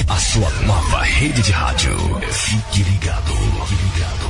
A 0.07 0.17
sua 0.17 0.49
nova 0.67 1.01
rede 1.01 1.41
de 1.41 1.51
rádio. 1.51 1.97
Fique 2.31 2.83
ligado. 2.83 3.33
Fique 3.67 3.83
ligado. 3.83 4.29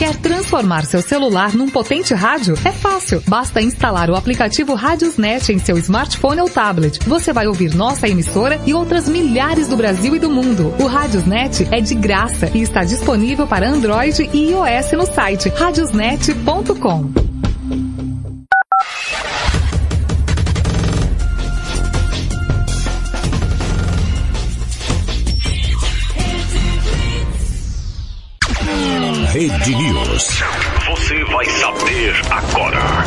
Quer 0.00 0.16
transformar 0.16 0.86
seu 0.86 1.02
celular 1.02 1.54
num 1.54 1.68
potente 1.68 2.14
rádio? 2.14 2.54
É 2.64 2.72
fácil. 2.72 3.22
Basta 3.28 3.60
instalar 3.60 4.08
o 4.08 4.16
aplicativo 4.16 4.72
Radiosnet 4.72 5.52
em 5.52 5.58
seu 5.58 5.76
smartphone 5.76 6.40
ou 6.40 6.48
tablet. 6.48 6.98
Você 7.06 7.34
vai 7.34 7.46
ouvir 7.46 7.74
nossa 7.74 8.08
emissora 8.08 8.58
e 8.64 8.72
outras 8.72 9.06
milhares 9.06 9.68
do 9.68 9.76
Brasil 9.76 10.16
e 10.16 10.18
do 10.18 10.30
mundo. 10.30 10.74
O 10.80 10.86
Radiosnet 10.86 11.68
é 11.70 11.82
de 11.82 11.94
graça 11.94 12.50
e 12.54 12.62
está 12.62 12.82
disponível 12.82 13.46
para 13.46 13.68
Android 13.68 14.30
e 14.32 14.52
iOS 14.52 14.92
no 14.92 15.04
site 15.04 15.50
radiosnet.com. 15.50 17.29
Rede 29.40 29.74
News. 29.74 30.42
Você 30.86 31.24
vai 31.24 31.46
saber 31.46 32.14
agora. 32.30 33.04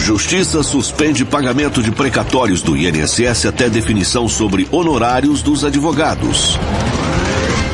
Justiça 0.00 0.60
suspende 0.64 1.24
pagamento 1.24 1.80
de 1.80 1.92
precatórios 1.92 2.62
do 2.62 2.76
INSS 2.76 3.46
até 3.46 3.70
definição 3.70 4.28
sobre 4.28 4.66
honorários 4.72 5.40
dos 5.40 5.64
advogados. 5.64 6.58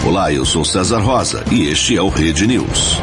Olá, 0.05 0.35
eu 0.35 0.45
sou 0.45 0.67
César 0.67 0.99
Rosa 0.99 1.43
e 1.51 1.67
este 1.67 1.97
é 1.97 2.03
o 2.03 2.11
Rede 2.11 2.47
News. 2.47 3.01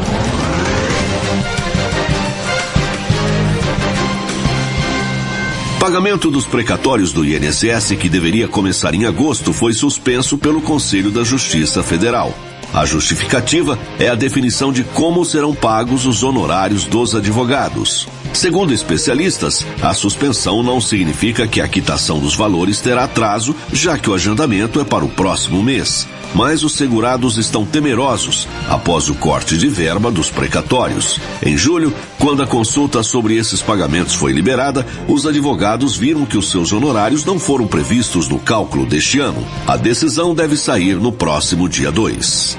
Pagamento 5.79 6.29
dos 6.29 6.45
precatórios 6.45 7.11
do 7.11 7.25
INSS, 7.25 7.95
que 7.99 8.07
deveria 8.07 8.47
começar 8.47 8.93
em 8.93 9.07
agosto, 9.07 9.51
foi 9.51 9.73
suspenso 9.73 10.37
pelo 10.37 10.61
Conselho 10.61 11.09
da 11.09 11.23
Justiça 11.23 11.81
Federal. 11.81 12.31
A 12.73 12.85
justificativa 12.85 13.77
é 13.99 14.07
a 14.07 14.15
definição 14.15 14.71
de 14.71 14.83
como 14.83 15.25
serão 15.25 15.53
pagos 15.53 16.05
os 16.05 16.23
honorários 16.23 16.85
dos 16.85 17.13
advogados. 17.13 18.07
Segundo 18.33 18.73
especialistas, 18.73 19.65
a 19.81 19.93
suspensão 19.93 20.63
não 20.63 20.79
significa 20.79 21.45
que 21.47 21.61
a 21.61 21.67
quitação 21.67 22.19
dos 22.19 22.35
valores 22.35 22.79
terá 22.79 23.03
atraso, 23.03 23.55
já 23.73 23.97
que 23.97 24.09
o 24.09 24.13
agendamento 24.13 24.79
é 24.79 24.83
para 24.83 25.05
o 25.05 25.09
próximo 25.09 25.61
mês. 25.61 26.07
Mas 26.33 26.63
os 26.63 26.73
segurados 26.73 27.37
estão 27.37 27.65
temerosos 27.65 28.47
após 28.69 29.09
o 29.09 29.15
corte 29.15 29.57
de 29.57 29.67
verba 29.67 30.09
dos 30.09 30.31
precatórios. 30.31 31.19
Em 31.43 31.57
julho, 31.57 31.93
quando 32.17 32.41
a 32.41 32.47
consulta 32.47 33.03
sobre 33.03 33.35
esses 33.35 33.61
pagamentos 33.61 34.15
foi 34.15 34.31
liberada, 34.31 34.85
os 35.07 35.27
advogados 35.27 35.97
viram 35.97 36.25
que 36.25 36.37
os 36.37 36.49
seus 36.49 36.71
honorários 36.71 37.25
não 37.25 37.37
foram 37.37 37.67
previstos 37.67 38.29
no 38.29 38.39
cálculo 38.39 38.85
deste 38.85 39.19
ano. 39.19 39.45
A 39.67 39.75
decisão 39.75 40.33
deve 40.33 40.55
sair 40.55 40.95
no 40.95 41.11
próximo 41.11 41.67
dia 41.67 41.91
2. 41.91 42.57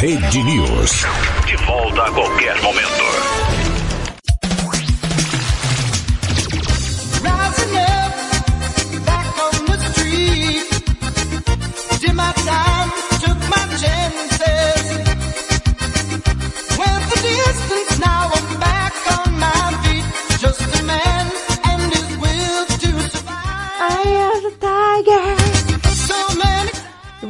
Rede 0.00 0.42
News. 0.42 1.04
De 1.46 1.56
volta 1.66 2.02
a 2.02 2.10
qualquer 2.10 2.60
momento. 2.62 3.31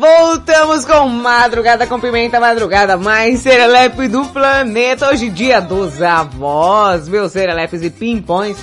Voltamos 0.02 0.84
com 0.84 1.06
Madrugada 1.06 1.86
com 1.86 2.00
Pimenta, 2.00 2.40
madrugada 2.40 2.96
mais 2.96 3.38
serelepe 3.38 4.08
do 4.08 4.24
planeta. 4.24 5.08
Hoje 5.08 5.30
dia 5.30 5.60
dos 5.60 6.02
avós, 6.02 7.06
meus 7.06 7.30
serelepes 7.30 7.82
e 7.82 7.88
pimpões. 7.88 8.56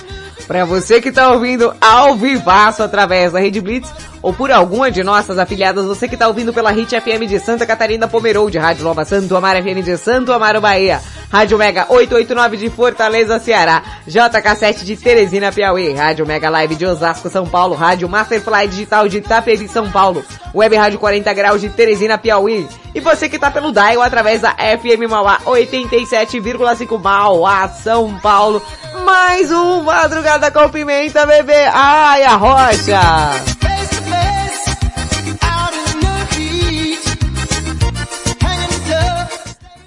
Pra 0.46 0.66
você 0.66 1.00
que 1.00 1.10
tá 1.10 1.30
ouvindo 1.30 1.74
ao 1.80 2.14
vivaço 2.14 2.82
através 2.82 3.32
da 3.32 3.40
Rede 3.40 3.58
Blitz 3.58 3.90
ou 4.22 4.32
por 4.32 4.50
alguma 4.50 4.90
de 4.90 5.02
nossas 5.02 5.38
afiliadas, 5.38 5.86
você 5.86 6.06
que 6.06 6.16
tá 6.16 6.28
ouvindo 6.28 6.52
pela 6.52 6.70
Hit 6.70 6.98
FM 7.00 7.26
de 7.26 7.38
Santa 7.38 7.66
Catarina 7.66 8.06
Pomerode, 8.06 8.58
Rádio 8.58 8.84
Nova 8.84 9.04
Santo 9.04 9.34
Amaro 9.36 9.62
FM 9.62 9.82
de 9.82 9.96
Santo 9.96 10.32
Amaro 10.32 10.60
Bahia, 10.60 11.00
Rádio 11.30 11.56
Mega 11.56 11.86
889 11.88 12.56
de 12.56 12.70
Fortaleza, 12.70 13.38
Ceará, 13.38 13.82
JK7 14.06 14.84
de 14.84 14.96
Teresina, 14.96 15.50
Piauí, 15.50 15.92
Rádio 15.94 16.26
Mega 16.26 16.50
Live 16.50 16.74
de 16.74 16.84
Osasco, 16.84 17.30
São 17.30 17.46
Paulo, 17.46 17.74
Rádio 17.74 18.08
Masterfly 18.08 18.68
Digital 18.68 19.08
de 19.08 19.18
Itapevi, 19.18 19.68
São 19.68 19.90
Paulo, 19.90 20.22
Web 20.54 20.76
Rádio 20.76 20.98
40 20.98 21.32
Graus 21.32 21.60
de 21.60 21.70
Teresina, 21.70 22.18
Piauí, 22.18 22.68
e 22.94 23.00
você 23.00 23.28
que 23.28 23.38
tá 23.38 23.50
pelo 23.50 23.72
Dial 23.72 24.02
através 24.02 24.42
da 24.42 24.50
FM 24.52 25.08
Mauá 25.08 25.38
87,5 25.46 27.00
Mauá, 27.00 27.68
São 27.68 28.18
Paulo, 28.18 28.62
mais 29.04 29.50
um 29.50 29.82
Madrugada 29.82 30.50
com 30.50 30.68
Pimenta, 30.68 31.24
bebê, 31.24 31.64
ai 31.72 32.22
a 32.24 32.34
rocha! 32.34 33.69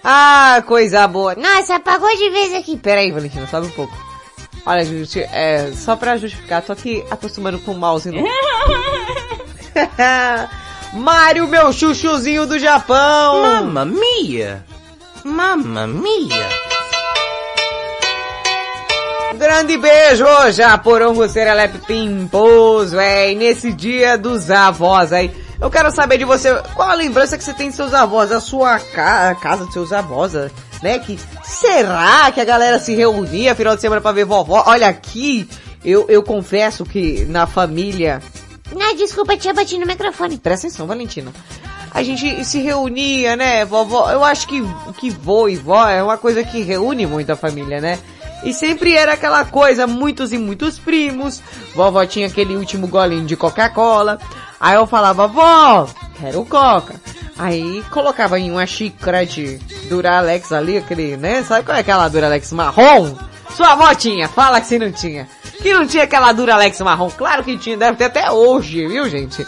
Ah, 0.04 0.62
coisa 0.68 1.08
boa. 1.08 1.34
Nossa, 1.36 1.76
apagou 1.76 2.10
de 2.16 2.30
vez 2.30 2.54
aqui. 2.54 2.76
Pera 2.78 3.00
aí, 3.00 3.12
Valentina, 3.12 3.48
sobe 3.48 3.68
um 3.68 3.72
pouco. 3.72 3.98
Olha, 4.66 4.84
gente, 4.84 5.20
é, 5.20 5.72
só 5.74 5.96
pra 5.96 6.18
justificar, 6.18 6.62
tô 6.62 6.74
aqui 6.74 7.04
acostumando 7.10 7.60
com 7.60 7.72
o 7.72 7.78
mouse 7.78 8.12
no... 8.12 8.24
Mário, 10.94 11.48
meu 11.48 11.74
chuchuzinho 11.74 12.46
do 12.46 12.60
Japão! 12.60 13.42
Mamma 13.42 13.84
mia! 13.84 14.64
Mamma 15.24 15.88
mia! 15.88 16.73
Grande 19.38 19.78
beijo, 19.78 20.26
Japorongo 20.52 21.28
Serelepe 21.28 21.80
Pimpos, 21.80 22.92
véi, 22.92 23.36
nesse 23.36 23.74
dia 23.74 24.18
dos 24.18 24.52
avós 24.52 25.12
aí. 25.12 25.32
Eu 25.60 25.70
quero 25.72 25.92
saber 25.92 26.18
de 26.18 26.26
você, 26.26 26.54
qual 26.76 26.90
a 26.90 26.94
lembrança 26.94 27.38
que 27.38 27.44
você 27.44 27.54
tem 27.54 27.70
de 27.70 27.76
seus 27.76 27.94
avós, 27.94 28.32
a 28.32 28.40
sua 28.40 28.80
ca 28.80 29.30
a 29.30 29.36
casa 29.36 29.66
dos 29.66 29.74
seus 29.74 29.92
avós, 29.92 30.34
né? 30.82 31.00
Que 31.00 31.20
será 31.44 32.32
que 32.32 32.40
a 32.42 32.46
galera 32.46 32.80
se 32.80 32.94
reunia 32.94 33.56
final 33.56 33.76
de 33.76 33.82
semana 33.82 34.02
pra 34.02 34.12
ver 34.12 34.26
vovó? 34.26 34.64
Olha 34.68 34.88
aqui, 34.88 35.50
eu, 35.84 36.06
eu 36.10 36.22
confesso 36.22 36.86
que 36.86 37.26
na 37.26 37.48
família 37.48 38.22
Ah, 38.80 38.94
desculpa, 38.96 39.36
tinha 39.38 39.54
batido 39.54 39.82
no 39.82 39.88
microfone. 39.88 40.38
Presta 40.38 40.68
atenção, 40.68 40.86
Valentina. 40.86 41.32
A 41.92 42.04
gente 42.04 42.44
se 42.44 42.60
reunia, 42.60 43.36
né, 43.36 43.66
vovó? 43.66 44.12
Eu 44.12 44.24
acho 44.24 44.48
que, 44.48 44.62
que 45.00 45.10
vô 45.10 45.48
e 45.48 45.56
vó 45.56 45.88
é 45.88 46.02
uma 46.04 46.18
coisa 46.18 46.44
que 46.44 46.62
reúne 46.62 47.06
muito 47.06 47.32
a 47.32 47.36
família, 47.36 47.80
né? 47.80 48.00
E 48.44 48.54
sempre 48.54 48.96
era 48.96 49.14
aquela 49.14 49.46
coisa, 49.46 49.88
muitos 49.88 50.34
e 50.34 50.38
muitos 50.38 50.78
primos. 50.78 51.42
Vovó 51.74 52.06
tinha 52.06 52.28
aquele 52.28 52.56
último 52.56 52.88
golinho 52.88 53.26
de 53.26 53.36
Coca-Cola. 53.36 54.20
Aí 54.60 54.76
eu 54.76 54.86
falava, 54.86 55.28
vó, 55.28 55.88
quero 56.20 56.46
Coca. 56.46 56.96
Aí 57.38 57.84
colocava 57.90 58.40
em 58.40 58.52
uma 58.52 58.66
xícara 58.66 59.26
de 59.26 59.58
Duralex 59.90 60.52
ali, 60.52 60.78
aquele, 60.78 61.18
né? 61.18 61.44
Sabe 61.44 61.66
qual 61.66 61.78
é 61.78 61.82
aquela 61.82 62.08
Duralex 62.08 62.52
marrom? 62.52 63.16
Sua 63.56 63.74
avó 63.74 63.94
tinha, 63.96 64.28
fala 64.28 64.62
que 64.62 64.68
você 64.68 64.78
não 64.78 64.92
tinha. 64.92 65.28
Que 65.62 65.74
não 65.74 65.88
tinha 65.88 66.04
aquela 66.04 66.32
Duralex 66.32 66.80
marrom. 66.82 67.10
Claro 67.10 67.44
que 67.44 67.58
tinha, 67.58 67.78
deve 67.78 67.98
ter 67.98 68.06
até 68.06 68.30
hoje, 68.30 68.88
viu 68.88 69.10
gente? 69.10 69.46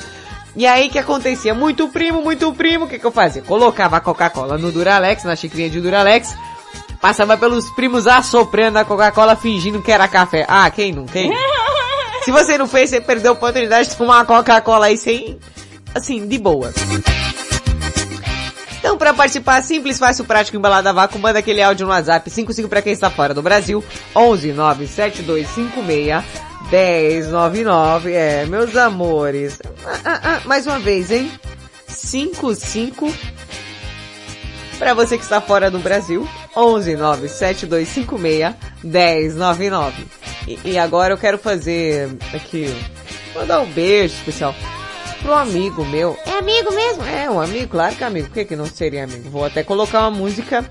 E 0.55 0.65
aí 0.65 0.89
que 0.89 0.97
acontecia? 0.97 1.53
Muito 1.53 1.89
primo, 1.89 2.21
muito 2.21 2.51
primo, 2.53 2.85
o 2.85 2.87
que 2.87 2.97
que 2.97 3.05
eu 3.05 3.11
fazia? 3.11 3.41
Colocava 3.41 3.97
a 3.97 3.99
Coca-Cola 3.99 4.57
no 4.57 4.71
Duralex, 4.71 5.25
na 5.25 5.35
xicrinha 5.35 5.69
de 5.69 5.81
Duralex, 5.81 6.33
passava 7.05 7.37
pelos 7.37 7.69
primos 7.69 8.07
assoprando 8.07 8.79
a 8.79 8.83
Coca-Cola 8.83 9.35
fingindo 9.35 9.79
que 9.79 9.91
era 9.91 10.07
café. 10.07 10.43
Ah, 10.49 10.67
quem 10.71 10.91
não? 10.91 11.05
Quem? 11.05 11.31
Se 12.25 12.31
você 12.31 12.57
não 12.57 12.67
fez, 12.67 12.89
você 12.89 12.99
perdeu 12.99 13.29
a 13.29 13.35
oportunidade 13.35 13.89
de 13.89 13.95
tomar 13.95 14.15
uma 14.15 14.25
Coca-Cola 14.25 14.87
aí 14.87 14.97
sem, 14.97 15.37
assim, 15.93 16.27
de 16.27 16.39
boa. 16.39 16.73
Então, 18.79 18.97
para 18.97 19.13
participar, 19.13 19.61
simples, 19.61 19.99
fácil, 19.99 20.25
prático, 20.25 20.57
embalada 20.57 20.89
a 20.89 20.93
vácuo, 20.93 21.19
manda 21.19 21.37
aquele 21.37 21.61
áudio 21.61 21.85
no 21.85 21.91
WhatsApp 21.91 22.27
55 22.27 22.67
para 22.67 22.81
quem 22.81 22.93
está 22.93 23.11
fora 23.11 23.35
do 23.35 23.41
Brasil, 23.43 23.85
11 24.15 24.53
97256 24.53 26.23
1099. 26.71 28.13
É, 28.13 28.47
meus 28.47 28.75
amores. 28.75 29.59
Ah, 29.85 29.99
ah, 30.05 30.19
ah, 30.23 30.41
mais 30.45 30.65
uma 30.65 30.79
vez, 30.79 31.11
hein? 31.11 31.31
55 31.87 33.13
para 34.77 34.93
você 34.93 35.17
que 35.17 35.23
está 35.23 35.41
fora 35.41 35.71
do 35.71 35.79
Brasil, 35.79 36.27
11 36.55 36.95
97256 36.95 38.55
1099. 38.83 40.05
E, 40.47 40.59
e 40.65 40.77
agora 40.77 41.13
eu 41.13 41.17
quero 41.17 41.37
fazer 41.37 42.09
aqui, 42.33 42.73
mandar 43.33 43.61
um 43.61 43.71
beijo 43.71 44.15
especial 44.15 44.53
pro 45.21 45.33
amigo 45.33 45.83
meu. 45.85 46.17
É 46.25 46.37
amigo 46.37 46.73
mesmo? 46.73 47.03
É, 47.03 47.29
um 47.29 47.41
amigo, 47.41 47.69
claro 47.69 47.95
que 47.95 48.03
é 48.03 48.07
amigo. 48.07 48.27
Por 48.27 48.33
que, 48.35 48.45
que 48.45 48.55
não 48.55 48.65
seria 48.65 49.03
amigo? 49.03 49.29
Vou 49.29 49.45
até 49.45 49.63
colocar 49.63 50.01
uma 50.01 50.11
música 50.11 50.69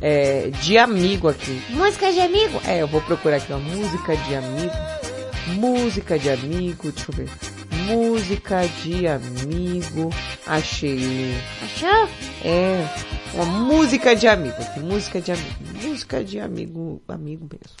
é, 0.00 0.50
de 0.62 0.78
amigo 0.78 1.28
aqui. 1.28 1.62
Música 1.70 2.10
de 2.12 2.20
amigo? 2.20 2.60
É, 2.66 2.80
eu 2.80 2.86
vou 2.86 3.00
procurar 3.02 3.36
aqui 3.36 3.52
uma 3.52 3.60
música 3.60 4.16
de 4.16 4.34
amigo. 4.34 4.72
Música 5.48 6.18
de 6.18 6.30
amigo, 6.30 6.90
deixa 6.90 7.10
eu 7.10 7.16
ver. 7.16 7.59
Música 7.90 8.68
de 8.84 9.08
amigo. 9.08 10.10
Achei. 10.46 11.34
Achou? 11.60 12.08
É, 12.44 12.86
uma 13.34 13.44
música 13.44 14.14
de 14.14 14.28
amigo. 14.28 14.54
Música 14.80 15.20
de 15.20 15.32
amigo. 15.32 15.56
Música 15.82 16.22
de 16.22 16.38
amigo, 16.38 17.02
amigo 17.08 17.48
mesmo. 17.50 17.76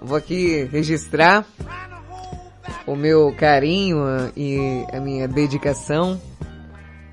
Vou 0.00 0.16
aqui 0.16 0.64
registrar 0.64 1.46
o 2.84 2.96
meu 2.96 3.32
carinho 3.36 3.98
e 4.36 4.84
a 4.92 4.98
minha 4.98 5.28
dedicação 5.28 6.20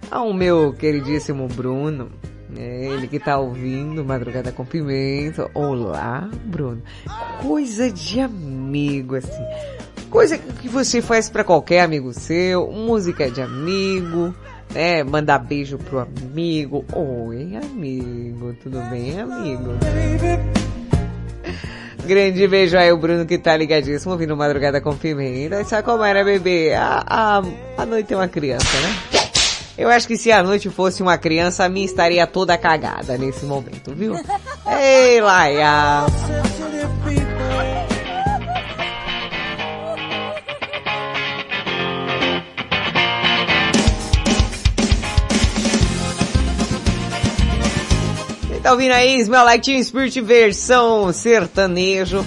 ao 0.09 0.33
meu 0.33 0.73
queridíssimo 0.73 1.47
Bruno. 1.47 2.11
É 2.58 2.86
ele 2.86 3.08
que 3.08 3.20
tá 3.20 3.38
ouvindo 3.38 4.03
Madrugada 4.03 4.51
com 4.51 4.66
Pimenta. 4.66 5.49
Olá, 5.53 6.30
Bruno. 6.45 6.82
Coisa 7.41 7.91
de 7.91 8.20
amigo, 8.20 9.16
assim. 9.16 9.43
Coisa 10.10 10.38
que 10.38 10.70
você 10.70 11.01
faz 11.01 11.30
pra 11.30 11.43
qualquer 11.43 11.82
amigo 11.82 12.14
seu. 12.14 12.72
Música 12.72 13.30
de 13.30 13.41
amigo. 13.41 14.34
Né? 14.74 15.03
Mandar 15.03 15.39
beijo 15.39 15.78
pro 15.78 15.99
amigo. 15.99 16.86
Oi, 16.93 17.58
amigo. 17.58 18.56
Tudo 18.64 18.80
bem, 18.89 19.20
amigo? 19.20 19.72
Grande 22.06 22.47
beijo 22.47 22.78
aí 22.78 22.91
o 22.91 22.97
Bruno 22.97 23.26
que 23.26 23.38
tá 23.38 23.58
ligadíssimo 23.58 24.14
ouvindo 24.14 24.38
Madrugada 24.38 24.80
com 24.80 24.95
Pimenta. 24.95 25.62
E 25.62 25.66
sabe 25.66 25.84
como 25.84 26.03
era, 26.03 26.24
bebê? 26.24 26.74
A, 26.74 27.03
a, 27.08 27.43
a 27.78 27.86
noite 27.86 28.14
é 28.14 28.16
uma 28.16 28.28
criança, 28.28 28.80
né? 28.80 29.14
Eu 29.78 29.89
acho 29.89 30.07
que 30.07 30.17
se 30.17 30.32
a 30.32 30.41
noite 30.41 30.69
fosse 30.69 31.03
uma 31.03 31.17
criança, 31.17 31.65
a 31.65 31.69
minha 31.69 31.86
estaria 31.86 32.26
toda 32.26 32.57
cagada 32.57 33.17
nesse 33.17 33.45
momento, 33.45 33.93
viu? 33.93 34.15
Ei, 34.65 35.19
Laia! 35.19 36.05
Tá 48.63 48.71
ouvindo 48.71 48.93
aí? 48.93 49.19
Smell 49.19 49.43
Like 49.43 49.63
Teen 49.63 49.84
Spirit 49.84 50.19
versão 50.21 51.13
sertanejo. 51.13 52.26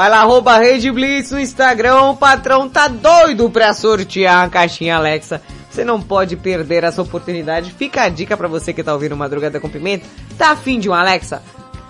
Vai 0.00 0.08
lá, 0.08 0.20
arroba 0.20 0.56
Rede 0.56 0.90
Blitz 0.90 1.30
no 1.30 1.38
Instagram. 1.38 2.04
O 2.04 2.16
patrão 2.16 2.66
tá 2.66 2.88
doido 2.88 3.50
pra 3.50 3.74
sortear 3.74 4.46
a 4.46 4.48
caixinha 4.48 4.96
Alexa. 4.96 5.42
Você 5.68 5.84
não 5.84 6.00
pode 6.00 6.38
perder 6.38 6.84
essa 6.84 7.02
oportunidade. 7.02 7.70
Fica 7.72 8.04
a 8.04 8.08
dica 8.08 8.34
pra 8.34 8.48
você 8.48 8.72
que 8.72 8.82
tá 8.82 8.94
ouvindo 8.94 9.14
Madrugada 9.14 9.60
com 9.60 9.68
Pimenta. 9.68 10.06
Tá 10.38 10.52
afim 10.52 10.78
de 10.80 10.88
um 10.88 10.94
Alexa? 10.94 11.42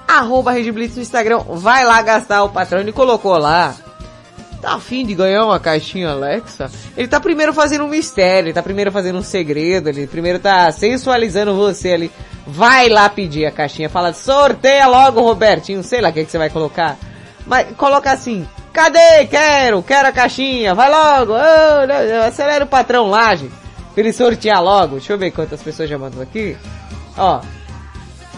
Arroba 0.09 0.51
Rede 0.51 0.73
Blitz 0.73 0.97
no 0.97 1.03
Instagram. 1.03 1.39
Vai 1.51 1.85
lá 1.85 2.03
gastar. 2.03 2.43
O 2.43 2.49
patrão 2.49 2.81
ele 2.81 2.91
colocou 2.91 3.39
lá. 3.39 3.77
Tá 4.61 4.75
afim 4.75 5.07
de 5.07 5.15
ganhar 5.15 5.45
uma 5.45 5.61
caixinha 5.61 6.11
Alexa? 6.11 6.69
Ele 6.97 7.07
tá 7.07 7.21
primeiro 7.21 7.53
fazendo 7.53 7.85
um 7.85 7.89
mistério, 7.89 8.49
ele 8.49 8.53
tá 8.53 8.61
primeiro 8.61 8.91
fazendo 8.91 9.21
um 9.21 9.23
segredo, 9.23 9.89
ele 9.89 10.09
primeiro 10.09 10.41
tá 10.41 10.73
sensualizando 10.73 11.55
você 11.55 11.93
ali. 11.93 12.11
Vai 12.45 12.89
lá 12.89 13.09
pedir 13.09 13.47
a 13.47 13.53
caixinha, 13.53 13.89
fala, 13.89 14.13
sorteia 14.13 14.89
logo, 14.89 15.21
Robertinho, 15.21 15.85
sei 15.85 16.01
lá 16.01 16.09
o 16.09 16.13
que, 16.13 16.25
que 16.25 16.31
você 16.33 16.39
vai 16.39 16.51
colocar. 16.51 16.99
Mas 17.51 17.67
coloca 17.77 18.13
assim, 18.13 18.47
cadê? 18.73 19.27
Quero, 19.29 19.83
quero 19.83 20.07
a 20.07 20.13
caixinha, 20.13 20.73
vai 20.73 20.89
logo, 20.89 21.33
oh, 21.33 21.85
não, 21.85 22.29
acelera 22.29 22.65
o 22.65 22.69
patrão 22.69 23.11
lá, 23.11 23.35
gente. 23.35 23.53
Pra 23.93 24.05
ele 24.05 24.13
sortear 24.13 24.63
logo. 24.63 24.99
Deixa 24.99 25.13
eu 25.13 25.19
ver 25.19 25.33
quantas 25.33 25.61
pessoas 25.61 25.91
já 25.91 25.99
mandou 25.99 26.23
aqui. 26.23 26.57
Ó. 27.19 27.41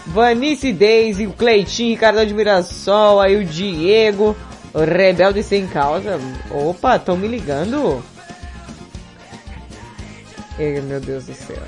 Vanice 0.07 0.73
Daisy, 0.73 1.27
o 1.27 1.33
Cleitinho, 1.33 1.91
Ricardo 1.91 2.25
de 2.25 2.33
Mirassol, 2.33 3.21
aí 3.21 3.35
o 3.35 3.45
Diego, 3.45 4.35
o 4.73 4.79
Rebelde 4.79 5.43
Sem 5.43 5.67
Causa. 5.67 6.19
Opa, 6.49 6.97
tão 6.97 7.15
me 7.15 7.27
ligando. 7.27 8.03
Ei, 10.57 10.81
meu 10.81 10.99
Deus 10.99 11.25
do 11.25 11.35
céu. 11.35 11.61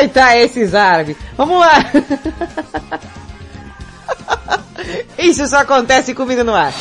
Eita, 0.00 0.36
esses 0.36 0.72
árabes. 0.72 1.16
Vamos 1.36 1.58
lá. 1.58 1.84
Isso 5.20 5.46
só 5.46 5.58
acontece 5.58 6.14
comigo 6.14 6.42
no 6.42 6.54
ar. 6.54 6.72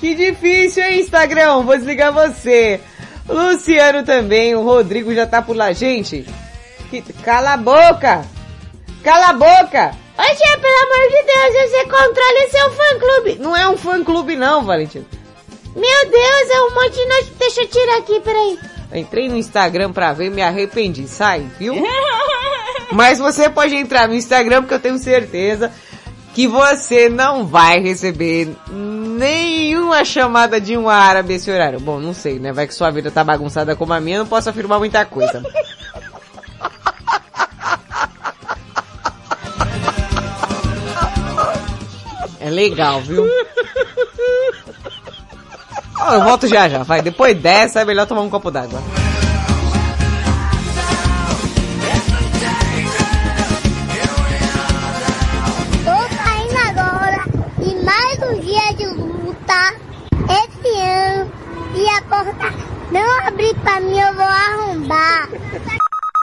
Que 0.00 0.16
difícil, 0.16 0.82
hein, 0.82 0.98
Instagram? 0.98 1.62
Vou 1.62 1.76
desligar 1.76 2.12
você. 2.12 2.80
Luciano 3.28 4.04
também, 4.04 4.52
o 4.56 4.64
Rodrigo 4.64 5.14
já 5.14 5.28
tá 5.28 5.40
por 5.40 5.54
lá. 5.54 5.72
Gente, 5.72 6.26
que... 6.90 7.00
cala 7.22 7.52
a 7.52 7.56
boca! 7.56 8.26
Cala 9.04 9.28
a 9.28 9.32
boca! 9.32 9.96
Oxe, 10.18 10.58
pelo 10.60 10.82
amor 10.82 11.08
de 11.08 11.22
Deus, 11.22 11.70
você 11.70 11.84
controla 11.84 12.50
seu 12.50 12.70
fã-clube. 12.72 13.38
Não 13.38 13.56
é 13.56 13.68
um 13.68 13.76
fã-clube 13.76 14.34
não, 14.34 14.64
Valentina. 14.64 15.06
Meu 15.76 16.10
Deus, 16.10 16.50
é 16.50 16.62
um 16.62 16.74
monte 16.74 16.96
de 16.96 17.06
noite. 17.06 17.32
Deixa 17.38 17.60
eu 17.62 17.68
tirar 17.68 17.98
aqui, 17.98 18.20
peraí. 18.20 18.58
Entrei 18.92 19.28
no 19.28 19.36
Instagram 19.36 19.92
pra 19.92 20.12
ver, 20.12 20.30
me 20.30 20.42
arrependi. 20.42 21.06
Sai, 21.06 21.48
viu? 21.58 21.74
Mas 22.92 23.18
você 23.18 23.48
pode 23.48 23.74
entrar 23.74 24.06
no 24.08 24.14
Instagram, 24.14 24.62
porque 24.62 24.74
eu 24.74 24.80
tenho 24.80 24.98
certeza 24.98 25.70
que 26.34 26.46
você 26.46 27.08
não 27.08 27.46
vai 27.46 27.80
receber 27.80 28.54
nenhuma 28.70 30.04
chamada 30.04 30.60
de 30.60 30.76
um 30.76 30.88
árabe 30.88 31.34
esse 31.34 31.50
horário. 31.50 31.78
Bom, 31.78 32.00
não 32.00 32.14
sei, 32.14 32.38
né? 32.38 32.52
Vai 32.52 32.66
que 32.66 32.74
sua 32.74 32.90
vida 32.90 33.10
tá 33.10 33.22
bagunçada 33.22 33.76
como 33.76 33.92
a 33.92 34.00
minha, 34.00 34.18
não 34.18 34.26
posso 34.26 34.48
afirmar 34.48 34.78
muita 34.78 35.04
coisa. 35.04 35.42
É 42.40 42.50
legal, 42.50 43.00
viu? 43.00 43.24
Eu 46.10 46.24
volto 46.24 46.48
já 46.48 46.68
já, 46.68 46.82
vai. 46.82 47.00
Depois 47.00 47.38
dessa 47.38 47.80
é 47.80 47.84
melhor 47.84 48.06
tomar 48.06 48.22
um 48.22 48.30
copo 48.30 48.50
d'água. 48.50 48.82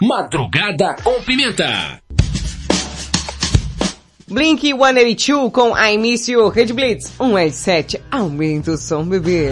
Madrugada 0.02 0.96
com 1.04 1.22
Pimenta. 1.22 2.02
Blink 4.30 4.70
182 4.70 5.52
com 5.52 5.76
I 5.78 5.98
Miss 5.98 6.28
You, 6.28 6.50
Red 6.50 6.68
Blitz 6.68 7.08
é 7.08 7.24
187. 7.24 8.02
Aumenta 8.12 8.72
o 8.72 8.78
som, 8.78 9.04
bebê. 9.04 9.50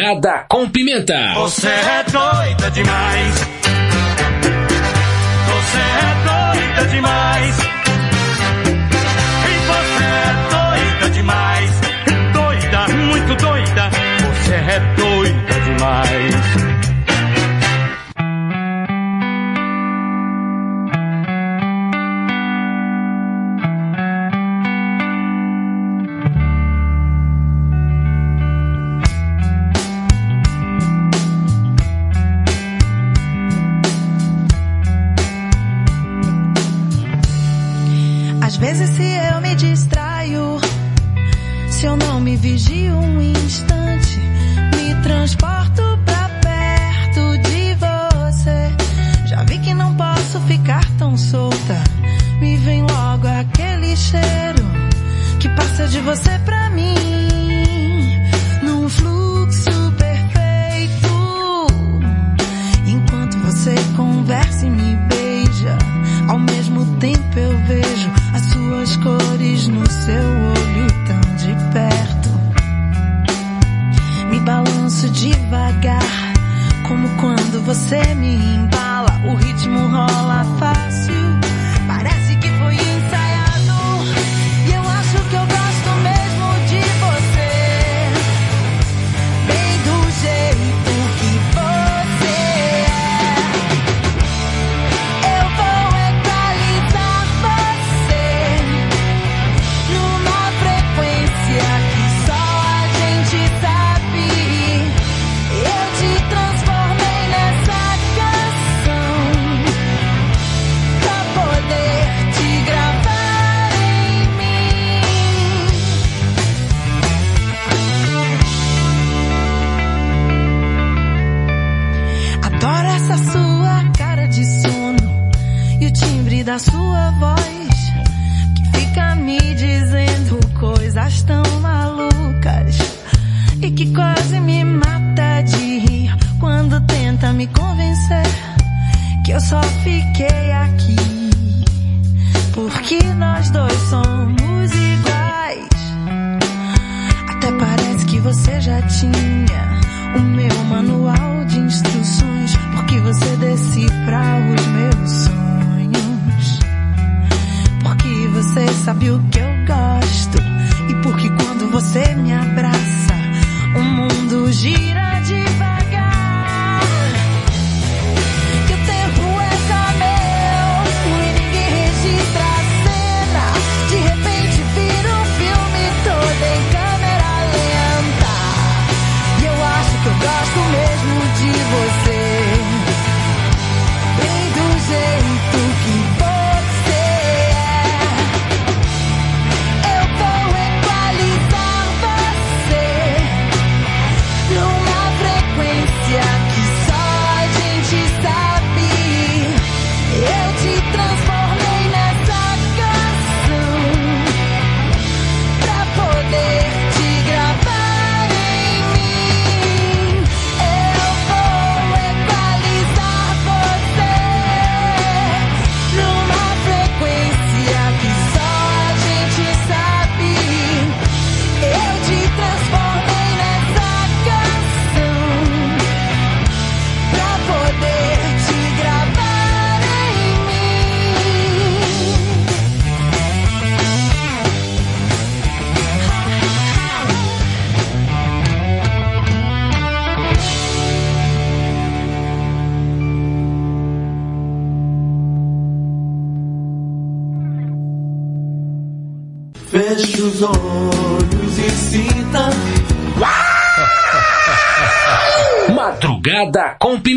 Madrugada 0.00 0.46
com 0.48 0.68
Pimenta. 0.70 1.34
Você 1.34 1.68
é 1.68 2.04
doida 2.10 2.70
demais. 2.70 3.34
Você 5.46 5.78
é 5.78 6.14
doida 6.24 6.86
demais. 6.90 7.58
E 9.44 9.54
você 9.68 10.04
é 10.04 10.32
doida 10.50 11.10
demais. 11.10 11.70
Doida, 12.32 12.88
muito 12.96 13.34
doida. 13.36 13.90
Você 14.20 14.54
é 14.54 14.80
doida 14.96 15.60
demais. 15.60 16.49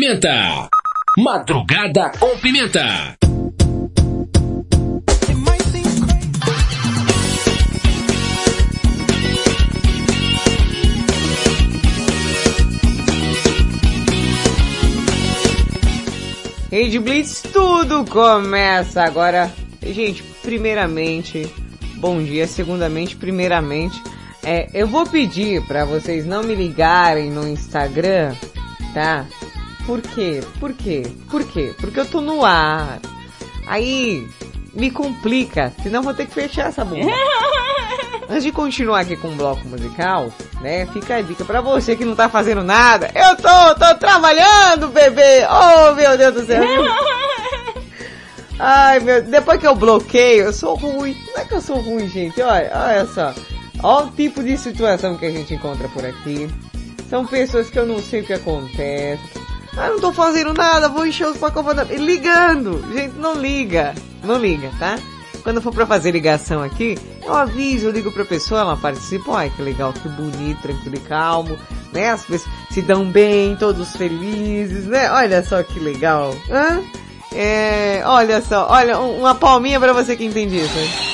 Pimenta. 0.04 0.68
Madrugada 1.16 2.12
com 2.20 2.36
pimenta. 2.36 3.16
Rede 16.70 16.98
Blitz, 16.98 17.40
tudo 17.50 18.04
começa 18.04 19.02
agora. 19.02 19.50
Gente, 19.82 20.22
primeiramente, 20.42 21.50
bom 21.96 22.22
dia. 22.22 22.46
Segundamente, 22.46 23.16
primeiramente, 23.16 24.02
é, 24.42 24.68
eu 24.74 24.86
vou 24.86 25.06
pedir 25.06 25.62
pra 25.62 25.86
vocês 25.86 26.26
não 26.26 26.42
me 26.42 26.54
ligarem 26.54 27.30
no 27.30 27.48
Instagram, 27.48 28.34
tá? 28.92 29.24
Por 29.86 30.00
quê? 30.00 30.42
Por 30.58 30.72
quê? 30.72 31.02
Por 31.30 31.44
quê? 31.44 31.74
Porque 31.78 32.00
eu 32.00 32.06
tô 32.06 32.20
no 32.20 32.44
ar. 32.44 33.00
Aí 33.66 34.26
me 34.72 34.90
complica, 34.90 35.72
senão 35.82 36.02
vou 36.02 36.14
ter 36.14 36.26
que 36.26 36.34
fechar 36.34 36.68
essa 36.68 36.84
bomba. 36.84 37.10
Antes 38.28 38.44
de 38.44 38.52
continuar 38.52 39.00
aqui 39.00 39.16
com 39.16 39.28
o 39.28 39.36
bloco 39.36 39.66
musical, 39.68 40.32
né? 40.60 40.86
Fica 40.86 41.16
a 41.16 41.20
dica 41.20 41.44
pra 41.44 41.60
você 41.60 41.94
que 41.94 42.04
não 42.04 42.16
tá 42.16 42.28
fazendo 42.28 42.62
nada. 42.64 43.10
Eu 43.14 43.36
tô, 43.36 43.74
tô 43.74 43.94
trabalhando, 43.96 44.88
bebê! 44.88 45.46
Oh, 45.46 45.94
meu 45.94 46.16
Deus 46.16 46.34
do 46.34 46.46
céu! 46.46 46.62
Ai, 48.58 49.00
meu, 49.00 49.22
depois 49.22 49.60
que 49.60 49.66
eu 49.66 49.74
bloqueio, 49.74 50.44
eu 50.44 50.52
sou 50.52 50.74
ruim. 50.74 51.16
Não 51.34 51.42
é 51.42 51.44
que 51.44 51.54
eu 51.54 51.60
sou 51.60 51.80
ruim, 51.80 52.08
gente. 52.08 52.40
Olha, 52.40 52.70
olha 52.74 53.06
só. 53.06 53.34
Olha 53.82 54.06
o 54.06 54.10
tipo 54.12 54.42
de 54.42 54.56
situação 54.56 55.16
que 55.18 55.26
a 55.26 55.30
gente 55.30 55.52
encontra 55.52 55.88
por 55.88 56.04
aqui. 56.04 56.48
São 57.10 57.26
pessoas 57.26 57.68
que 57.68 57.78
eu 57.78 57.84
não 57.84 57.98
sei 58.00 58.22
o 58.22 58.24
que 58.24 58.32
acontece. 58.32 59.43
Ah, 59.76 59.88
não 59.90 59.98
tô 60.00 60.12
fazendo 60.12 60.54
nada, 60.54 60.88
vou 60.88 61.06
encher 61.06 61.26
os 61.26 61.36
pacotes 61.36 61.88
ligando. 61.98 62.84
Gente, 62.92 63.14
não 63.18 63.34
liga. 63.34 63.94
Não 64.22 64.38
liga, 64.38 64.70
tá? 64.78 64.98
Quando 65.42 65.60
for 65.60 65.74
pra 65.74 65.84
fazer 65.86 66.10
ligação 66.12 66.62
aqui, 66.62 66.96
eu 67.22 67.34
aviso, 67.34 67.86
eu 67.86 67.90
ligo 67.90 68.10
pra 68.12 68.24
pessoa, 68.24 68.60
ela 68.60 68.76
participa. 68.76 69.36
Ai, 69.36 69.50
que 69.54 69.60
legal, 69.60 69.92
que 69.92 70.08
bonito, 70.08 70.62
tranquilo 70.62 70.94
e 70.96 71.00
calmo. 71.00 71.58
Né? 71.92 72.10
As 72.10 72.24
pessoas 72.24 72.50
se 72.70 72.80
dão 72.80 73.04
bem, 73.04 73.54
todos 73.56 73.94
felizes, 73.96 74.86
né? 74.86 75.10
Olha 75.10 75.42
só 75.42 75.62
que 75.62 75.78
legal. 75.78 76.34
Hã? 76.50 76.80
É, 77.32 78.02
olha 78.06 78.40
só, 78.40 78.68
olha, 78.70 78.98
um- 79.00 79.18
uma 79.18 79.34
palminha 79.34 79.78
pra 79.80 79.92
você 79.92 80.16
que 80.16 80.24
entende 80.24 80.56
isso. 80.56 80.78
hein? 80.78 81.13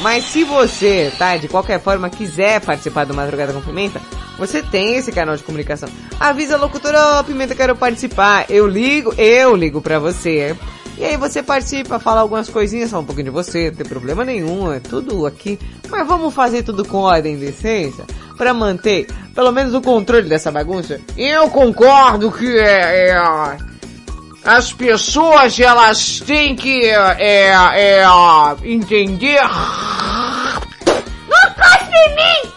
Mas 0.00 0.24
se 0.24 0.44
você, 0.44 1.12
tá, 1.16 1.36
de 1.36 1.48
qualquer 1.48 1.80
forma 1.80 2.10
quiser 2.10 2.60
participar 2.60 3.04
do 3.04 3.14
Madrugada 3.14 3.52
com 3.52 3.60
Pimenta, 3.60 4.00
você 4.38 4.62
tem 4.62 4.96
esse 4.96 5.12
canal 5.12 5.36
de 5.36 5.42
comunicação. 5.42 5.88
Avisa 6.18 6.56
a 6.56 6.58
locutora, 6.58 7.20
ô 7.20 7.24
Pimenta, 7.24 7.54
quero 7.54 7.76
participar. 7.76 8.46
Eu 8.48 8.66
ligo, 8.66 9.14
eu 9.16 9.54
ligo 9.54 9.80
pra 9.80 9.98
você. 9.98 10.56
E 10.96 11.04
aí 11.04 11.16
você 11.16 11.42
participa, 11.42 11.98
fala 11.98 12.20
algumas 12.20 12.48
coisinhas, 12.48 12.90
fala 12.90 13.02
um 13.02 13.06
pouquinho 13.06 13.26
de 13.26 13.30
você, 13.30 13.68
não 13.70 13.76
tem 13.76 13.86
problema 13.86 14.24
nenhum, 14.24 14.72
é 14.72 14.78
tudo 14.78 15.26
aqui. 15.26 15.58
Mas 15.88 16.06
vamos 16.06 16.32
fazer 16.32 16.62
tudo 16.62 16.84
com 16.84 16.98
ordem 16.98 17.34
e 17.34 17.38
decência 17.38 18.04
pra 18.36 18.54
manter 18.54 19.06
pelo 19.34 19.50
menos 19.50 19.74
o 19.74 19.80
controle 19.80 20.28
dessa 20.28 20.52
bagunça. 20.52 21.00
Eu 21.16 21.48
concordo 21.50 22.30
que 22.30 22.46
é, 22.58 23.10
é, 23.10 23.18
as 24.44 24.72
pessoas 24.72 25.58
elas 25.58 26.20
têm 26.20 26.54
que 26.54 26.84
é, 26.84 27.52
é, 28.00 28.04
entender 28.62 29.40
Não 31.28 31.40
em 31.92 32.14
mim! 32.14 32.52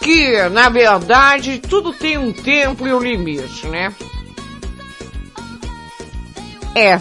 que 0.00 0.48
na 0.50 0.68
verdade 0.68 1.58
tudo 1.58 1.92
tem 1.92 2.16
um 2.18 2.32
tempo 2.32 2.86
e 2.86 2.94
um 2.94 2.98
limite, 2.98 3.66
né? 3.66 3.92
É, 6.74 6.98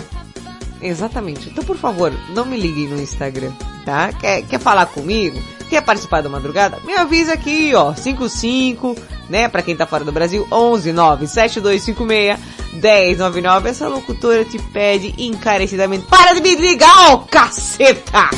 exatamente. 0.81 1.49
Então, 1.49 1.63
por 1.63 1.77
favor, 1.77 2.11
não 2.29 2.45
me 2.45 2.57
liguem 2.57 2.87
no 2.87 3.01
Instagram, 3.01 3.53
tá? 3.85 4.11
Quer, 4.13 4.41
quer 4.43 4.59
falar 4.59 4.85
comigo? 4.87 5.41
Quer 5.71 5.81
participar 5.83 6.21
da 6.21 6.27
madrugada? 6.27 6.79
Me 6.83 6.93
avisa 6.95 7.31
aqui, 7.31 7.73
ó, 7.73 7.95
55, 7.95 8.93
né? 9.29 9.47
Pra 9.47 9.61
quem 9.61 9.73
tá 9.73 9.87
fora 9.87 10.03
do 10.03 10.11
Brasil, 10.11 10.45
11 10.51 10.91
9 10.91 11.27
7256 11.27 12.37
1099. 12.73 13.69
Essa 13.69 13.87
locutora 13.87 14.43
te 14.43 14.59
pede 14.59 15.15
encarecidamente, 15.17 16.05
para 16.07 16.33
de 16.33 16.41
me 16.41 16.55
ligar, 16.55 17.13
ó, 17.13 17.19
caceta! 17.19 18.31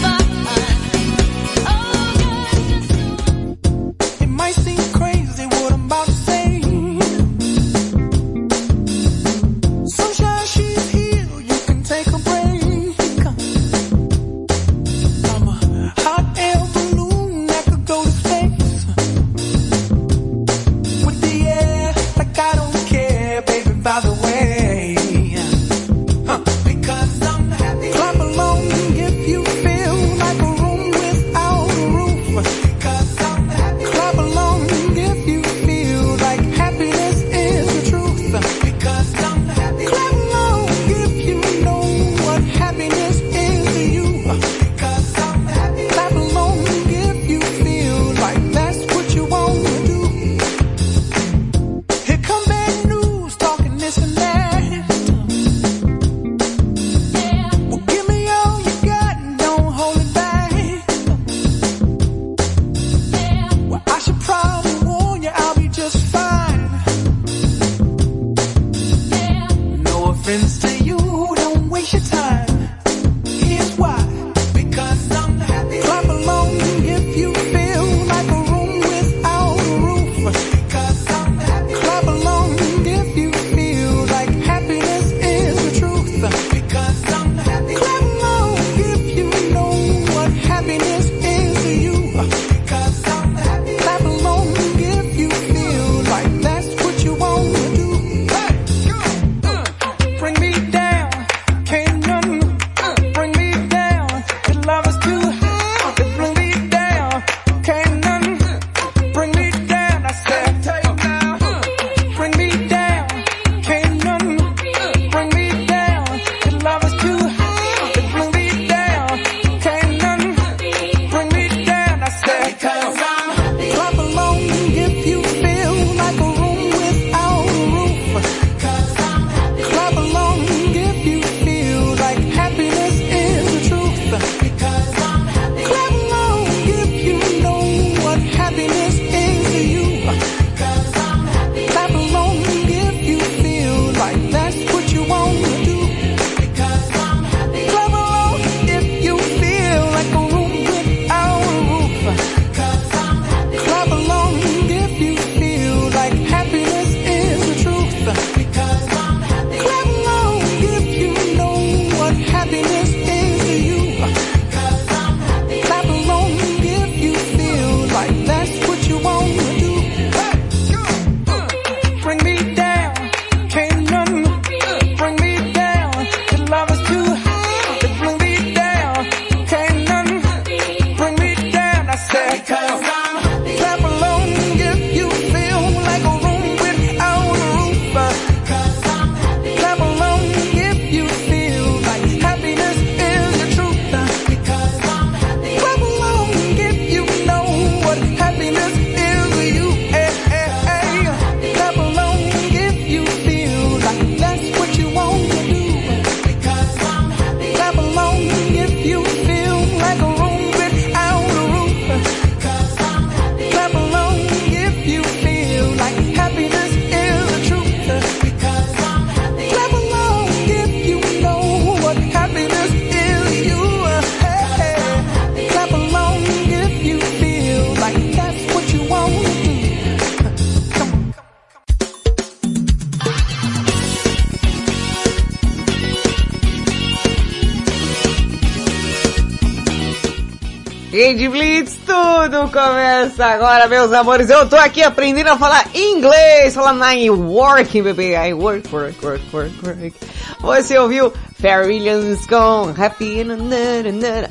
Começa 242.49 243.25
agora, 243.25 243.67
meus 243.67 243.91
amores. 243.91 244.29
Eu 244.29 244.47
tô 244.47 244.55
aqui 244.55 244.81
aprendendo 244.81 245.29
a 245.29 245.37
falar 245.37 245.65
inglês, 245.73 246.53
falando 246.53 246.83
em 246.85 247.09
working, 247.09 247.83
bebê. 247.83 248.15
I 248.15 248.33
work, 248.33 248.67
work, 248.73 249.05
work, 249.05 249.23
work, 249.33 249.53
work. 249.65 249.93
Você 250.39 250.77
ouviu 250.77 251.13
Fair 251.39 251.65
Williams 251.65 252.25
com 252.25 252.73
Happy, 252.77 253.25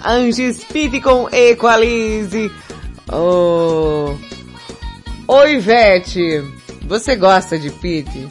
Anges 0.04 0.64
Pete 0.64 1.00
com 1.00 1.28
Equalize. 1.32 2.50
Oh. 3.12 4.14
Oi, 5.28 5.54
Ivete. 5.54 6.44
Você 6.86 7.16
gosta 7.16 7.58
de 7.58 7.70
Pete? 7.70 8.28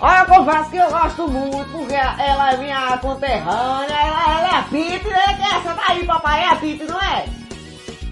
Olha, 0.00 0.18
eu 0.20 0.26
confesso 0.26 0.70
que 0.70 0.76
eu 0.76 0.90
gosto 0.90 1.28
muito, 1.28 1.70
porque 1.70 1.94
ela 1.94 2.52
é 2.52 2.56
minha 2.58 2.98
conterrânea, 2.98 3.94
ela, 3.94 4.38
ela 4.38 4.48
é 4.48 4.58
a 4.58 4.62
Pete, 4.62 5.08
né? 5.08 5.34
Que 5.36 5.54
essa 5.54 5.74
daí, 5.74 6.04
papai, 6.04 6.42
é 6.42 6.48
a 6.48 6.56
Pete, 6.56 6.84
não 6.84 7.00
é? 7.00 7.43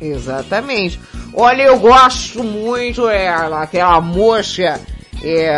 Exatamente. 0.03 1.01
Olha, 1.33 1.63
eu 1.63 1.79
gosto 1.79 2.43
muito 2.43 3.07
dela, 3.07 3.63
aquela 3.63 4.01
moça. 4.01 4.81
É. 5.23 5.55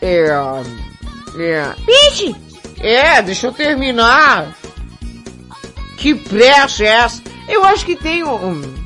É. 0.00 0.26
É. 1.38 1.74
Pete! 1.84 2.34
É, 2.80 3.20
deixa 3.20 3.48
eu 3.48 3.52
terminar. 3.52 4.56
Que 5.98 6.14
pressa 6.14 6.82
é 6.82 6.86
essa? 6.86 7.22
Eu 7.46 7.64
acho 7.64 7.84
que 7.84 7.94
tem 7.94 8.24
um. 8.24 8.82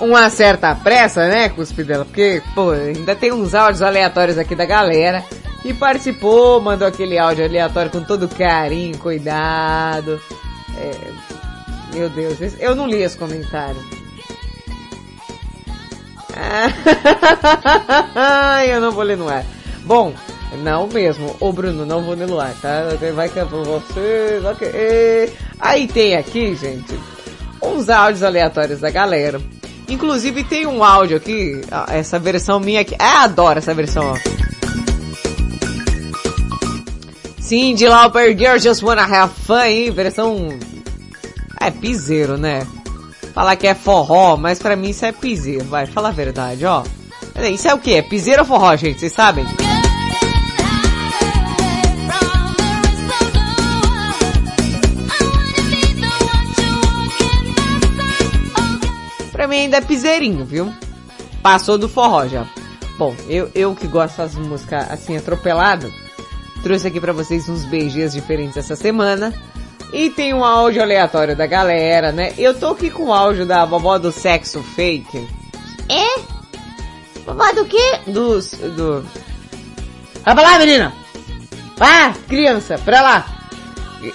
Uma 0.00 0.28
certa 0.30 0.74
pressa, 0.74 1.28
né, 1.28 1.48
Cuspidela? 1.48 2.04
Porque, 2.04 2.42
pô, 2.56 2.72
ainda 2.72 3.14
tem 3.14 3.32
uns 3.32 3.54
áudios 3.54 3.82
aleatórios 3.82 4.36
aqui 4.36 4.56
da 4.56 4.64
galera. 4.64 5.24
Que 5.62 5.72
participou, 5.72 6.60
mandou 6.60 6.88
aquele 6.88 7.16
áudio 7.16 7.44
aleatório 7.44 7.90
com 7.90 8.02
todo 8.02 8.28
carinho, 8.28 8.98
cuidado. 8.98 10.20
É, 10.76 11.31
meu 11.92 12.08
Deus, 12.10 12.40
esse- 12.40 12.56
eu 12.62 12.74
não 12.74 12.86
li 12.86 13.04
os 13.04 13.14
comentários. 13.14 13.82
Ah, 18.14 18.64
eu 18.66 18.80
não 18.80 18.92
vou 18.92 19.02
ler 19.04 19.16
no 19.16 19.28
ar. 19.28 19.44
Bom, 19.84 20.14
não 20.62 20.86
mesmo. 20.86 21.36
Ô 21.40 21.52
Bruno, 21.52 21.84
não 21.84 22.02
vou 22.02 22.14
ler 22.14 22.26
no 22.26 22.40
ar, 22.40 22.54
tá? 22.60 22.84
Vai 23.14 23.28
que 23.28 23.38
é 23.38 23.44
por 23.44 23.64
você, 23.64 24.40
é. 24.62 25.28
Aí 25.60 25.86
tem 25.86 26.16
aqui, 26.16 26.54
gente, 26.54 26.98
uns 27.62 27.88
áudios 27.88 28.22
aleatórios 28.22 28.80
da 28.80 28.90
galera. 28.90 29.40
Inclusive 29.88 30.42
tem 30.44 30.66
um 30.66 30.82
áudio 30.82 31.16
aqui, 31.18 31.60
essa 31.88 32.18
versão 32.18 32.58
minha 32.58 32.80
aqui. 32.80 32.94
Ah, 32.98 33.24
adoro 33.24 33.58
essa 33.58 33.74
versão, 33.74 34.12
ó. 34.14 34.16
Cindy 37.40 37.86
Lauper, 37.86 38.36
Girl 38.38 38.56
Just 38.58 38.82
Wanna 38.82 39.02
Have 39.04 39.34
Fun, 39.46 39.60
hein? 39.64 39.90
Versão... 39.90 40.48
É 41.64 41.70
piseiro, 41.70 42.36
né? 42.36 42.66
Falar 43.32 43.54
que 43.54 43.68
é 43.68 43.74
forró, 43.74 44.36
mas 44.36 44.58
pra 44.58 44.74
mim 44.74 44.90
isso 44.90 45.06
é 45.06 45.12
piseiro, 45.12 45.64
vai, 45.64 45.86
fala 45.86 46.08
a 46.08 46.12
verdade, 46.12 46.66
ó. 46.66 46.82
Isso 47.52 47.68
é 47.68 47.72
o 47.72 47.78
que? 47.78 47.94
É 47.94 48.02
piseiro 48.02 48.42
ou 48.42 48.46
forró, 48.46 48.74
gente? 48.74 48.98
Vocês 48.98 49.12
sabem? 49.12 49.46
Pra 59.30 59.46
mim 59.46 59.56
ainda 59.56 59.76
é 59.76 59.80
piseirinho, 59.80 60.44
viu? 60.44 60.74
Passou 61.42 61.78
do 61.78 61.88
forró 61.88 62.26
já. 62.26 62.44
Bom, 62.98 63.14
eu, 63.28 63.48
eu 63.54 63.74
que 63.74 63.86
gosto 63.86 64.16
das 64.16 64.34
músicas 64.34 64.90
assim 64.90 65.16
atropelado, 65.16 65.92
trouxe 66.62 66.88
aqui 66.88 67.00
pra 67.00 67.12
vocês 67.12 67.48
uns 67.48 67.64
beijinhos 67.64 68.12
diferentes 68.12 68.56
essa 68.56 68.74
semana. 68.74 69.32
E 69.92 70.08
tem 70.08 70.32
um 70.32 70.42
áudio 70.42 70.80
aleatório 70.82 71.36
da 71.36 71.46
galera, 71.46 72.10
né? 72.12 72.32
Eu 72.38 72.58
tô 72.58 72.68
aqui 72.68 72.90
com 72.90 73.04
o 73.04 73.12
áudio 73.12 73.44
da 73.44 73.66
vovó 73.66 73.98
do 73.98 74.10
sexo 74.10 74.62
fake. 74.62 75.28
É? 75.88 76.18
Vovó 77.26 77.52
do 77.52 77.66
quê? 77.66 78.00
Dos, 78.06 78.52
do... 78.52 79.04
Vai 80.24 80.34
pra 80.34 80.42
lá, 80.42 80.58
menina! 80.58 80.94
Vai, 81.76 82.14
criança, 82.26 82.78
pra 82.78 83.02
lá! 83.02 83.26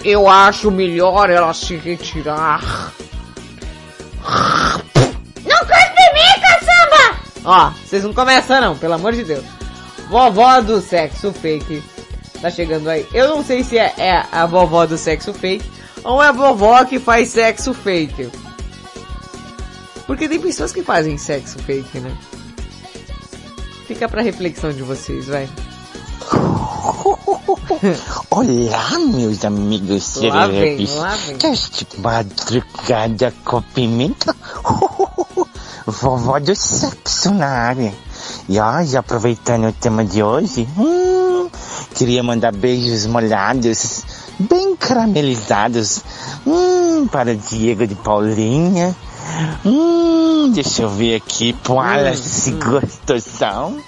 Eu 0.04 0.28
acho 0.28 0.70
melhor 0.70 1.30
ela 1.30 1.54
se 1.54 1.76
retirar. 1.76 2.92
Não 5.44 5.58
cospe 5.60 6.02
em 6.02 6.14
mim, 6.14 6.40
caçamba! 6.40 7.20
Ó, 7.44 7.70
vocês 7.70 8.02
não 8.02 8.12
começam 8.12 8.60
não, 8.60 8.76
pelo 8.76 8.94
amor 8.94 9.12
de 9.12 9.22
Deus. 9.22 9.44
Vovó 10.10 10.60
do 10.60 10.80
sexo 10.80 11.32
fake 11.32 11.82
tá 12.40 12.50
chegando 12.50 12.88
aí. 12.88 13.06
Eu 13.12 13.28
não 13.28 13.44
sei 13.44 13.64
se 13.64 13.78
é, 13.78 13.92
é 13.96 14.24
a 14.30 14.46
vovó 14.46 14.86
do 14.86 14.96
sexo 14.96 15.32
fake 15.32 15.68
ou 16.04 16.22
é 16.22 16.28
a 16.28 16.32
vovó 16.32 16.84
que 16.84 16.98
faz 16.98 17.28
sexo 17.28 17.74
fake. 17.74 18.30
Porque 20.06 20.28
tem 20.28 20.40
pessoas 20.40 20.72
que 20.72 20.82
fazem 20.82 21.18
sexo 21.18 21.58
fake, 21.58 22.00
né? 22.00 22.16
Fica 23.86 24.08
pra 24.08 24.22
reflexão 24.22 24.72
de 24.72 24.82
vocês, 24.82 25.26
vai. 25.26 25.48
Olá, 28.30 28.98
meus 28.98 29.44
amigos 29.44 30.18
vem. 30.50 30.86
Deste 31.38 31.86
madrugada 31.98 33.32
com 33.44 33.62
pimenta. 33.62 34.34
Vovó 35.86 36.38
do 36.38 36.54
sexo 36.54 37.32
na 37.32 37.48
área. 37.48 37.94
E 38.48 38.58
ó, 38.58 38.82
já 38.82 39.00
aproveitando 39.00 39.68
o 39.68 39.72
tema 39.72 40.04
de 40.04 40.22
hoje, 40.22 40.68
hum, 40.76 40.97
queria 41.98 42.22
mandar 42.22 42.52
beijos 42.54 43.06
molhados, 43.06 44.04
bem 44.38 44.76
caramelizados, 44.76 46.00
hum, 46.46 47.08
para 47.08 47.34
Diego 47.34 47.88
de 47.88 47.96
Paulinha. 47.96 48.94
Hum, 49.66 50.52
deixa 50.54 50.82
eu 50.82 50.88
ver 50.90 51.16
aqui, 51.16 51.52
pro 51.52 51.74
Wallace 51.74 52.52
Gostosão. 52.52 53.78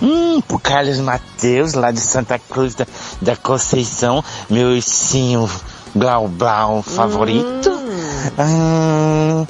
Hum, 0.00 0.40
pro 0.40 0.58
Carlos 0.58 0.98
Mateus, 1.00 1.74
lá 1.74 1.90
de 1.90 2.00
Santa 2.00 2.38
Cruz 2.38 2.74
da, 2.74 2.86
da 3.20 3.36
Conceição, 3.36 4.24
meu 4.48 4.68
ursinho 4.68 5.48
Blau 5.94 6.28
Blau 6.28 6.82
favorito. 6.82 7.70
Hum, 8.38 9.46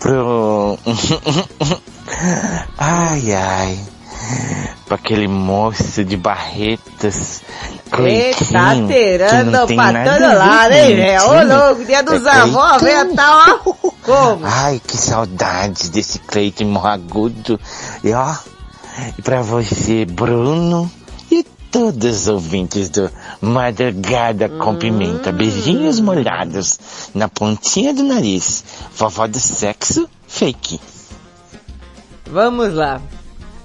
pro. 0.00 0.76
ai, 2.76 3.32
ai. 3.32 3.91
Pra 4.86 4.96
aquele 4.96 5.28
moço 5.28 6.04
de 6.04 6.16
Barretas. 6.16 7.42
Eita, 7.98 8.44
tirando 8.44 9.66
tem 9.66 9.76
pra 9.76 10.04
todo 10.04 10.38
lado, 10.38 10.72
hein, 10.72 10.96
velho? 10.96 11.22
Ô 11.24 11.34
mentira. 11.34 11.66
louco, 11.66 11.84
dia 11.84 12.02
dos 12.02 12.26
É 12.26 12.30
avós, 12.30 12.82
velho, 12.82 13.14
tá 13.14 13.60
ó. 13.64 13.72
Como? 14.02 14.44
Ai, 14.44 14.80
que 14.84 14.96
saudade 14.96 15.90
desse 15.90 16.18
Cleiton 16.18 16.64
morragudo. 16.64 17.60
E 18.02 18.12
ó, 18.12 18.34
e 19.18 19.22
pra 19.22 19.42
você, 19.42 20.04
Bruno, 20.04 20.90
e 21.30 21.44
todos 21.70 22.22
os 22.22 22.28
ouvintes 22.28 22.88
do 22.90 23.10
Madrugada 23.40 24.48
com 24.48 24.76
Pimenta. 24.76 25.32
Beijinhos 25.32 26.00
molhados 26.00 26.78
na 27.14 27.28
pontinha 27.28 27.94
do 27.94 28.02
nariz. 28.02 28.64
Vovó 28.96 29.26
do 29.26 29.38
sexo, 29.38 30.08
fake. 30.26 30.80
Vamos 32.26 32.74
lá. 32.74 33.00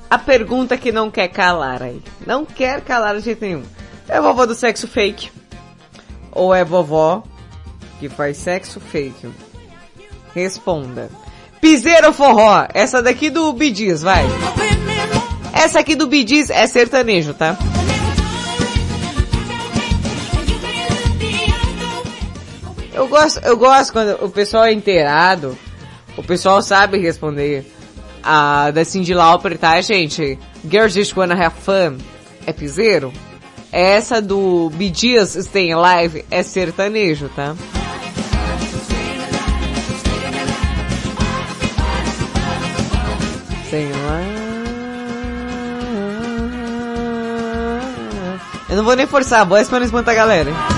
A 0.10 0.18
pergunta 0.18 0.78
que 0.78 0.92
não 0.92 1.12
quer 1.12 1.28
calar 1.28 1.84
aí. 1.84 2.02
Não 2.26 2.46
quer 2.46 2.82
calar 2.82 3.16
de 3.18 3.22
jeito 3.22 3.42
nenhum. 3.42 3.64
É 4.08 4.22
vovó 4.22 4.46
do 4.46 4.56
sexo 4.56 4.88
fake? 4.88 5.32
Ou 6.32 6.56
é 6.56 6.64
vovó 6.64 7.24
que 8.00 8.08
faz 8.08 8.38
sexo 8.38 8.80
fake? 8.80 9.28
Responda. 10.34 11.10
Piseiro 11.60 12.14
forró? 12.14 12.68
Essa 12.74 13.02
daqui 13.02 13.30
do 13.30 13.52
Bidiz, 13.52 14.02
vai. 14.02 14.24
Essa 15.54 15.80
aqui 15.80 15.96
do 15.96 16.08
Bidiz 16.08 16.50
é 16.50 16.66
sertanejo, 16.68 17.34
tá? 17.34 17.58
Eu 22.94 23.08
gosto, 23.08 23.40
eu 23.46 23.58
gosto 23.58 23.94
quando 23.94 24.24
o 24.24 24.30
pessoal 24.30 24.66
é 24.66 24.74
inteirado, 24.74 25.58
o 26.16 26.24
pessoal 26.24 26.62
sabe 26.62 26.98
responder. 26.98 27.77
A 28.30 28.72
da 28.72 28.84
Cindy 28.84 29.14
Lauper, 29.14 29.58
tá, 29.58 29.80
gente? 29.80 30.38
Girls 30.70 31.00
Just 31.00 31.16
Wanna 31.16 31.34
Have 31.34 31.56
Fun 31.62 31.98
é 32.46 32.52
piseiro. 32.52 33.14
Essa 33.72 34.22
do 34.22 34.70
Bee 34.72 34.92
Gees 34.94 35.30
Stay 35.30 35.72
Alive 35.72 36.26
é 36.30 36.44
sertanejo, 36.44 37.30
tá? 37.30 37.56
Stay 43.68 43.88
Eu 48.70 48.76
não 48.76 48.84
vou 48.84 48.98
nem 48.98 49.08
forçar 49.08 49.40
a 49.40 49.46
voz 49.46 49.70
pra 49.70 49.80
não 49.80 49.86
espantar 49.86 50.14
a 50.14 50.18
galera. 50.18 50.77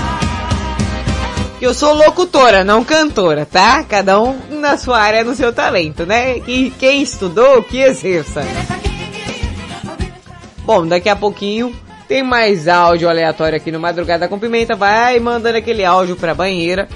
Eu 1.60 1.74
sou 1.74 1.92
locutora, 1.92 2.64
não 2.64 2.82
cantora, 2.82 3.44
tá? 3.44 3.84
Cada 3.84 4.18
um 4.18 4.34
na 4.48 4.78
sua 4.78 4.98
área, 4.98 5.22
no 5.22 5.34
seu 5.34 5.52
talento, 5.52 6.06
né? 6.06 6.38
E 6.46 6.72
quem 6.78 7.02
estudou, 7.02 7.62
que 7.62 7.78
exerça. 7.78 8.42
Bom, 10.64 10.86
daqui 10.86 11.10
a 11.10 11.16
pouquinho 11.16 11.76
tem 12.08 12.22
mais 12.22 12.66
áudio 12.66 13.10
aleatório 13.10 13.56
aqui 13.56 13.70
no 13.70 13.78
Madrugada 13.78 14.26
com 14.26 14.38
Pimenta. 14.38 14.74
Vai 14.74 15.20
mandando 15.20 15.58
aquele 15.58 15.84
áudio 15.84 16.16
pra 16.16 16.34
banheira. 16.34 16.88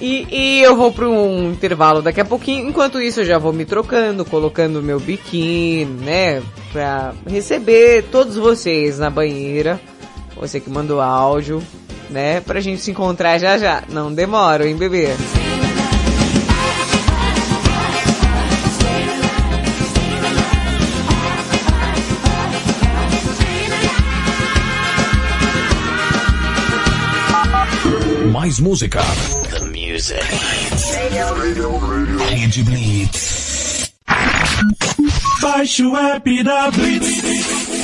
E, 0.00 0.26
e 0.30 0.62
eu 0.62 0.74
vou 0.74 0.90
para 0.90 1.08
um 1.08 1.52
intervalo 1.52 2.00
daqui 2.00 2.20
a 2.20 2.24
pouquinho. 2.24 2.68
Enquanto 2.68 3.00
isso, 3.00 3.20
eu 3.20 3.24
já 3.26 3.36
vou 3.36 3.52
me 3.52 3.66
trocando, 3.66 4.24
colocando 4.24 4.82
meu 4.82 4.98
biquíni, 4.98 5.84
né? 5.84 6.42
Pra 6.72 7.12
receber 7.26 8.04
todos 8.10 8.36
vocês 8.36 8.98
na 8.98 9.10
banheira. 9.10 9.78
Você 10.34 10.58
que 10.58 10.70
mandou 10.70 11.00
áudio, 11.00 11.62
né? 12.12 12.40
Pra 12.40 12.60
gente 12.60 12.82
se 12.82 12.90
encontrar 12.90 13.38
já 13.38 13.58
já. 13.58 13.82
Não 13.88 14.12
demora, 14.12 14.68
hein, 14.68 14.76
bebê? 14.76 15.08
Mais 28.30 28.58
música. 28.60 29.00
The 29.50 29.60
music. 29.66 30.20
Rede 32.28 32.62
Blitz. 32.62 33.92
Baixe 35.40 35.84
o 35.84 35.96
app 35.96 36.42
da 36.42 36.70
Blitz. 36.70 37.61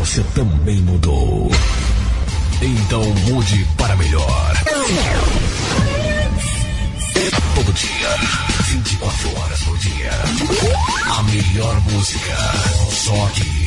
Você 0.00 0.22
também 0.34 0.76
mudou. 0.76 1.50
Então 2.62 3.04
mude 3.28 3.66
para 3.76 3.94
melhor. 3.96 4.56
Todo 7.54 7.72
dia, 7.74 8.08
24 8.64 9.38
horas 9.38 9.62
por 9.62 9.76
dia. 9.76 10.10
A 11.18 11.22
melhor 11.24 11.78
música. 11.82 12.34
Só 12.90 13.26
aqui. 13.26 13.66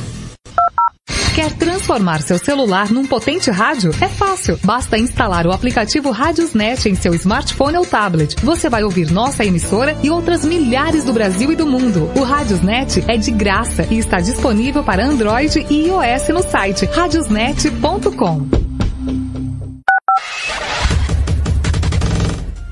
Quer 1.33 1.53
transformar 1.53 2.21
seu 2.21 2.37
celular 2.37 2.91
num 2.91 3.05
potente 3.05 3.49
rádio? 3.49 3.91
É 4.01 4.09
fácil. 4.09 4.59
Basta 4.65 4.97
instalar 4.97 5.47
o 5.47 5.53
aplicativo 5.53 6.11
Radiosnet 6.11 6.89
em 6.89 6.95
seu 6.95 7.13
smartphone 7.13 7.77
ou 7.77 7.85
tablet. 7.85 8.35
Você 8.43 8.69
vai 8.69 8.83
ouvir 8.83 9.09
nossa 9.09 9.45
emissora 9.45 9.97
e 10.03 10.09
outras 10.09 10.43
milhares 10.43 11.05
do 11.05 11.13
Brasil 11.13 11.53
e 11.53 11.55
do 11.55 11.65
mundo. 11.65 12.11
O 12.17 12.23
Radiosnet 12.23 13.05
é 13.07 13.15
de 13.15 13.31
graça 13.31 13.87
e 13.89 13.97
está 13.97 14.19
disponível 14.19 14.83
para 14.83 15.05
Android 15.05 15.65
e 15.69 15.87
iOS 15.87 16.27
no 16.33 16.43
site 16.43 16.85
radiosnet.com. 16.85 18.49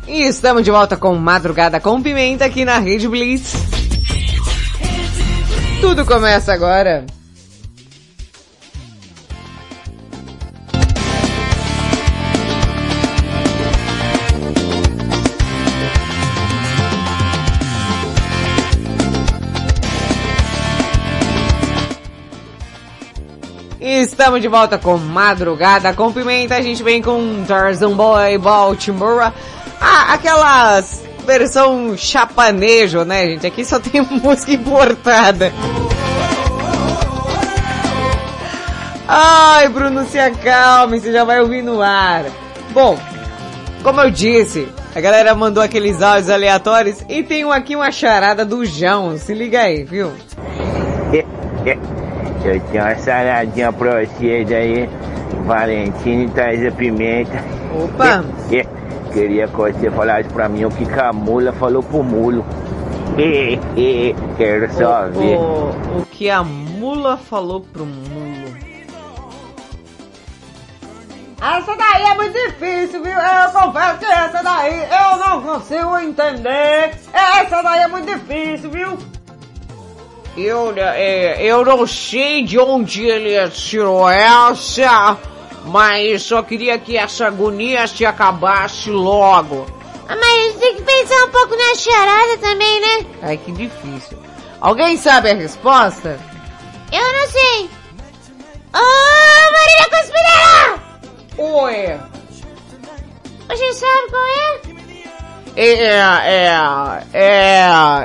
E 0.05 0.23
estamos 0.23 0.65
de 0.65 0.71
volta 0.71 0.97
com 0.97 1.15
Madrugada 1.15 1.79
com 1.79 2.01
Pimenta 2.01 2.43
aqui 2.43 2.65
na 2.65 2.77
Rede 2.77 3.07
Blitz. 3.07 3.53
Tudo 5.79 6.05
começa 6.05 6.51
agora. 6.51 7.05
Estamos 23.99 24.41
de 24.41 24.47
volta 24.47 24.77
com 24.77 24.95
Madrugada 24.97 25.93
com 25.93 26.13
Pimenta. 26.13 26.55
A 26.55 26.61
gente 26.61 26.81
vem 26.81 27.01
com 27.01 27.43
Tarzan 27.45 27.91
Boy 27.91 28.37
Baltimore. 28.37 29.33
Ah, 29.81 30.13
aquelas 30.13 31.03
versão 31.25 31.97
chapanejo, 31.97 33.03
né, 33.03 33.27
gente? 33.27 33.45
Aqui 33.45 33.65
só 33.65 33.77
tem 33.77 33.99
música 34.23 34.53
importada. 34.53 35.51
Ai, 39.05 39.67
Bruno, 39.67 40.05
se 40.05 40.17
acalme, 40.17 41.01
você 41.01 41.11
já 41.11 41.25
vai 41.25 41.41
ouvir 41.41 41.61
no 41.61 41.81
ar. 41.81 42.23
Bom, 42.71 42.97
como 43.83 43.99
eu 43.99 44.09
disse, 44.09 44.69
a 44.95 45.01
galera 45.01 45.35
mandou 45.35 45.61
aqueles 45.61 46.01
áudios 46.01 46.29
aleatórios 46.29 47.03
e 47.09 47.21
tem 47.21 47.43
aqui 47.51 47.75
uma 47.75 47.91
charada 47.91 48.45
do 48.45 48.63
João. 48.63 49.17
Se 49.17 49.33
liga 49.33 49.59
aí, 49.59 49.83
viu? 49.83 50.13
Eu 52.43 52.59
tenho 52.59 52.83
uma 52.83 52.95
saladinha 52.95 53.71
pra 53.71 54.05
vocês 54.05 54.51
aí. 54.51 54.89
Valentine 55.45 56.29
traz 56.29 56.65
a 56.65 56.71
pimenta. 56.71 57.43
Opa! 57.75 58.23
Queria 59.13 59.47
que 59.47 59.55
você 59.55 59.89
falasse 59.89 60.29
pra 60.29 60.47
mim 60.47 60.65
o 60.65 60.69
que 60.69 60.85
que 60.85 60.99
a 60.99 61.11
mula 61.11 61.51
falou 61.53 61.81
pro 61.81 62.03
mulo. 62.03 62.45
Quero 64.37 64.71
só 64.73 65.07
o, 65.07 65.11
ver. 65.11 65.37
o, 65.37 65.99
o 65.99 66.05
que 66.11 66.29
a 66.29 66.43
mula 66.43 67.17
falou 67.17 67.61
pro 67.61 67.85
mulo. 67.85 68.49
Essa 71.41 71.75
daí 71.75 72.03
é 72.03 72.15
muito 72.15 72.33
difícil, 72.33 73.01
viu? 73.01 73.13
Eu 73.13 73.51
confesso 73.51 73.99
que 73.99 74.05
essa 74.05 74.43
daí 74.43 74.87
eu 74.91 75.17
não 75.17 75.41
consigo 75.41 75.97
entender. 75.97 76.91
Essa 77.13 77.61
daí 77.61 77.81
é 77.81 77.87
muito 77.87 78.05
difícil, 78.05 78.69
viu? 78.69 78.97
Eu, 80.37 80.73
é, 80.77 81.43
eu 81.43 81.65
não 81.65 81.85
sei 81.85 82.43
de 82.43 82.57
onde 82.57 83.05
ele 83.05 83.49
tirou 83.49 84.09
essa, 84.09 85.17
mas 85.65 86.23
só 86.23 86.41
queria 86.41 86.77
que 86.77 86.97
essa 86.97 87.27
agonia 87.27 87.87
se 87.87 88.05
acabasse 88.05 88.89
logo. 88.89 89.65
Ah, 90.07 90.15
mas 90.15 90.55
tem 90.55 90.75
que 90.75 90.81
pensar 90.81 91.25
um 91.25 91.29
pouco 91.29 91.55
na 91.55 91.75
charada 91.75 92.37
também, 92.37 92.81
né? 92.81 93.05
Ai, 93.21 93.37
que 93.37 93.51
difícil. 93.51 94.17
Alguém 94.61 94.97
sabe 94.97 95.31
a 95.31 95.35
resposta? 95.35 96.19
Eu 96.91 97.13
não 97.13 97.27
sei. 97.27 97.69
Ô, 98.73 99.51
Marília 99.51 99.89
Conspirada! 99.89 100.81
Oi. 101.37 101.99
Você 103.49 103.73
sabe 103.73 104.09
qual 104.09 104.27
é? 104.27 104.78
é, 105.61 105.73
é, 105.73 106.47
é, 107.13 107.59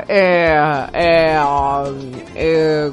é, 0.09 0.89
é, 0.93 1.39
é, 2.35 2.91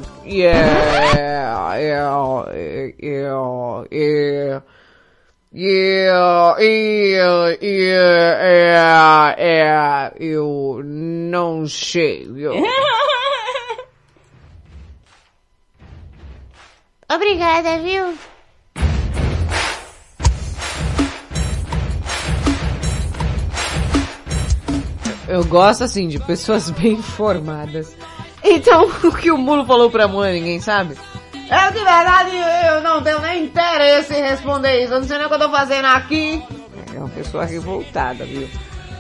yeah, 5.54 6.56
yeah, 6.62 7.58
yeah, 7.62 9.36
yeah. 9.40 10.14
Eu 10.20 10.82
não 10.84 11.68
sei. 11.68 12.28
Obrigada, 17.10 17.80
viu? 17.80 18.31
Eu 25.32 25.46
gosto 25.46 25.86
assim 25.86 26.10
de 26.10 26.20
pessoas 26.20 26.70
bem 26.76 26.92
informadas. 26.92 27.96
Então, 28.44 28.90
o 29.02 29.16
que 29.16 29.32
o 29.32 29.38
mulo 29.38 29.66
falou 29.66 29.90
pra 29.90 30.06
mãe, 30.06 30.34
ninguém 30.34 30.60
sabe? 30.60 30.98
Eu 31.34 31.72
de 31.72 31.80
verdade 31.80 32.32
eu 32.68 32.82
não 32.82 33.02
tenho 33.02 33.22
nem 33.22 33.46
interesse 33.46 34.14
em 34.14 34.22
responder 34.22 34.84
isso. 34.84 34.94
Eu 34.94 35.00
não 35.00 35.08
sei 35.08 35.18
nem 35.18 35.28
o 35.28 35.30
que 35.30 35.36
eu 35.36 35.40
tô 35.40 35.50
fazendo 35.50 35.86
aqui. 35.86 36.44
É 36.94 36.98
uma 36.98 37.08
pessoa 37.10 37.46
revoltada, 37.46 38.26
viu? 38.26 38.46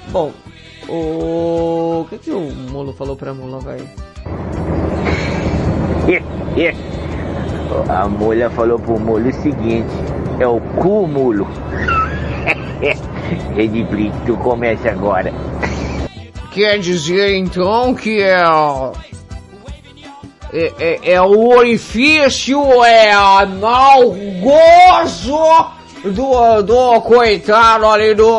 Bom, 0.09 0.31
o, 0.87 2.01
o 2.01 2.07
que 2.09 2.17
que 2.17 2.31
o 2.31 2.39
mulo 2.39 2.93
falou 2.93 3.17
pra 3.17 3.33
mula, 3.33 3.59
velho? 3.59 3.89
A 7.89 8.07
mulher 8.07 8.49
falou 8.51 8.79
pro 8.79 8.99
mulo 8.99 9.29
o 9.29 9.33
seguinte: 9.33 9.91
é 10.39 10.47
o 10.47 10.61
cu, 10.77 11.07
mulo. 11.07 11.45
Rede 13.55 13.83
Blitz, 13.83 14.15
tu 14.25 14.35
começa 14.37 14.91
agora. 14.91 15.31
Quer 16.51 16.79
dizer 16.79 17.37
então 17.37 17.95
que 17.95 18.21
é. 18.21 18.41
É, 20.53 20.73
é, 20.79 21.13
é 21.13 21.21
o 21.21 21.47
orifício, 21.47 22.83
é 22.83 23.09
anal 23.13 24.11
gozo 24.41 25.71
do, 26.03 26.61
do 26.61 27.01
coitado 27.01 27.87
ali 27.87 28.13
do, 28.13 28.37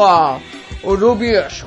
do 0.82 1.14
bicho. 1.14 1.66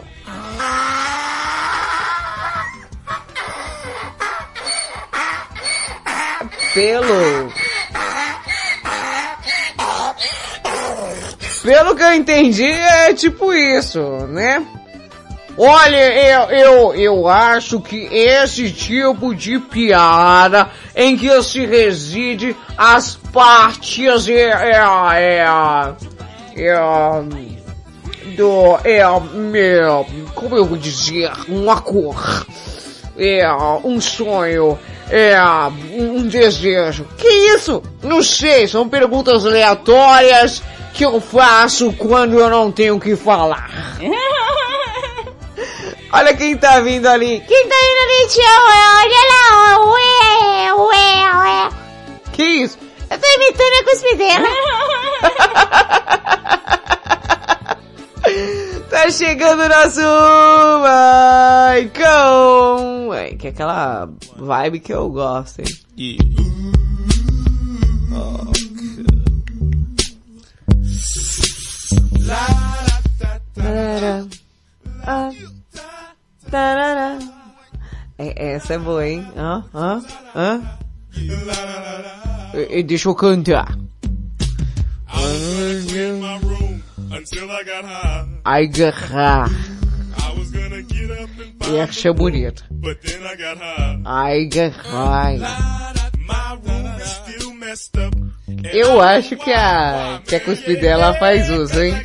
Pelo. 6.76 7.52
Pelo 11.64 11.96
que 11.96 12.04
eu 12.04 12.14
entendi, 12.14 12.70
é 12.70 13.12
tipo 13.16 13.52
isso, 13.52 14.00
né? 14.28 14.64
Olha, 15.58 16.14
eu, 16.14 16.42
eu, 16.50 16.96
eu 16.96 17.28
acho 17.30 17.80
que 17.80 18.08
esse 18.12 18.70
tipo 18.72 19.34
de 19.34 19.58
piada 19.58 20.70
em 20.94 21.16
que 21.16 21.42
se 21.44 21.66
reside 21.66 22.56
as 22.78 23.16
partes 23.16 24.28
é, 24.28 24.34
é, 24.34 24.76
é, 25.16 25.46
é, 26.58 27.24
do, 28.36 28.78
é, 28.84 28.98
é, 28.98 30.06
como 30.34 30.58
eu 30.58 30.66
vou 30.66 30.78
dizer, 30.78 31.32
uma 31.48 31.80
cor, 31.80 32.46
é, 33.18 33.48
um 33.82 34.02
sonho, 34.02 34.78
é, 35.10 35.40
um 35.94 36.28
desejo. 36.28 37.08
Que 37.18 37.30
isso? 37.56 37.82
Não 38.04 38.22
sei, 38.22 38.68
são 38.68 38.90
perguntas 38.90 39.46
aleatórias 39.46 40.62
que 40.94 41.06
eu 41.06 41.22
faço 41.22 41.94
quando 41.94 42.38
eu 42.38 42.50
não 42.50 42.70
tenho 42.74 42.98
o 42.98 43.00
que 43.00 43.16
falar. 43.16 43.70
Olha 46.16 46.34
quem 46.34 46.56
tá 46.56 46.80
vindo 46.80 47.08
ali. 47.08 47.44
Quem 47.46 47.68
tá 47.68 47.76
indo 47.76 48.00
ali, 48.06 48.28
tio? 48.30 48.42
Olha 48.42 49.22
lá, 49.34 49.44
ué, 49.92 50.74
ué, 50.74 51.36
ué. 51.42 51.70
Que 52.32 52.44
isso? 52.44 52.78
Eu 53.10 53.20
tô 53.20 53.28
imitando 53.36 53.76
a 53.76 53.84
cuspidela. 53.84 54.50
Tá 58.90 59.12
chegando 59.12 59.68
nosso 59.68 60.00
Maicon! 61.92 63.14
É, 63.14 63.36
que 63.36 63.48
é 63.48 63.50
aquela 63.50 64.10
vibe 64.38 64.80
que 64.80 64.94
eu 64.94 65.10
gosto, 65.10 65.60
hein? 65.60 65.68
Tarará. 73.54 74.26
Ah. 75.06 75.30
Tarará. 76.56 77.20
É, 78.18 78.54
essa 78.54 78.76
é 78.76 78.78
boa, 78.78 79.06
hein? 79.06 79.28
Hã? 79.36 79.62
Hã? 79.74 80.02
Hã? 80.34 80.62
E- 82.70 82.82
Deixa 82.82 83.10
eu 83.10 83.16
cantar. 83.16 83.76
Ai, 88.46 88.68
garra. 88.68 89.50
E 91.70 91.78
acha 91.82 92.14
bonito. 92.14 92.64
Ai, 94.06 94.46
garra. 94.46 95.34
Eu 98.72 99.02
acho 99.02 99.36
que 99.36 99.52
a, 99.52 100.22
que 100.26 100.36
a 100.36 100.40
cuspidela 100.40 101.14
faz 101.16 101.50
uso, 101.50 101.84
hein? 101.84 101.96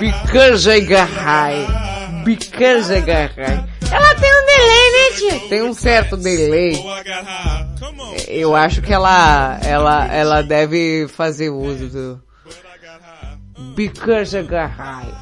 Because 0.00 0.68
I 0.68 0.80
got 0.80 1.08
high. 1.08 1.99
Got 3.00 3.34
high. 3.36 3.68
Ela 3.92 4.14
tem 4.14 4.30
um 4.30 4.46
delay, 4.46 4.90
né, 4.92 5.16
tio? 5.16 5.48
Tem 5.48 5.62
um 5.62 5.74
certo 5.74 6.16
delay. 6.16 6.82
Eu 8.28 8.54
acho 8.54 8.80
que 8.82 8.92
ela, 8.92 9.58
ela, 9.64 10.06
ela 10.06 10.42
deve 10.42 11.08
fazer 11.08 11.50
uso 11.50 11.88
do... 11.88 12.22
Because 13.74 14.36
I 14.36 14.42
got 14.42 14.70
high. 14.70 15.12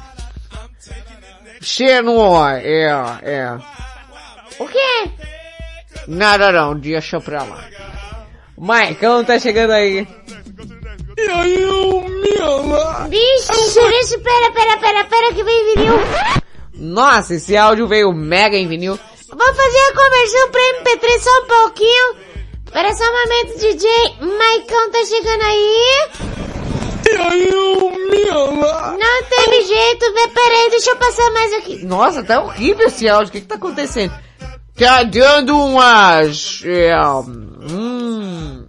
Xenor, 1.61 2.51
é, 2.63 2.89
é. 3.23 3.57
O 4.59 4.67
quê? 4.67 5.11
Nada 6.07 6.51
não, 6.51 6.77
deixa 6.77 7.19
pra 7.19 7.43
lá. 7.43 7.63
Maicão 8.57 9.23
tá 9.23 9.39
chegando 9.39 9.71
aí. 9.71 10.07
E 11.17 11.21
aí, 11.21 11.57
meu... 11.59 13.09
Deixa, 13.09 14.19
pera, 14.19 14.51
pera, 14.53 14.77
pera, 14.77 15.03
pera 15.05 15.33
que 15.33 15.43
vem 15.43 15.75
vinil. 15.75 15.99
Nossa, 16.79 17.35
esse 17.35 17.55
áudio 17.57 17.87
veio 17.87 18.13
mega 18.13 18.55
em 18.55 18.67
vinil. 18.67 18.97
Vou 19.29 19.53
fazer 19.53 19.77
a 19.77 19.93
conversão 19.93 20.49
pra 20.49 20.61
MP3 20.61 21.19
só 21.19 21.29
um 21.29 21.47
pouquinho. 21.47 22.15
Espera 22.65 22.93
só 22.93 23.03
um 23.03 23.11
momento, 23.11 23.59
DJ. 23.59 23.89
Maicão 24.37 24.91
tá 24.91 25.05
chegando 25.05 25.43
aí. 25.43 26.09
E 27.05 27.17
aí, 27.17 27.49
meu... 28.09 28.51
Não 28.53 29.23
teve 29.23 29.61
jeito, 29.63 30.13
vê, 30.13 30.27
peraí, 30.27 30.69
deixa 30.69 30.91
eu 30.91 30.95
passar 30.95 31.31
mais 31.31 31.53
aqui. 31.53 31.83
Nossa, 31.85 32.23
tá 32.23 32.41
horrível 32.41 32.87
esse 32.87 33.09
áudio. 33.09 33.29
O 33.29 33.31
que 33.31 33.41
que 33.41 33.47
tá 33.47 33.55
acontecendo? 33.55 34.13
Tá 34.77 35.03
dando 35.03 35.57
umas... 35.57 36.61
É, 36.63 36.95
hum... 37.05 38.67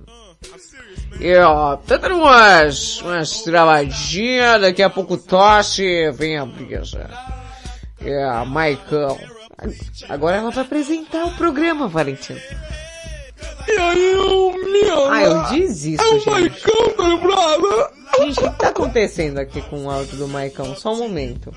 É, 1.21 1.41
tá 1.87 1.97
dando 1.99 2.17
umas... 2.17 3.01
Umas 3.03 3.43
travadinhas, 3.43 4.61
daqui 4.63 4.83
a 4.83 4.91
pouco 4.91 5.17
tosse, 5.17 6.11
vem 6.13 6.39
a 6.39 6.45
brisa. 6.45 7.11
É, 8.05 8.45
Maicão. 8.45 9.19
Agora 10.09 10.37
ela 10.37 10.51
vai 10.51 10.65
apresentar 10.65 11.27
o 11.27 11.35
programa, 11.37 11.87
Valentina. 11.87 12.41
E 13.69 13.73
aí, 13.73 14.15
o 14.17 14.53
meu... 14.53 15.11
Ah, 15.11 15.23
eu 15.23 15.43
desisto, 15.51 16.03
É 16.03 16.09
o 16.09 16.19
gente. 16.19 16.31
Maicão, 16.31 16.91
tá 16.97 17.03
lembrado? 17.03 17.91
Gente, 18.19 18.41
o 18.41 18.51
que 18.53 18.59
tá 18.59 18.69
acontecendo 18.69 19.39
aqui 19.39 19.63
com 19.63 19.85
o 19.85 19.91
áudio 19.91 20.17
do 20.17 20.29
Maicão? 20.29 20.75
Só 20.77 20.93
um 20.93 20.99
momento. 20.99 21.55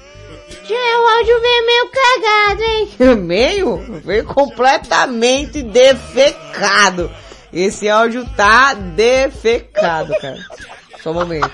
Tio, 0.65 0.76
o 0.76 1.07
áudio 1.18 1.41
veio 1.41 1.65
meio 1.65 1.90
cagado, 1.90 2.64
hein? 2.64 3.15
Meio? 3.24 3.78
Veio 4.03 4.26
completamente 4.26 5.64
defecado. 5.64 7.10
Esse 7.52 7.90
áudio 7.90 8.28
tá 8.36 8.74
defecado, 8.74 10.14
cara. 10.20 10.40
Só 11.02 11.11
um 11.11 11.15
momento. 11.15 11.52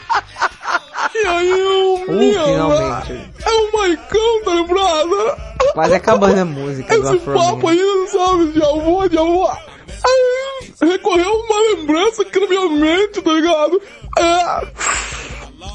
E 1.15 1.27
aí, 1.27 1.61
o 1.61 1.95
Uh, 1.95 2.11
meu... 2.11 2.45
finalmente. 2.45 3.31
É 3.45 3.51
o 3.51 3.77
Maicão, 3.77 4.41
tá 4.43 4.51
lembrado? 4.51 5.37
Quase 5.73 5.93
acabando 5.95 6.39
a 6.39 6.45
música 6.45 6.97
do 6.99 7.07
Esse 7.07 7.17
Afro 7.17 7.33
papo 7.33 7.67
aí, 7.67 8.07
sabe, 8.07 8.47
de 8.51 8.63
avô, 8.63 9.07
de 9.07 9.17
avó. 9.17 9.57
Aí, 10.05 10.73
recorreu 10.81 11.31
uma 11.31 11.59
lembrança 11.59 12.21
aqui 12.21 12.39
na 12.39 12.47
minha 12.47 12.69
mente, 12.69 13.21
tá 13.21 13.31
ligado? 13.31 13.81
É... 14.17 14.67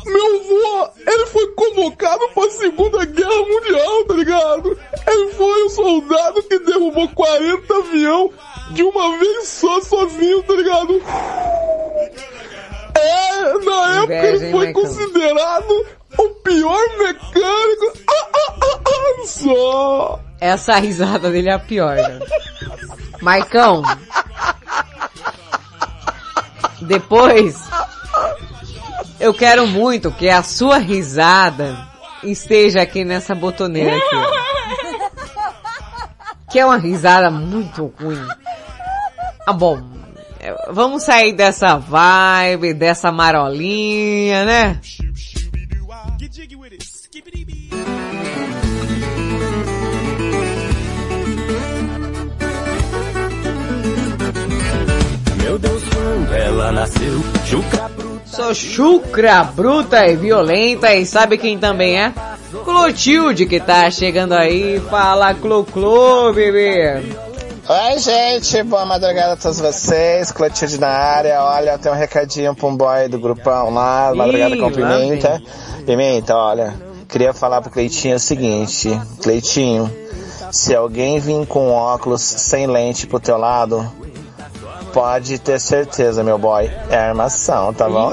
Meu 0.06 0.36
avô, 0.36 0.90
ele 1.06 1.26
foi 1.26 1.46
convocado 1.52 2.28
pra 2.34 2.50
Segunda 2.50 3.04
Guerra 3.06 3.36
Mundial, 3.46 4.04
tá 4.04 4.14
ligado? 4.14 4.78
Ele 5.06 5.30
foi 5.32 5.62
o 5.62 5.68
soldado 5.70 6.42
que 6.42 6.58
derrubou 6.58 7.08
40 7.08 7.74
avião 7.74 8.30
de 8.72 8.82
uma 8.82 9.18
vez 9.18 9.48
só, 9.48 9.80
sozinho, 9.80 10.42
tá 10.42 10.54
ligado? 10.54 11.02
É, 12.96 13.58
na 13.64 13.96
época 13.98 14.14
ele 14.14 14.50
foi 14.50 14.72
considerado 14.72 15.86
o 16.18 16.28
pior 16.42 16.80
mecânico. 16.98 17.98
Ah, 18.08 18.28
ah, 18.34 18.54
ah, 18.62 18.80
ah, 18.86 19.26
só. 19.26 20.20
Essa 20.40 20.76
risada 20.76 21.30
dele 21.30 21.48
é 21.48 21.54
a 21.54 21.58
pior, 21.58 21.96
né? 21.96 22.20
Maicão. 23.20 23.82
Depois, 26.82 27.56
eu 29.18 29.32
quero 29.32 29.66
muito 29.66 30.12
que 30.12 30.28
a 30.28 30.42
sua 30.42 30.78
risada 30.78 31.76
esteja 32.22 32.82
aqui 32.82 33.04
nessa 33.04 33.34
botoneira 33.34 33.96
aqui. 33.96 34.16
ó. 34.16 34.54
Que 36.50 36.58
é 36.60 36.66
uma 36.66 36.76
risada 36.76 37.30
muito 37.30 37.92
ruim. 37.98 38.24
Ah, 39.46 39.52
bom. 39.52 39.82
É, 40.44 40.54
Vamos 40.70 41.02
sair 41.04 41.32
dessa 41.32 41.76
vibe, 41.76 42.74
dessa 42.74 43.10
marolinha, 43.10 44.44
né? 44.44 44.80
Meu 55.42 55.58
Deus, 55.58 55.82
quando 55.84 56.34
ela 56.34 56.72
nasceu, 56.72 57.20
chucra 57.46 57.90
Sou 58.26 58.54
chucra, 58.54 59.44
bruta 59.44 60.06
e 60.06 60.16
violenta 60.16 60.92
e 60.92 61.06
sabe 61.06 61.38
quem 61.38 61.56
também 61.56 61.96
é? 61.96 62.12
Clotilde 62.64 63.46
que 63.46 63.60
tá 63.60 63.90
chegando 63.90 64.32
aí, 64.32 64.80
fala 64.90 65.32
Clô, 65.34 66.32
bebê. 66.32 67.23
Oi, 67.66 67.98
gente, 67.98 68.62
boa 68.62 68.84
madrugada 68.84 69.32
a 69.32 69.36
todos 69.38 69.58
vocês. 69.58 70.30
Clotilde 70.30 70.78
na 70.78 70.88
área. 70.88 71.42
Olha, 71.42 71.70
eu 71.70 71.78
tenho 71.78 71.94
um 71.94 71.98
recadinho 71.98 72.54
pra 72.54 72.66
um 72.66 72.76
boy 72.76 73.08
do 73.08 73.18
grupão 73.18 73.72
lá, 73.72 74.14
madrugada 74.14 74.54
Ih, 74.54 74.58
com 74.60 74.70
pimenta. 74.70 75.42
Pimenta, 75.86 76.36
olha, 76.36 76.74
queria 77.08 77.32
falar 77.32 77.62
pro 77.62 77.70
Cleitinho 77.70 78.16
o 78.16 78.18
seguinte: 78.18 78.90
Cleitinho, 79.22 79.90
se 80.52 80.74
alguém 80.74 81.18
vir 81.18 81.46
com 81.46 81.70
óculos 81.70 82.20
sem 82.20 82.66
lente 82.66 83.06
pro 83.06 83.18
teu 83.18 83.38
lado, 83.38 83.90
pode 84.92 85.38
ter 85.38 85.58
certeza, 85.58 86.22
meu 86.22 86.36
boy, 86.36 86.70
é 86.90 86.98
armação, 86.98 87.72
tá 87.72 87.88
bom? 87.88 88.12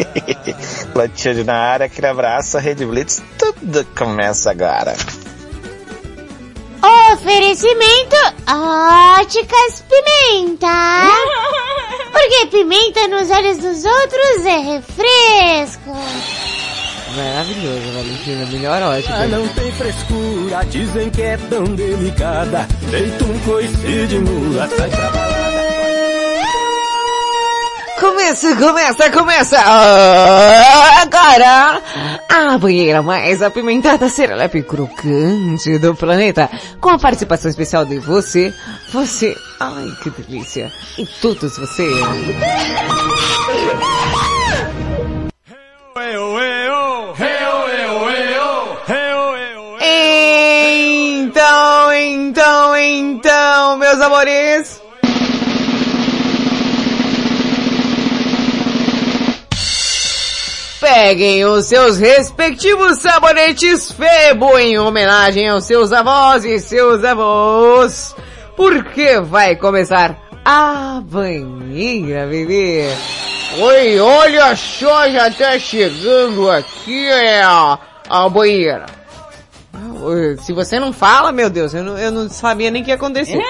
Clotilde 0.94 1.44
na 1.44 1.58
área, 1.58 1.84
aquele 1.84 2.06
abraço, 2.06 2.56
Rede 2.56 2.86
Blitz, 2.86 3.22
tudo 3.36 3.84
começa 3.94 4.50
agora. 4.50 4.94
Oferecimento 6.82 8.16
Óticas 8.48 9.84
Pimenta. 9.88 10.66
Porque 12.12 12.46
pimenta 12.46 13.06
nos 13.08 13.30
olhos 13.30 13.58
dos 13.58 13.84
outros 13.84 14.44
é 14.44 14.58
refresco. 14.58 15.96
Maravilhoso, 17.16 17.92
Valentina. 17.94 18.46
Melhor 18.46 18.82
ótimo. 18.82 19.14
Ah, 19.14 19.26
não 19.26 19.46
tem 19.48 19.70
frescura, 19.72 20.64
dizem 20.64 21.10
que 21.10 21.22
é 21.22 21.36
tão 21.36 21.64
delicada. 21.64 22.66
Feito 22.90 23.24
um 23.24 23.38
coice 23.40 24.06
de 24.06 24.18
mula, 24.18 24.68
sai 24.68 24.90
pra 24.90 25.10
balada. 25.10 25.41
Começa, 28.02 28.56
começa, 28.56 29.10
começa! 29.12 29.56
Ah, 29.64 31.02
Agora, 31.02 31.80
a 32.28 32.58
banheira 32.58 33.00
mais 33.00 33.40
apimentada 33.40 34.08
serelepe 34.08 34.60
crocante 34.64 35.78
do 35.78 35.94
planeta, 35.94 36.50
com 36.80 36.90
a 36.90 36.98
participação 36.98 37.48
especial 37.48 37.84
de 37.84 38.00
você, 38.00 38.52
você, 38.92 39.36
ai 39.60 39.86
que 40.02 40.10
delícia, 40.10 40.68
e 40.98 41.06
todos 41.06 41.56
vocês. 41.56 41.92
Então, 51.24 51.92
então, 51.94 52.76
então, 52.76 53.76
meus 53.76 54.00
amores. 54.00 54.82
Peguem 60.82 61.44
os 61.44 61.66
seus 61.66 61.96
respectivos 61.96 62.98
sabonetes 62.98 63.92
Febo 63.92 64.58
em 64.58 64.80
homenagem 64.80 65.48
aos 65.48 65.64
seus 65.64 65.92
avós 65.92 66.44
e 66.44 66.58
seus 66.58 67.04
avós, 67.04 68.16
porque 68.56 69.20
vai 69.20 69.54
começar 69.54 70.20
a 70.44 71.00
banheira, 71.04 72.26
bebê. 72.26 72.88
Oi, 73.60 74.00
olha 74.00 74.56
só, 74.56 75.08
já 75.08 75.30
tá 75.30 75.56
chegando 75.56 76.50
aqui 76.50 77.06
é 77.06 77.42
a, 77.44 77.78
a 78.08 78.28
banheira. 78.28 78.86
Se 80.40 80.52
você 80.52 80.80
não 80.80 80.92
fala, 80.92 81.30
meu 81.30 81.48
Deus, 81.48 81.72
eu 81.74 81.84
não, 81.84 81.96
eu 81.96 82.10
não 82.10 82.28
sabia 82.28 82.72
nem 82.72 82.82
que 82.82 82.90
ia 82.90 82.96
acontecer. 82.96 83.38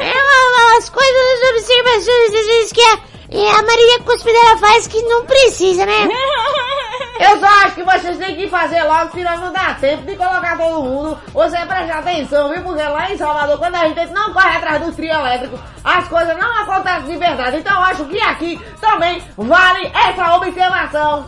É, 0.00 0.78
as 0.78 0.90
coisas, 0.90 1.14
as 1.14 1.50
observações, 1.50 2.34
às 2.34 2.46
vezes 2.46 2.72
que 2.72 2.80
a, 2.80 2.98
é, 3.34 3.50
a 3.50 3.62
Maria 3.62 4.00
Cuspidela 4.04 4.58
faz 4.58 4.86
que 4.86 5.00
não 5.02 5.24
precisa, 5.24 5.86
né? 5.86 6.08
Eu 7.18 7.38
só 7.38 7.46
acho 7.46 7.76
que 7.76 7.84
vocês 7.84 8.18
têm 8.18 8.36
que 8.36 8.48
fazer 8.48 8.82
logo, 8.82 9.12
senão 9.12 9.36
não 9.38 9.52
dá 9.52 9.74
tempo 9.74 10.04
de 10.04 10.16
colocar 10.16 10.58
todo 10.58 10.82
mundo. 10.82 11.18
Você 11.32 11.56
presta 11.66 11.98
atenção, 11.98 12.50
viu? 12.50 12.62
Porque 12.62 12.82
lá 12.82 13.12
em 13.12 13.16
Salvador, 13.16 13.58
quando 13.58 13.76
a 13.76 13.88
gente 13.88 14.12
não 14.12 14.32
corre 14.32 14.56
atrás 14.56 14.84
do 14.84 14.92
trio 14.92 15.12
elétrico, 15.12 15.58
as 15.84 16.08
coisas 16.08 16.36
não 16.36 16.62
acontecem 16.62 17.12
de 17.12 17.16
verdade. 17.16 17.58
Então 17.58 17.74
eu 17.74 17.82
acho 17.82 18.04
que 18.06 18.20
aqui 18.20 18.60
também 18.80 19.22
vale 19.36 19.92
essa 19.94 20.36
observação. 20.36 21.26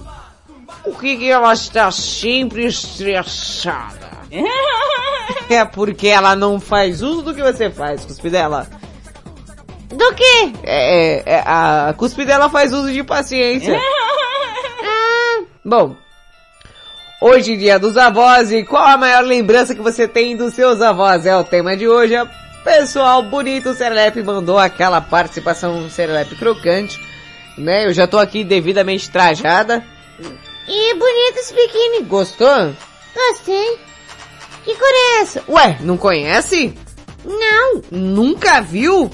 Por 0.82 0.98
que, 0.98 1.16
que 1.16 1.31
ela 1.31 1.52
está 1.52 1.90
sempre 1.90 2.66
estressada? 2.66 4.10
É 5.48 5.64
porque 5.64 6.09
ela 6.09 6.35
não 6.36 6.60
faz 6.60 7.02
uso 7.02 7.22
do 7.22 7.35
que 7.35 7.43
você 7.43 7.70
faz, 7.70 8.05
Cuspidela. 8.05 8.66
Do 9.94 10.14
quê? 10.14 10.52
É, 10.64 11.22
é, 11.24 11.42
a 11.46 11.94
Cuspidela 11.96 12.50
faz 12.50 12.72
uso 12.72 12.92
de 12.92 13.04
paciência. 13.04 13.78
Bom, 15.64 15.96
hoje 17.20 17.54
é 17.54 17.56
dia 17.56 17.78
dos 17.78 17.96
avós 17.96 18.50
e 18.52 18.64
qual 18.64 18.84
a 18.84 18.96
maior 18.96 19.22
lembrança 19.22 19.74
que 19.74 19.80
você 19.80 20.08
tem 20.08 20.36
dos 20.36 20.54
seus 20.54 20.82
avós? 20.82 21.26
É 21.26 21.36
o 21.36 21.44
tema 21.44 21.76
de 21.76 21.86
hoje. 21.88 22.14
Pessoal 22.64 23.22
bonito, 23.22 23.70
o 23.70 23.74
Serelepe 23.74 24.22
mandou 24.22 24.58
aquela 24.58 25.00
participação 25.00 25.88
Serelepe 25.88 26.34
crocante, 26.34 26.98
né? 27.56 27.86
Eu 27.86 27.92
já 27.92 28.06
tô 28.06 28.18
aqui 28.18 28.42
devidamente 28.42 29.08
trajada. 29.10 29.84
E 30.66 30.94
bonito 30.94 31.38
esse 31.38 31.54
biquíni. 31.54 32.04
Gostou? 32.04 32.74
Gostei. 33.14 33.78
Que 34.64 34.74
cor 34.74 34.88
é 34.88 35.20
essa? 35.20 35.44
Ué, 35.48 35.78
não 35.82 35.96
conhece? 35.96 36.74
Não. 37.24 37.82
Nunca 37.90 38.60
viu? 38.60 39.10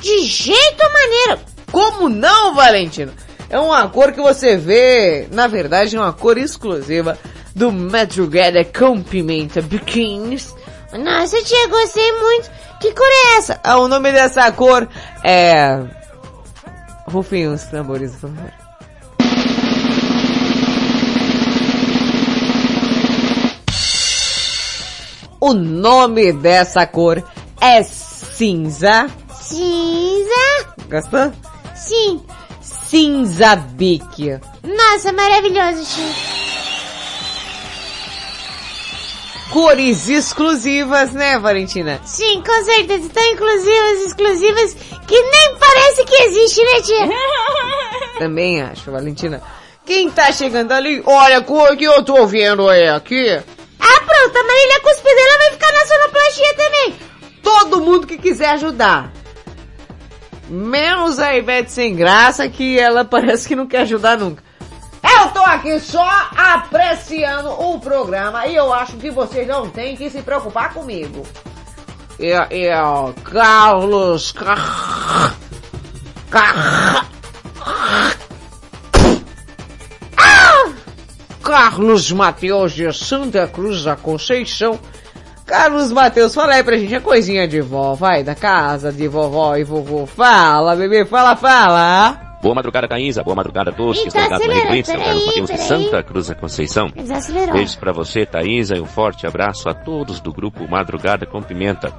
De 0.00 0.24
jeito 0.24 0.82
maneiro. 0.92 1.40
Como 1.72 2.08
não, 2.08 2.54
Valentina? 2.54 3.12
É 3.48 3.58
uma 3.58 3.88
cor 3.88 4.12
que 4.12 4.20
você 4.20 4.56
vê, 4.56 5.28
na 5.30 5.46
verdade, 5.46 5.96
é 5.96 6.00
uma 6.00 6.12
cor 6.12 6.36
exclusiva 6.36 7.18
do 7.54 7.72
Madrugada 7.72 8.64
com 8.64 9.02
Pimenta 9.02 9.62
Bikinis. 9.62 10.54
Nossa, 10.92 11.42
tia, 11.42 11.68
gostei 11.68 12.12
muito. 12.12 12.50
Que 12.80 12.92
cor 12.92 13.06
é 13.06 13.38
essa? 13.38 13.60
Ah, 13.62 13.78
o 13.78 13.88
nome 13.88 14.12
dessa 14.12 14.50
cor 14.52 14.88
é... 15.24 15.80
Rufem 17.06 17.46
os 17.48 17.62
tambores, 17.64 18.12
por 18.12 18.30
favor. 18.30 18.52
O 25.40 25.54
nome 25.54 26.32
dessa 26.32 26.86
cor 26.86 27.22
é 27.60 27.82
cinza. 27.82 29.06
Cinza? 29.48 30.74
Gostou? 30.90 31.32
Sim. 31.76 32.20
Cinza 32.60 33.54
bique. 33.54 34.40
Nossa, 34.64 35.12
maravilhoso, 35.12 35.84
tia. 35.84 36.36
Cores 39.52 40.08
exclusivas, 40.08 41.12
né, 41.12 41.38
Valentina? 41.38 42.00
Sim, 42.04 42.42
com 42.44 42.64
certeza. 42.64 43.08
Tão 43.08 43.22
inclusivas, 43.24 44.00
exclusivas, 44.06 44.76
que 45.06 45.20
nem 45.20 45.56
parece 45.56 46.04
que 46.04 46.22
existe, 46.24 46.62
né, 46.64 46.82
tia? 46.82 47.08
Também 48.18 48.62
acho, 48.62 48.90
Valentina. 48.90 49.40
Quem 49.84 50.10
tá 50.10 50.32
chegando 50.32 50.72
ali? 50.72 51.02
Olha 51.06 51.38
a 51.38 51.42
cor 51.42 51.76
que 51.76 51.84
eu 51.84 52.02
tô 52.02 52.26
vendo 52.26 52.68
é 52.68 52.88
aqui. 52.88 53.28
Ah, 53.30 54.00
pronto, 54.00 54.36
a 54.36 54.42
Marília 54.44 54.80
Cuspidela 54.80 55.38
vai 55.38 55.50
ficar 55.52 55.72
na 55.72 55.86
sonoplastia 55.86 56.54
também. 56.56 56.94
Todo 57.42 57.80
mundo 57.80 58.06
que 58.08 58.18
quiser 58.18 58.48
ajudar. 58.50 59.12
Menos 60.48 61.18
a 61.18 61.34
Ivete 61.34 61.72
sem 61.72 61.94
graça, 61.94 62.48
que 62.48 62.78
ela 62.78 63.04
parece 63.06 63.48
que 63.48 63.56
não 63.56 63.66
quer 63.66 63.80
ajudar 63.80 64.18
nunca. 64.18 64.42
Eu 65.02 65.28
tô 65.28 65.40
aqui 65.40 65.78
só 65.78 66.08
apreciando 66.36 67.50
o 67.50 67.78
programa 67.78 68.46
e 68.46 68.56
eu 68.56 68.72
acho 68.72 68.96
que 68.96 69.10
vocês 69.10 69.46
não 69.46 69.68
têm 69.70 69.96
que 69.96 70.10
se 70.10 70.22
preocupar 70.22 70.74
comigo. 70.74 71.24
E 72.18 72.32
ó, 72.72 73.12
Carlos... 73.24 74.32
Car... 74.32 75.36
Car... 76.30 77.06
Ah! 77.66 78.16
Carlos 81.46 82.10
Mateus 82.10 82.72
de 82.72 82.92
Santa 82.92 83.46
Cruz 83.46 83.84
da 83.84 83.94
Conceição. 83.94 84.80
Carlos 85.46 85.92
Mateus, 85.92 86.34
fala 86.34 86.54
aí 86.54 86.64
pra 86.64 86.76
gente 86.76 86.94
a 86.94 87.00
coisinha 87.00 87.46
de 87.46 87.60
vó, 87.60 87.94
vai, 87.94 88.24
da 88.24 88.34
casa 88.34 88.92
de 88.92 89.06
vovó 89.06 89.56
e 89.56 89.62
vovô. 89.62 90.04
Fala, 90.04 90.74
bebê, 90.74 91.04
fala, 91.04 91.36
fala. 91.36 92.26
Boa 92.42 92.54
madrugada, 92.54 92.88
Caísa. 92.88 93.22
Boa 93.22 93.36
madrugada 93.36 93.70
a 93.70 93.72
todos 93.72 94.00
que 94.00 94.08
estão 94.08 94.22
ligados 94.22 94.46
na 94.46 94.70
Blitz. 94.70 94.88
Eu 94.88 94.98
Mateus 94.98 95.50
de. 95.50 95.58
Santa 95.58 96.02
Cruz 96.02 96.26
da 96.28 96.34
Conceição. 96.34 96.88
Beijos 97.52 97.76
pra 97.76 97.92
você, 97.92 98.26
Thaisa, 98.26 98.76
e 98.76 98.80
um 98.80 98.86
forte 98.86 99.26
abraço 99.26 99.68
a 99.68 99.74
todos 99.74 100.20
do 100.20 100.32
grupo 100.32 100.68
Madrugada 100.68 101.24
com 101.26 101.42
Pimenta. 101.42 101.92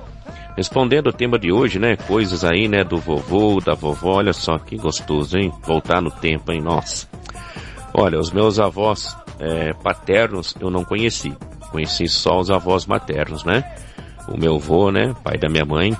Respondendo 0.55 1.07
o 1.07 1.13
tema 1.13 1.39
de 1.39 1.51
hoje, 1.51 1.79
né? 1.79 1.95
Coisas 1.95 2.43
aí, 2.43 2.67
né? 2.67 2.83
Do 2.83 2.97
vovô, 2.97 3.59
da 3.59 3.73
vovó. 3.73 4.15
Olha 4.17 4.33
só, 4.33 4.57
que 4.57 4.75
gostoso, 4.75 5.37
hein? 5.37 5.51
Voltar 5.63 6.01
no 6.01 6.11
tempo, 6.11 6.51
hein? 6.51 6.61
Nossa. 6.61 7.07
Olha, 7.93 8.19
os 8.19 8.31
meus 8.31 8.59
avós 8.59 9.15
é, 9.39 9.73
paternos 9.73 10.55
eu 10.59 10.69
não 10.69 10.83
conheci. 10.83 11.33
Conheci 11.77 12.07
só 12.07 12.39
os 12.39 12.49
avós 12.49 12.87
maternos, 12.87 13.43
né? 13.43 13.63
O 14.27 14.35
meu 14.35 14.55
avô, 14.55 14.91
né? 14.91 15.13
Pai 15.23 15.37
da 15.37 15.47
minha 15.47 15.63
mãe. 15.63 15.95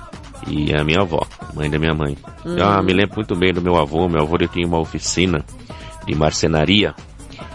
E 0.48 0.74
a 0.74 0.82
minha 0.82 1.02
avó, 1.02 1.24
mãe 1.54 1.70
da 1.70 1.78
minha 1.78 1.94
mãe. 1.94 2.18
Hum. 2.44 2.56
Ah, 2.60 2.82
me 2.82 2.92
lembro 2.92 3.14
muito 3.14 3.36
bem 3.36 3.52
do 3.52 3.62
meu 3.62 3.76
avô. 3.76 4.08
Meu 4.08 4.22
avô 4.22 4.34
ele 4.34 4.48
tinha 4.48 4.66
uma 4.66 4.80
oficina 4.80 5.44
de 6.04 6.16
marcenaria. 6.16 6.96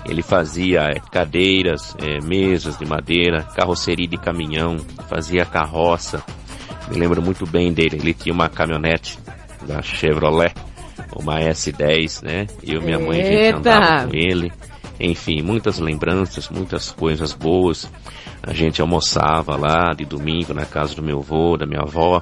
Ele 0.06 0.22
fazia 0.22 0.84
é, 0.84 1.02
cadeiras, 1.12 1.98
é, 2.00 2.26
mesas 2.26 2.78
de 2.78 2.86
madeira, 2.86 3.44
carroceria 3.44 4.08
de 4.08 4.18
caminhão, 4.18 4.78
fazia 5.10 5.44
carroça, 5.44 6.24
Me 6.90 6.98
lembro 6.98 7.22
muito 7.22 7.46
bem 7.46 7.74
dele. 7.74 7.98
Ele 7.98 8.14
tinha 8.14 8.34
uma 8.34 8.48
caminhonete 8.48 9.20
da 9.68 9.82
Chevrolet, 9.82 10.54
uma 11.14 11.40
S10, 11.40 12.24
né? 12.24 12.48
Eu 12.64 12.82
e 12.82 12.86
minha 12.86 13.00
mãe 13.00 13.22
a 13.22 13.26
gente 13.26 13.56
andava 13.58 14.08
com 14.08 14.16
ele. 14.16 14.50
Enfim, 15.00 15.42
muitas 15.42 15.80
lembranças, 15.80 16.50
muitas 16.50 16.92
coisas 16.92 17.34
boas. 17.34 17.92
A 18.42 18.54
gente 18.54 18.82
almoçava 18.82 19.56
lá 19.56 19.94
de 19.94 20.06
domingo 20.06 20.54
na 20.54 20.66
casa 20.66 20.96
do 20.96 21.04
meu 21.04 21.20
avô, 21.20 21.58
da 21.58 21.66
minha 21.66 21.82
avó. 21.82 22.22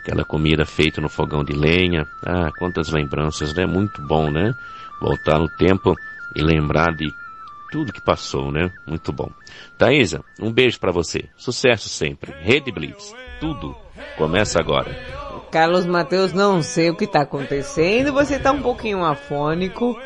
Aquela 0.00 0.24
comida 0.24 0.66
feita 0.66 1.00
no 1.00 1.08
fogão 1.08 1.42
de 1.42 1.52
lenha. 1.52 2.06
Ah, 2.24 2.50
quantas 2.58 2.90
lembranças, 2.90 3.54
né? 3.54 3.66
Muito 3.66 4.02
bom, 4.06 4.30
né? 4.30 4.52
Voltar 5.00 5.38
no 5.38 5.48
tempo 5.48 5.94
e 6.36 6.42
lembrar 6.42 6.94
de 6.94 7.10
tudo 7.72 7.92
que 7.92 8.00
passou, 8.00 8.52
né? 8.52 8.70
Muito 8.86 9.12
bom. 9.12 9.30
Thaisa, 9.76 10.22
um 10.40 10.52
beijo 10.52 10.78
pra 10.78 10.92
você. 10.92 11.24
Sucesso 11.36 11.88
sempre. 11.88 12.32
Rede 12.40 12.70
Blitz. 12.70 13.12
Tudo 13.40 13.74
começa 14.16 14.60
agora. 14.60 14.94
Carlos 15.50 15.86
Mateus, 15.86 16.32
não 16.32 16.62
sei 16.62 16.90
o 16.90 16.96
que 16.96 17.06
tá 17.06 17.22
acontecendo. 17.22 18.12
Você 18.12 18.38
tá 18.38 18.52
um 18.52 18.60
pouquinho 18.62 19.04
afônico. 19.04 19.98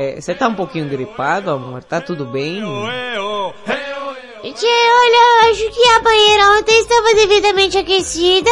É, 0.00 0.18
você 0.18 0.34
tá 0.34 0.48
um 0.48 0.54
pouquinho 0.54 0.88
gripado, 0.88 1.50
amor? 1.50 1.84
Tá 1.84 2.00
tudo 2.00 2.24
bem? 2.24 2.62
Tchê, 4.42 4.66
olha, 4.66 5.44
eu 5.44 5.50
acho 5.50 5.70
que 5.70 5.88
a 5.88 6.00
banheira 6.00 6.52
ontem 6.58 6.80
estava 6.80 7.14
devidamente 7.14 7.76
aquecida. 7.76 8.50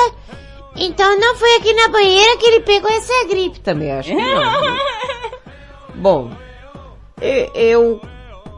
Então 0.76 1.18
não 1.18 1.34
foi 1.36 1.56
aqui 1.56 1.72
na 1.72 1.88
banheira 1.88 2.36
que 2.36 2.44
ele 2.44 2.60
pegou 2.60 2.90
essa 2.90 3.26
gripe. 3.26 3.60
Também 3.60 3.90
acho 3.92 4.10
que 4.10 4.14
não. 4.14 4.76
Bom, 5.96 6.30
eu 7.54 7.98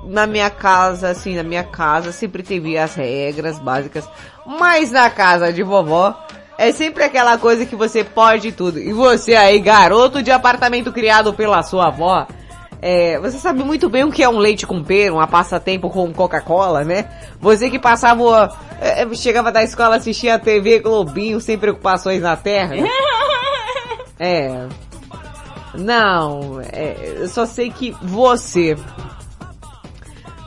na 0.03 0.27
minha 0.27 0.51
casa, 0.51 1.11
assim, 1.11 1.37
na 1.37 1.45
minha 1.45 1.63
casa 1.63 2.11
sempre 2.11 2.43
teve 2.43 2.77
as 2.77 2.97
regras 2.97 3.61
básicas, 3.61 4.05
mas 4.45 4.91
na 4.91 5.09
casa 5.09 5.53
de 5.53 5.63
vovó 5.63 6.13
é 6.59 6.73
sempre 6.73 7.05
aquela 7.05 7.39
coisa 7.39 7.65
que 7.65 7.77
você 7.77 8.03
pode 8.03 8.51
tudo. 8.51 8.81
E 8.81 8.93
você 8.93 9.37
aí, 9.37 9.61
garoto 9.61 10.25
de 10.25 10.33
apartamento 10.33 10.91
criado 10.91 11.33
pela 11.33 11.63
sua 11.63 11.87
avó, 11.87 12.27
é, 12.83 13.19
você 13.19 13.39
sabe 13.39 13.63
muito 13.63 13.91
bem 13.91 14.05
o 14.05 14.11
que 14.11 14.23
é 14.23 14.29
um 14.29 14.39
leite 14.39 14.67
com 14.67 14.83
pera, 14.83 15.13
uma 15.13 15.27
passatempo 15.27 15.91
com 15.91 16.11
Coca-Cola, 16.15 16.83
né? 16.83 17.11
Você 17.39 17.69
que 17.69 17.79
passava, 17.79 18.57
é, 18.81 19.03
é, 19.03 19.15
chegava 19.15 19.53
da 19.53 19.63
escola, 19.63 19.97
assistia 19.97 20.37
a 20.37 20.39
TV 20.39 20.79
Globinho 20.79 21.41
sem 21.41 21.59
preocupações 21.59 22.23
na 22.23 22.37
terra. 22.37 22.77
É. 24.23 24.69
Não, 25.73 26.61
é, 26.61 27.15
eu 27.21 27.27
só 27.27 27.47
sei 27.47 27.71
que 27.71 27.97
você 28.03 28.77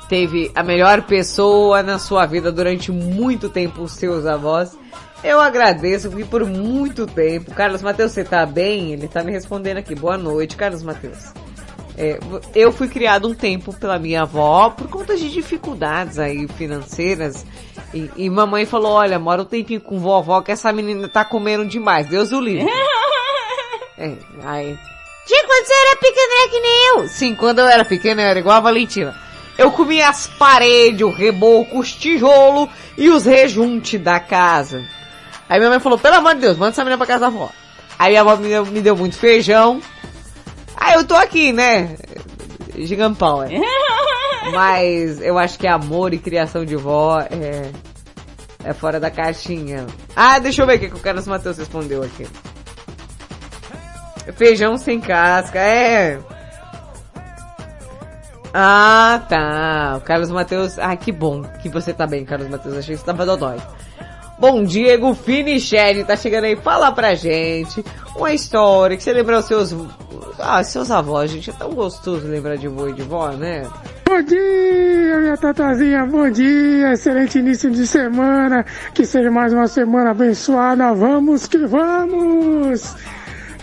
teve 0.07 0.51
a 0.53 0.61
melhor 0.61 1.01
pessoa 1.01 1.81
na 1.81 1.97
sua 1.97 2.27
vida 2.27 2.51
durante 2.51 2.91
muito 2.91 3.49
tempo, 3.49 3.81
os 3.81 3.93
seus 3.93 4.27
avós. 4.27 4.77
Eu 5.23 5.41
agradeço, 5.41 6.11
porque 6.11 6.23
por 6.23 6.45
muito 6.45 7.07
tempo. 7.07 7.51
Carlos 7.55 7.81
Mateus, 7.81 8.11
você 8.11 8.23
tá 8.23 8.45
bem? 8.45 8.93
Ele 8.93 9.07
tá 9.07 9.23
me 9.23 9.31
respondendo 9.31 9.77
aqui. 9.77 9.95
Boa 9.95 10.19
noite, 10.19 10.55
Carlos 10.55 10.84
Mateus. 10.84 11.34
É, 11.98 12.18
eu 12.56 12.72
fui 12.72 12.88
criado 12.88 13.28
um 13.28 13.36
tempo 13.36 13.72
pela 13.74 13.99
minha 13.99 14.24
avó 14.24 14.72
por 14.72 14.88
conta 14.88 15.15
de 15.15 15.30
dificuldades 15.30 16.18
aí 16.18 16.48
financeiras. 16.48 17.45
E, 17.94 18.10
e 18.15 18.30
mamãe 18.30 18.65
falou, 18.65 18.94
olha, 18.94 19.20
mora 19.20 19.44
um 19.44 19.45
tempinho 19.45 19.80
com 19.80 19.99
vovó 19.99 20.41
que 20.41 20.52
essa 20.52 20.74
menina 20.74 21.07
tá 21.07 21.24
comendo 21.24 21.65
demais. 21.65 22.07
Deus 22.07 22.32
o 22.32 22.40
livre. 22.40 22.68
É, 23.95 24.11
aí. 24.44 24.78
Tia, 25.26 25.44
quando 25.45 25.65
você 25.65 25.74
era 25.74 25.95
pequena 25.98 26.34
era 26.41 26.49
que 26.49 26.60
nem 26.60 26.88
eu. 26.88 27.07
Sim, 27.07 27.36
quando 27.36 27.60
eu 27.60 27.68
era 27.68 27.86
pequena 27.86 28.24
eu 28.24 28.28
era 28.28 28.40
igual 28.40 28.57
a 28.57 28.60
Valentina. 28.60 29.15
Eu 29.57 29.72
comia 29.72 30.10
as 30.10 30.28
paredes, 30.28 31.02
o 31.02 31.11
reboco, 31.11 31.80
os 31.80 31.94
tijolos 31.94 32.70
e 32.98 33.10
os 33.10 33.26
rejuntes 33.26 34.02
da 34.02 34.20
casa. 34.20 34.84
Aí 35.48 35.60
minha 35.60 35.70
mãe 35.70 35.80
falou, 35.80 35.99
pelo 35.99 36.15
amor 36.15 36.34
de 36.34 36.41
Deus, 36.41 36.57
manda 36.57 36.72
essa 36.72 36.84
menina 36.84 36.98
pra 36.98 37.06
casa 37.06 37.22
da 37.22 37.28
avó. 37.28 37.49
Aí 37.98 38.10
minha 38.10 38.22
avó 38.22 38.36
me 38.36 38.49
deu, 38.49 38.65
me 38.65 38.82
deu 38.82 38.98
muito 38.98 39.15
feijão. 39.15 39.80
Aí 40.76 40.95
eu 40.95 41.06
tô 41.06 41.16
aqui, 41.16 41.52
né? 41.52 41.95
Gigampão, 42.78 43.44
é. 43.44 43.50
Mas 44.52 45.22
eu 45.22 45.38
acho 45.38 45.58
que 45.58 45.68
amor 45.68 46.14
e 46.14 46.18
criação 46.18 46.66
de 46.66 46.76
vó 46.76 47.22
é, 47.22 47.72
é 48.64 48.74
fora 48.74 49.00
da 49.00 49.10
caixinha. 49.10 49.86
Ah, 50.16 50.40
deixa 50.40 50.62
eu 50.62 50.68
ver 50.68 50.76
o 50.76 50.80
que, 50.80 50.90
que 50.90 50.95
o 50.95 51.00
Carlos 51.00 51.28
Matheus 51.28 51.58
respondeu 51.58 52.04
aqui. 52.04 52.28
Feijão 54.36 54.78
sem 54.78 55.00
casca, 55.00 55.60
é. 55.60 56.20
Ah, 58.54 59.26
tá. 59.28 59.95
O 59.98 60.02
Carlos 60.02 60.30
Matheus. 60.30 60.78
Ah, 60.78 60.95
que 60.95 61.12
bom 61.12 61.41
que 61.62 61.70
você 61.70 61.91
tá 61.94 62.06
bem, 62.06 62.24
Carlos 62.24 62.50
Matheus. 62.50 62.78
Achei 62.78 62.95
que 62.95 63.00
você 63.00 63.06
tava 63.06 63.26
dodói. 63.26 63.58
Bom, 64.44 64.61
Diego 64.61 65.14
Finiched 65.14 66.03
tá 66.03 66.18
chegando 66.18 66.44
aí. 66.44 66.57
Fala 66.57 66.91
pra 66.91 67.15
gente 67.15 67.82
uma 68.14 68.34
história 68.34 68.98
que 68.98 69.02
você 69.02 69.14
lembrou 69.14 69.40
os 69.40 69.45
seus. 69.45 69.74
Ah, 70.38 70.61
seus 70.65 70.91
avós, 70.91 71.32
gente. 71.32 71.49
É 71.49 71.53
tão 71.53 71.70
gostoso 71.70 72.28
lembrar 72.28 72.57
de 72.57 72.68
vô 72.68 72.90
e 72.90 72.91
de 72.91 73.03
vó, 73.03 73.30
né? 73.30 73.65
Bom 74.06 74.22
dia, 74.22 75.18
minha 75.22 75.38
tatazinha, 75.38 76.06
bom 76.06 76.30
dia, 76.30 76.91
excelente 76.91 77.40
início 77.40 77.72
de 77.72 77.88
semana, 77.88 78.65
que 78.94 79.06
seja 79.06 79.32
mais 79.32 79.53
uma 79.53 79.65
semana 79.65 80.11
abençoada, 80.11 80.94
vamos 80.94 81.48
que 81.48 81.60
vamos! 81.65 82.98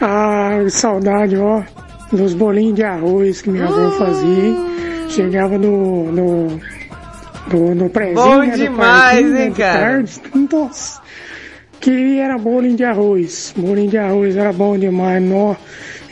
Ah, 0.00 0.64
saudade, 0.70 1.36
ó, 1.36 1.62
dos 2.10 2.32
bolinhos 2.32 2.74
de 2.76 2.84
arroz 2.84 3.42
que 3.42 3.50
minha 3.50 3.66
avó 3.66 3.90
fazia, 3.98 4.46
hein? 4.46 4.56
Chegava 5.10 5.58
no, 5.58 6.10
no, 6.10 6.60
prezinho, 7.90 8.14
Bom 8.14 8.38
né, 8.38 8.56
demais, 8.56 9.34
hein, 9.34 9.52
cara? 9.52 9.80
tarde. 9.80 10.20
Nossa, 10.50 11.00
queria 11.80 12.24
era 12.24 12.38
bolinho 12.38 12.76
de 12.76 12.84
arroz, 12.84 13.54
bolinho 13.56 13.90
de 13.90 13.98
arroz 13.98 14.36
era 14.36 14.52
bom 14.52 14.78
demais, 14.78 15.22
nó. 15.22 15.56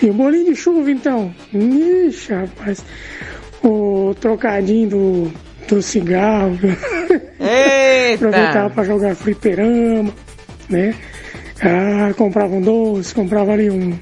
E 0.01 0.11
o 0.11 0.15
bolinho 0.15 0.47
de 0.47 0.57
chuva, 0.57 0.91
então? 0.91 1.35
Ixi, 1.53 2.33
rapaz, 2.33 2.85
o 3.63 4.15
trocadinho 4.21 4.89
do, 4.89 5.33
do 5.69 5.83
cigarro. 5.83 6.59
Eita! 7.41 8.15
Aproveitava 8.29 8.71
pra 8.71 8.85
jogar 8.85 9.15
fliperama, 9.15 10.13
né? 10.69 10.95
Ah, 11.61 12.13
comprava 12.17 12.55
um 12.55 12.61
doce, 12.61 13.15
comprava 13.15 13.53
ali 13.53 13.71
um. 13.71 13.99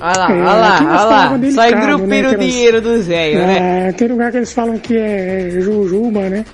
Olha 0.00 0.18
lá, 0.18 0.30
É, 0.30 0.34
olha 0.34 0.44
lá, 0.44 0.78
olha 0.82 1.40
lá. 1.40 1.50
Só 1.52 1.68
engrupir 1.68 2.22
né, 2.22 2.28
o 2.30 2.38
dinheiro 2.38 2.80
do 2.80 2.98
Zé, 3.02 3.34
né? 3.34 3.88
Ah, 3.88 3.92
tem 3.92 4.08
lugar 4.08 4.30
que 4.30 4.36
eles 4.38 4.52
falam 4.52 4.78
que 4.78 4.96
é 4.96 5.48
jujuba, 5.60 6.28
né? 6.28 6.44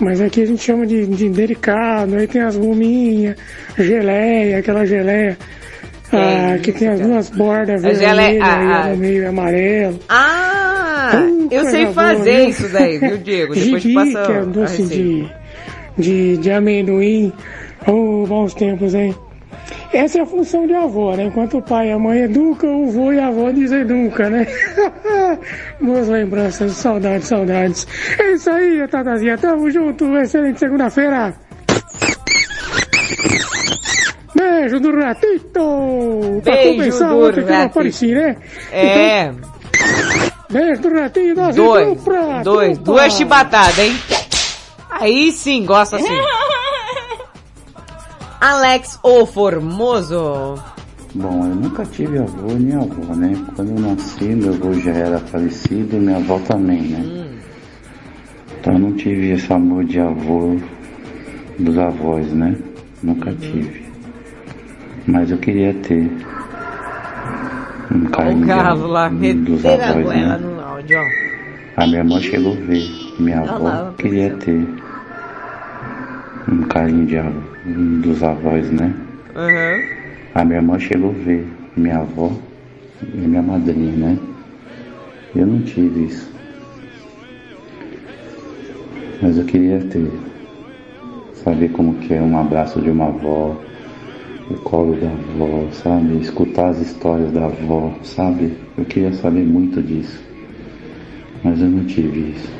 Mas 0.00 0.20
aqui 0.20 0.42
a 0.42 0.46
gente 0.46 0.62
chama 0.62 0.86
de, 0.86 1.06
de 1.06 1.28
delicado, 1.28 2.14
aí 2.16 2.26
tem 2.26 2.40
as 2.40 2.56
gominhas, 2.56 3.36
geleia, 3.76 4.58
aquela 4.58 4.86
geleia. 4.86 5.36
ah, 6.12 6.58
que 6.62 6.72
tem 6.72 6.88
as 6.88 7.00
duas 7.00 7.30
bordas 7.30 7.84
A 7.84 7.88
vermelhas 7.90 8.42
ah, 8.42 8.62
e 8.62 8.72
ah. 8.72 8.88
no 8.90 8.96
meio 8.96 9.28
amarelo. 9.28 10.00
Ah, 10.08 11.12
eu 11.50 11.64
sei 11.66 11.82
boa, 11.84 11.94
fazer 11.94 12.36
viu? 12.40 12.48
isso 12.48 12.68
daí, 12.72 12.98
viu, 12.98 13.18
Diego? 13.18 13.54
Depois 13.54 13.82
te 13.82 13.88
Gibi, 13.88 13.94
passa 13.94 14.26
que 14.26 14.32
é 14.32 14.38
a 14.38 14.44
doce 14.44 14.82
de, 14.84 15.26
de, 15.98 16.36
de 16.38 16.50
amendoim. 16.50 17.32
Oh, 17.86 18.24
bons 18.26 18.54
tempos, 18.54 18.94
hein? 18.94 19.14
Essa 19.92 20.18
é 20.18 20.22
a 20.22 20.26
função 20.26 20.66
de 20.66 20.74
avó, 20.74 21.16
né? 21.16 21.24
Enquanto 21.24 21.58
o 21.58 21.62
pai 21.62 21.88
e 21.88 21.92
a 21.92 21.98
mãe 21.98 22.20
educam, 22.20 22.84
o 22.84 22.90
vô 22.90 23.12
e 23.12 23.18
a 23.18 23.26
avó 23.26 23.50
deseducam, 23.50 24.30
né? 24.30 24.46
Boas 25.80 26.06
lembranças, 26.08 26.72
saudades, 26.72 27.26
saudades. 27.26 27.86
É 28.18 28.32
isso 28.32 28.48
aí, 28.50 28.86
Tatazinha. 28.88 29.36
Tamo 29.36 29.68
junto. 29.70 30.16
Excelente 30.18 30.60
segunda-feira. 30.60 31.34
Beijo 34.34 34.78
do 34.80 34.96
ratito! 34.96 36.40
Pra 36.44 36.54
Beijo 36.54 36.68
compensar 36.76 37.08
do 37.10 37.32
que 37.32 37.40
eu 37.40 37.46
ratito. 37.46 37.66
apareci, 37.70 38.06
né? 38.14 38.36
É, 38.70 39.24
Então, 39.24 39.50
beijo 40.50 40.82
do 40.82 40.94
ratinho, 40.94 41.34
dois, 41.34 41.56
dupla, 41.56 42.42
dois, 42.44 42.78
dupla. 42.78 42.94
duas 42.94 43.12
chibatadas, 43.14 43.78
hein? 43.78 43.96
Aí 44.90 45.32
sim, 45.32 45.64
gosta 45.66 45.96
assim. 45.96 46.06
Alex 48.40 48.98
O 49.02 49.26
Formoso. 49.26 50.54
Bom, 51.14 51.44
eu 51.46 51.54
nunca 51.54 51.84
tive 51.86 52.18
avô 52.18 52.54
nem 52.54 52.74
avó, 52.76 53.14
né? 53.14 53.32
Quando 53.56 53.70
eu 53.70 53.80
nasci, 53.80 54.24
meu 54.24 54.54
avô 54.54 54.72
já 54.74 54.92
era 54.92 55.18
falecido 55.18 55.96
e 55.96 56.00
minha 56.00 56.16
avó 56.16 56.38
também, 56.40 56.82
né? 56.82 57.30
Então 58.60 58.74
eu 58.74 58.78
não 58.78 58.92
tive 58.92 59.30
esse 59.32 59.52
amor 59.52 59.84
de 59.84 59.98
avô 60.00 60.56
dos 61.58 61.76
avós, 61.78 62.32
né? 62.32 62.56
Nunca 63.02 63.32
tive. 63.32 63.84
Mas 65.06 65.30
eu 65.30 65.38
queria 65.38 65.74
ter 65.74 66.10
um 67.92 68.04
carinho 68.06 68.46
O 68.46 68.60
avô- 68.60 68.86
lá, 68.86 69.08
dos 69.08 69.64
avós, 69.66 70.06
né? 70.06 70.38
no 70.40 70.60
áudio, 70.60 70.98
ó. 70.98 71.82
A 71.82 71.86
minha 71.86 71.98
irmã 71.98 72.20
chegou 72.20 72.52
a 72.52 72.56
ver. 72.66 72.88
Minha 73.18 73.40
avó 73.40 73.90
queria 73.98 74.30
ter 74.36 74.66
um 76.48 76.62
carinho 76.68 77.06
de 77.06 77.16
avô, 77.18 77.40
dos 77.64 78.22
avós, 78.22 78.70
né? 78.70 78.94
Aham. 79.34 79.82
A 80.34 80.44
minha 80.44 80.58
irmã 80.58 80.78
chegou 80.78 81.10
a 81.10 81.24
ver 81.24 81.46
minha 81.76 81.98
avó 81.98 82.30
e 83.12 83.16
minha 83.18 83.42
madrinha, 83.42 83.96
né? 83.96 84.18
Eu 85.34 85.46
não 85.46 85.60
tive 85.62 86.04
isso. 86.04 86.30
Mas 89.20 89.36
eu 89.36 89.44
queria 89.44 89.78
ter. 89.80 90.10
Saber 91.34 91.70
como 91.70 91.94
que 91.94 92.12
é 92.12 92.20
um 92.20 92.36
abraço 92.36 92.80
de 92.80 92.90
uma 92.90 93.06
avó, 93.06 93.56
o 94.50 94.54
colo 94.62 94.94
da 94.96 95.08
avó, 95.08 95.68
sabe? 95.72 96.18
Escutar 96.20 96.68
as 96.68 96.80
histórias 96.80 97.32
da 97.32 97.46
avó, 97.46 97.94
sabe? 98.02 98.50
Eu 98.76 98.84
queria 98.84 99.12
saber 99.14 99.44
muito 99.46 99.82
disso, 99.82 100.22
mas 101.42 101.60
eu 101.60 101.68
não 101.68 101.84
tive 101.84 102.32
isso. 102.32 102.50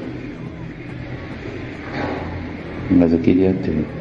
Mas 2.91 3.13
eu 3.13 3.19
queria 3.19 3.53
ter. 3.55 4.00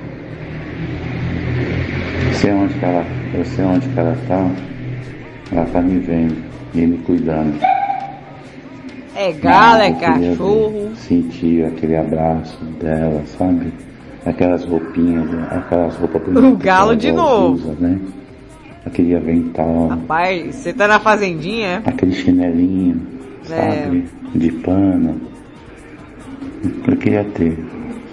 Eu 2.39 2.43
sei 2.43 2.53
onde 2.53 2.73
que 2.79 2.85
ela, 2.85 3.05
eu 3.33 3.45
sei 3.45 3.65
onde 3.65 3.89
que 3.89 3.99
ela 3.99 4.17
tá. 4.27 4.49
Ela 5.51 5.65
tá 5.65 5.81
me 5.81 5.99
vendo 5.99 6.37
e 6.73 6.85
me 6.87 6.97
cuidando. 6.99 7.59
É 9.13 9.33
galo, 9.33 9.81
é 9.81 9.91
cachorro. 9.91 10.91
Sentir 10.95 11.65
aquele 11.65 11.97
abraço 11.97 12.57
dela, 12.79 13.21
sabe? 13.25 13.73
Aquelas 14.25 14.63
roupinhas, 14.63 15.27
aquelas 15.51 15.95
roupas 15.97 16.21
bonitas. 16.23 16.43
O 16.45 16.55
galo 16.55 16.95
de 16.95 17.11
novo. 17.11 17.55
Usa, 17.55 17.75
né? 17.79 17.99
Aquele 18.85 19.15
avental, 19.15 19.89
Pai, 20.07 20.49
você 20.51 20.71
tá 20.71 20.87
na 20.87 20.99
fazendinha, 20.99 21.81
aquele 21.85 22.13
chinelinho, 22.13 23.01
É. 23.51 23.83
sabe? 23.83 24.05
De 24.33 24.51
pano. 24.53 25.19
Eu 26.87 26.95
queria 26.95 27.25
ter, 27.35 27.57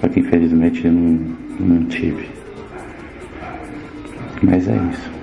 só 0.01 0.09
que 0.09 0.19
infelizmente 0.20 0.85
eu 0.85 0.93
não, 0.93 1.20
não 1.61 1.85
tive. 1.85 2.35
Mas 4.42 4.68
é 4.68 4.76
isso. 4.76 5.16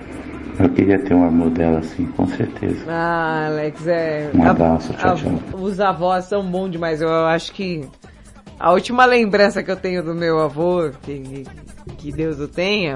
Eu 0.60 0.70
queria 0.70 1.00
ter 1.00 1.14
um 1.14 1.26
amor 1.26 1.50
dela 1.50 1.80
assim, 1.80 2.06
com 2.06 2.28
certeza. 2.28 2.86
Ah, 2.88 3.48
Alex, 3.48 3.88
é. 3.88 4.30
Um 4.36 4.48
abraço, 4.48 4.94
tchau, 4.94 5.16
tchau. 5.16 5.40
Os 5.54 5.80
avós 5.80 6.26
são 6.26 6.44
bons 6.44 6.70
demais. 6.70 7.02
Eu 7.02 7.26
acho 7.26 7.52
que 7.54 7.88
a 8.60 8.72
última 8.72 9.06
lembrança 9.06 9.64
que 9.64 9.72
eu 9.72 9.76
tenho 9.76 10.04
do 10.04 10.14
meu 10.14 10.40
avô, 10.40 10.92
que, 11.02 11.44
que 11.98 12.12
Deus 12.12 12.40
o 12.40 12.48
tenha, 12.48 12.96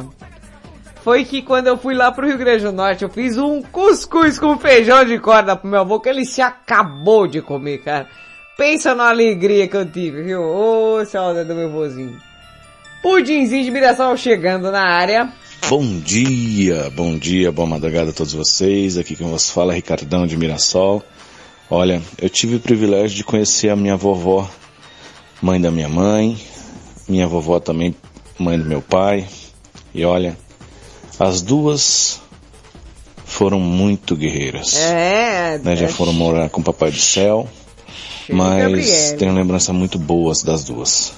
foi 1.02 1.26
que 1.26 1.42
quando 1.42 1.68
eu 1.68 1.78
fui 1.78 1.96
lá 1.96 2.12
pro 2.12 2.28
Rio 2.28 2.38
Grande 2.38 2.64
do 2.64 2.72
Norte, 2.72 3.04
eu 3.04 3.10
fiz 3.10 3.38
um 3.38 3.62
cuscuz 3.64 4.38
com 4.38 4.58
feijão 4.58 5.04
de 5.04 5.18
corda 5.20 5.56
pro 5.56 5.70
meu 5.70 5.82
avô, 5.82 6.00
que 6.00 6.10
ele 6.10 6.26
se 6.26 6.42
acabou 6.42 7.28
de 7.28 7.42
comer, 7.42 7.80
cara. 7.80 8.08
Pensa 8.56 8.94
na 8.94 9.10
alegria 9.10 9.68
que 9.68 9.78
eu 9.78 9.86
tive, 9.86 10.22
viu? 10.22 10.42
Ô, 10.42 11.04
saudade 11.06 11.48
do 11.48 11.56
meu 11.56 11.72
vozinho. 11.72 12.18
Pudinzinho 13.02 13.64
de 13.64 13.72
Mirassol 13.72 14.18
chegando 14.18 14.72
na 14.72 14.84
área. 14.84 15.32
Bom 15.66 16.00
dia, 16.00 16.90
bom 16.96 17.18
dia, 17.18 17.52
boa 17.52 17.68
madrugada 17.68 18.12
a 18.12 18.14
todos 18.14 18.34
vocês. 18.34 18.98
Aqui 18.98 19.16
quem 19.16 19.28
vos 19.28 19.50
fala 19.50 19.74
é 19.74 19.76
Ricardão 19.76 20.26
de 20.26 20.38
Mirassol. 20.38 21.04
Olha, 21.70 22.02
eu 22.22 22.30
tive 22.30 22.56
o 22.56 22.60
privilégio 22.60 23.18
de 23.18 23.24
conhecer 23.24 23.70
a 23.70 23.76
minha 23.76 23.98
vovó, 23.98 24.50
mãe 25.42 25.60
da 25.60 25.70
minha 25.70 25.90
mãe, 25.90 26.38
minha 27.08 27.28
vovó 27.28 27.60
também, 27.60 27.94
mãe 28.40 28.58
do 28.58 28.64
meu 28.64 28.82
pai. 28.82 29.28
E 29.94 30.06
olha, 30.06 30.38
as 31.20 31.42
duas 31.42 32.22
foram 33.26 33.60
muito 33.60 34.16
guerreiras. 34.16 34.78
É, 34.78 35.60
né? 35.62 35.76
Já 35.76 35.88
é 35.88 35.90
foram 35.90 36.14
morar 36.14 36.50
com 36.50 36.62
o 36.62 36.64
Papai 36.64 36.92
do 36.92 37.00
Céu, 37.00 37.48
mas 38.30 39.14
tenho 39.18 39.34
lembranças 39.34 39.76
muito 39.76 40.00
boas 40.00 40.42
das 40.42 40.64
duas. 40.64 41.14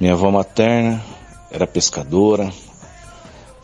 Minha 0.00 0.14
avó 0.14 0.30
materna 0.30 1.04
era 1.50 1.66
pescadora, 1.66 2.50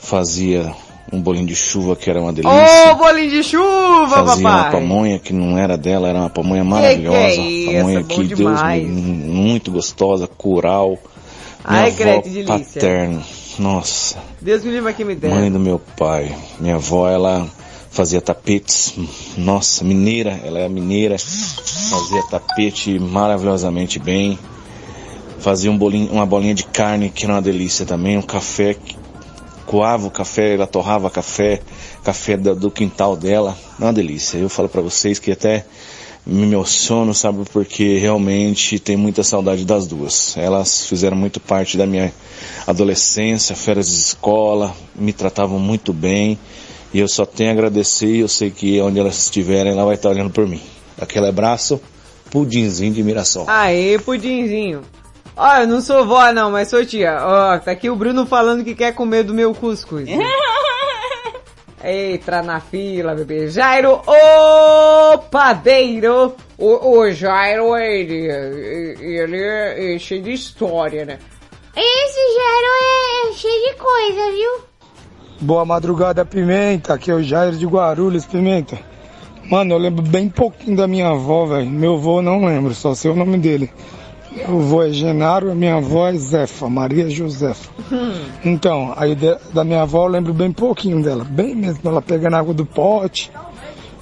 fazia 0.03 0.75
um 1.13 1.21
bolinho 1.21 1.47
de 1.47 1.55
chuva 1.55 1.95
que 1.97 2.09
era 2.11 2.21
uma 2.21 2.33
delícia. 2.33 2.93
Ô, 2.93 2.97
bolinho 2.97 3.31
de 3.31 3.43
chuva, 3.43 4.25
Fazia 4.27 4.47
uma 4.47 4.57
papai! 4.65 4.73
pamonha 4.73 5.19
que 5.19 5.33
não 5.33 5.57
era 5.57 5.77
dela, 5.77 6.09
era 6.09 6.19
uma 6.19 6.31
pamonha 6.31 6.63
Que 6.63 6.69
maravilhosa. 6.69 7.17
que 7.19 7.23
é 7.25 7.35
isso? 7.35 7.73
pamonha 7.77 8.01
Bom 8.01 8.07
que 8.07 8.25
Deus 8.25 8.39
demais. 8.39 8.83
me- 8.83 8.91
muito 8.91 9.71
gostosa. 9.71 10.27
Minha 11.69 11.83
Ai, 11.83 11.93
que 11.93 12.31
delícia. 12.31 12.59
paterna. 12.59 13.23
Nossa, 13.59 14.17
Deus 14.41 14.65
me 14.65 14.71
livre 14.73 14.93
que 14.95 15.05
me 15.05 15.15
der. 15.15 15.31
mãe 15.31 15.53
do 15.53 15.59
meu 15.61 15.79
pai. 15.79 16.35
Minha 16.59 16.77
avó, 16.77 17.09
ela 17.09 17.47
fazia 17.91 18.21
tapetes. 18.21 18.95
Nossa, 19.37 19.85
mineira, 19.85 20.41
ela 20.45 20.59
é 20.59 20.69
mineira. 20.69 21.17
Fazia 21.19 22.23
tapete 22.31 22.99
maravilhosamente 22.99 23.99
bem. 23.99 24.39
Fazia 25.39 25.71
um 25.71 25.77
bolinho, 25.77 26.11
uma 26.13 26.25
bolinha 26.25 26.55
de 26.55 26.65
carne 26.65 27.11
que 27.11 27.25
era 27.25 27.35
uma 27.35 27.43
delícia 27.43 27.85
também. 27.85 28.17
Um 28.17 28.23
café, 28.23 28.75
que- 28.75 28.97
coava 29.73 30.07
o 30.07 30.11
café, 30.11 30.53
ela 30.53 30.67
torrava 30.67 31.09
café, 31.09 31.63
café 32.05 32.37
do, 32.37 32.71
quintal 32.71 33.17
dela. 33.17 33.57
Uma 33.79 33.91
delícia. 33.91 34.37
Eu 34.37 34.51
falo 34.51 34.69
pra 34.69 34.83
vocês 34.83 35.19
que 35.19 35.33
até 35.33 35.65
me 36.27 36.43
emociono, 36.43 37.15
sabe? 37.15 37.45
Porque 37.51 37.97
realmente 37.97 38.79
tem 38.79 38.99
muita 38.99 39.25
saudade 39.25 39.65
das 39.65 39.87
duas. 39.87 40.37
Elas 40.37 40.85
fizeram 40.87 41.17
muito 41.17 41.41
parte 41.41 41.79
da 41.79 41.87
minha 41.87 42.13
adolescência, 42.67 43.57
férias 43.57 43.89
de 43.89 43.97
escola, 43.97 44.77
me 44.95 45.11
tratavam 45.11 45.59
muito 45.59 45.91
bem. 45.91 46.39
E 46.93 46.99
eu 46.99 47.09
só 47.09 47.25
tenho 47.25 47.49
a 47.49 47.53
agradecer 47.55 48.15
eu 48.17 48.29
sei 48.29 48.51
que 48.51 48.79
onde 48.79 49.01
elas 49.01 49.23
estiverem, 49.23 49.73
ela 49.73 49.87
vai 49.87 49.95
estar 49.95 50.11
olhando 50.11 50.29
por 50.31 50.47
mim. 50.47 50.61
Aquele 51.01 51.29
abraço, 51.29 51.81
pudinzinho 52.31 52.93
de 52.93 53.03
Mirassol. 53.03 53.47
Aê, 53.49 53.99
pudinzinho. 53.99 54.83
Ó, 55.37 55.57
eu 55.59 55.67
não 55.67 55.81
sou 55.81 56.07
vó 56.07 56.33
não, 56.33 56.51
mas 56.51 56.69
sou 56.69 56.85
tia. 56.85 57.19
Ó, 57.23 57.59
tá 57.59 57.71
aqui 57.71 57.89
o 57.89 57.97
Bruno 57.97 58.27
falando 58.27 58.65
que 58.65 58.75
quer 58.75 58.95
comer 58.95 59.23
do 59.23 59.35
meu 59.35 59.55
cuscuz. 59.55 60.09
Entra 61.85 62.43
na 62.43 62.61
fila, 62.61 63.15
bebê. 63.15 63.49
Jairo, 63.49 64.01
o 64.07 65.19
padeiro. 65.19 66.35
O, 66.57 66.99
o 66.99 67.11
Jairo, 67.11 67.77
ele, 67.77 68.29
ele 69.01 69.43
é 69.43 69.99
cheio 69.99 70.23
de 70.23 70.33
história, 70.33 71.05
né? 71.05 71.19
Esse 71.75 72.21
Jairo 72.37 73.31
é 73.31 73.33
cheio 73.33 73.69
de 73.69 73.75
coisa, 73.75 74.31
viu? 74.31 74.73
Boa 75.41 75.65
madrugada, 75.65 76.25
Pimenta. 76.25 76.95
Aqui 76.95 77.11
é 77.11 77.15
o 77.15 77.23
Jair 77.23 77.55
de 77.55 77.67
Guarulhos, 77.67 78.27
Pimenta. 78.27 78.79
Mano, 79.51 79.75
eu 79.75 79.79
lembro 79.79 80.03
bem 80.03 80.29
pouquinho 80.29 80.77
da 80.77 80.87
minha 80.87 81.09
avó, 81.09 81.47
velho. 81.47 81.69
Meu 81.69 81.95
avô 81.95 82.23
não 82.23 82.45
lembro, 82.45 82.73
só 82.75 82.95
sei 82.95 83.11
o 83.11 83.17
nome 83.17 83.39
dele. 83.39 83.73
Meu 84.37 84.59
avô 84.61 84.83
é 84.83 84.91
Genaro, 84.91 85.51
a 85.51 85.55
minha 85.55 85.77
avó 85.77 86.09
é 86.09 86.15
Zefa, 86.15 86.69
Maria 86.69 87.09
Josefa. 87.11 87.71
Então, 88.45 88.93
aí 88.97 89.15
de- 89.15 89.37
da 89.53 89.63
minha 89.65 89.83
avó 89.83 90.05
eu 90.07 90.11
lembro 90.11 90.33
bem 90.33 90.51
pouquinho 90.51 91.03
dela, 91.03 91.25
bem 91.25 91.55
mesmo, 91.55 91.81
ela 91.85 92.01
pegando 92.01 92.37
água 92.37 92.55
do 92.55 92.65
pote. 92.65 93.31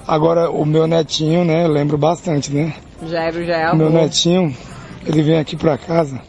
Agora, 0.07 0.49
o 0.49 0.65
meu 0.65 0.87
netinho, 0.87 1.43
né, 1.45 1.65
eu 1.65 1.69
lembro 1.69 1.97
bastante, 1.97 2.51
né? 2.51 2.73
Jairo 3.07 3.45
já 3.45 3.55
é 3.57 3.71
O 3.71 3.75
meu 3.75 3.89
netinho, 3.89 4.55
ele 5.05 5.21
vem 5.21 5.37
aqui 5.37 5.55
pra 5.55 5.77
casa, 5.77 6.19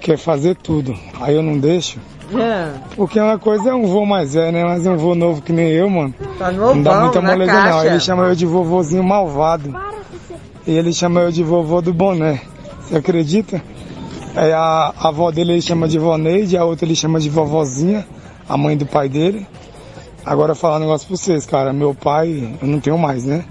quer 0.00 0.18
fazer 0.18 0.56
tudo. 0.56 0.94
Aí 1.20 1.34
eu 1.34 1.42
não 1.42 1.58
deixo. 1.58 1.98
Ah, 2.34 2.72
Porque 2.96 3.20
uma 3.20 3.38
coisa 3.38 3.70
é 3.70 3.74
um 3.74 3.86
vô 3.86 4.04
mais 4.04 4.34
velho, 4.34 4.50
né? 4.52 4.64
Mas 4.64 4.86
um 4.86 4.96
vô 4.96 5.14
novo 5.14 5.42
que 5.42 5.52
nem 5.52 5.68
eu, 5.68 5.88
mano. 5.88 6.14
Tá 6.38 6.50
não 6.50 6.82
dá 6.82 6.90
novão, 6.94 7.02
muita 7.04 7.20
moleza 7.22 7.52
não. 7.52 7.84
Ele 7.84 8.00
chama 8.00 8.24
eu 8.24 8.34
de 8.34 8.46
vovozinho 8.46 9.04
malvado. 9.04 9.74
E 10.66 10.72
ele 10.72 10.92
chama 10.92 11.20
eu 11.20 11.30
de 11.30 11.42
vovô 11.44 11.80
do 11.82 11.92
boné. 11.92 12.40
Você 12.84 12.96
acredita? 12.96 13.62
É, 14.36 14.52
a, 14.52 14.92
a 14.98 15.08
avó 15.08 15.30
dele 15.30 15.52
ele 15.52 15.62
chama 15.62 15.88
de 15.88 15.98
voneide, 15.98 16.56
a 16.56 16.64
outra 16.64 16.84
ele 16.84 16.94
chama 16.94 17.20
de 17.20 17.30
vovozinha, 17.30 18.06
a 18.48 18.56
mãe 18.56 18.76
do 18.76 18.84
pai 18.84 19.08
dele. 19.08 19.46
Agora 20.24 20.54
falar 20.54 20.76
um 20.76 20.80
negócio 20.80 21.06
pra 21.06 21.16
vocês, 21.16 21.46
cara. 21.46 21.72
Meu 21.72 21.94
pai, 21.94 22.56
eu 22.60 22.66
não 22.66 22.80
tenho 22.80 22.98
mais, 22.98 23.24
né? 23.24 23.44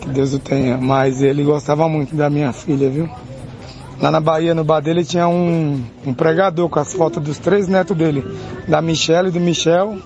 Que 0.00 0.08
Deus 0.08 0.32
o 0.32 0.38
tenha. 0.38 0.78
Mas 0.78 1.22
ele 1.22 1.42
gostava 1.44 1.88
muito 1.88 2.14
da 2.16 2.28
minha 2.30 2.52
filha, 2.52 2.88
viu? 2.88 3.08
Lá 4.00 4.10
na 4.10 4.20
Bahia, 4.20 4.54
no 4.54 4.62
bar 4.62 4.80
dele, 4.80 5.04
tinha 5.04 5.26
um, 5.26 5.82
um 6.04 6.12
pregador 6.12 6.68
com 6.68 6.78
as 6.78 6.92
fotos 6.92 7.22
dos 7.22 7.38
três 7.38 7.66
netos 7.66 7.96
dele. 7.96 8.24
Da 8.68 8.82
Michelle, 8.82 9.30
do 9.30 9.40
Michel 9.40 9.96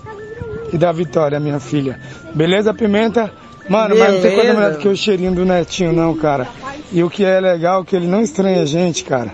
e 0.71 0.77
da 0.77 0.91
Vitória, 0.91 1.39
minha 1.39 1.59
filha. 1.59 1.99
Beleza, 2.33 2.73
Pimenta? 2.73 3.31
Mano, 3.69 3.95
mas 3.97 4.13
não 4.13 4.21
tem 4.21 4.31
coisa 4.31 4.35
Beleza. 4.41 4.53
melhor 4.53 4.71
do 4.73 4.77
que 4.79 4.87
o 4.87 4.95
cheirinho 4.95 5.33
do 5.33 5.45
netinho, 5.45 5.93
não, 5.93 6.13
cara. 6.15 6.47
E 6.91 7.03
o 7.03 7.09
que 7.09 7.23
é 7.23 7.39
legal 7.39 7.81
é 7.81 7.85
que 7.85 7.95
ele 7.95 8.07
não 8.07 8.21
estranha 8.21 8.61
a 8.61 8.65
gente, 8.65 9.03
cara. 9.03 9.31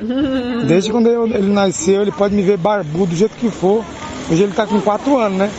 Desde 0.67 0.91
quando 0.91 1.07
eu- 1.07 1.25
ele 1.25 1.51
nasceu, 1.51 2.01
ele 2.01 2.11
pode 2.11 2.35
me 2.35 2.41
ver 2.43 2.57
barbudo 2.57 3.07
do 3.07 3.15
jeito 3.15 3.35
que 3.37 3.49
for. 3.49 3.83
Hoje 4.29 4.43
ele 4.43 4.53
tá 4.53 4.65
com 4.67 4.79
quatro 4.81 5.17
anos, 5.17 5.37
né? 5.37 5.49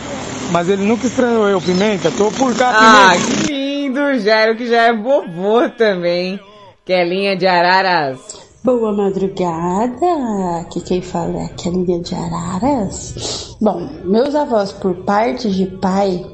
Mas 0.51 0.69
ele 0.69 0.83
nunca 0.83 1.05
estranhou 1.07 1.47
eu, 1.49 1.59
Pimenta. 1.59 2.09
Tô 2.11 2.31
por 2.31 2.55
cá, 2.55 2.71
Ah, 2.73 3.11
Pimenta. 3.11 3.45
que 3.47 3.51
lindo, 3.51 4.19
Jairo, 4.19 4.55
que 4.55 4.67
já 4.67 4.83
é 4.83 4.93
vovô 4.93 5.67
também. 5.69 6.39
Kelinha 6.85 7.35
de 7.35 7.45
Araras. 7.47 8.19
Boa 8.63 8.91
madrugada, 8.93 10.61
aqui 10.61 10.81
quem 10.81 11.01
fala 11.01 11.37
é 11.41 11.45
a 11.45 11.49
Kelinha 11.49 11.99
de 12.01 12.13
Araras. 12.15 13.55
Bom, 13.61 13.89
meus 14.05 14.35
avós 14.35 14.71
por 14.71 14.95
parte 15.05 15.49
de 15.49 15.65
pai 15.65 16.25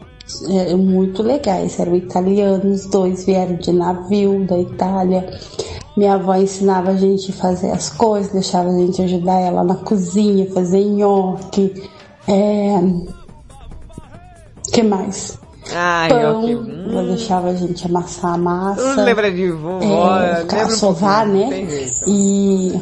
eram 0.49 0.77
muito 0.79 1.21
legais, 1.21 1.79
eram 1.79 1.95
italianos, 1.95 2.85
dois 2.87 3.25
vieram 3.25 3.55
de 3.55 3.71
navio 3.71 4.45
da 4.45 4.57
Itália. 4.57 5.27
Minha 5.95 6.15
avó 6.15 6.35
ensinava 6.35 6.91
a 6.91 6.95
gente 6.97 7.31
a 7.31 7.35
fazer 7.35 7.71
as 7.71 7.89
coisas, 7.89 8.31
deixava 8.31 8.69
a 8.69 8.77
gente 8.77 9.01
ajudar 9.01 9.39
ela 9.39 9.63
na 9.63 9.75
cozinha, 9.75 10.51
fazer 10.51 10.83
nhoque. 10.83 11.89
É... 12.27 12.75
que 14.73 14.83
mais? 14.83 15.37
Ai, 15.73 16.09
Pão, 16.09 16.41
ok. 16.41 16.57
ela 16.89 17.03
deixava 17.07 17.49
a 17.49 17.55
gente 17.55 17.85
amassar 17.85 18.33
a 18.33 18.37
massa. 18.37 19.03
Lembra 19.03 19.31
de 19.31 19.51
vovó, 19.51 20.17
É, 20.19 20.43
lembra 20.43 20.67
um 20.67 21.25
né? 21.25 21.67
E 22.07 22.73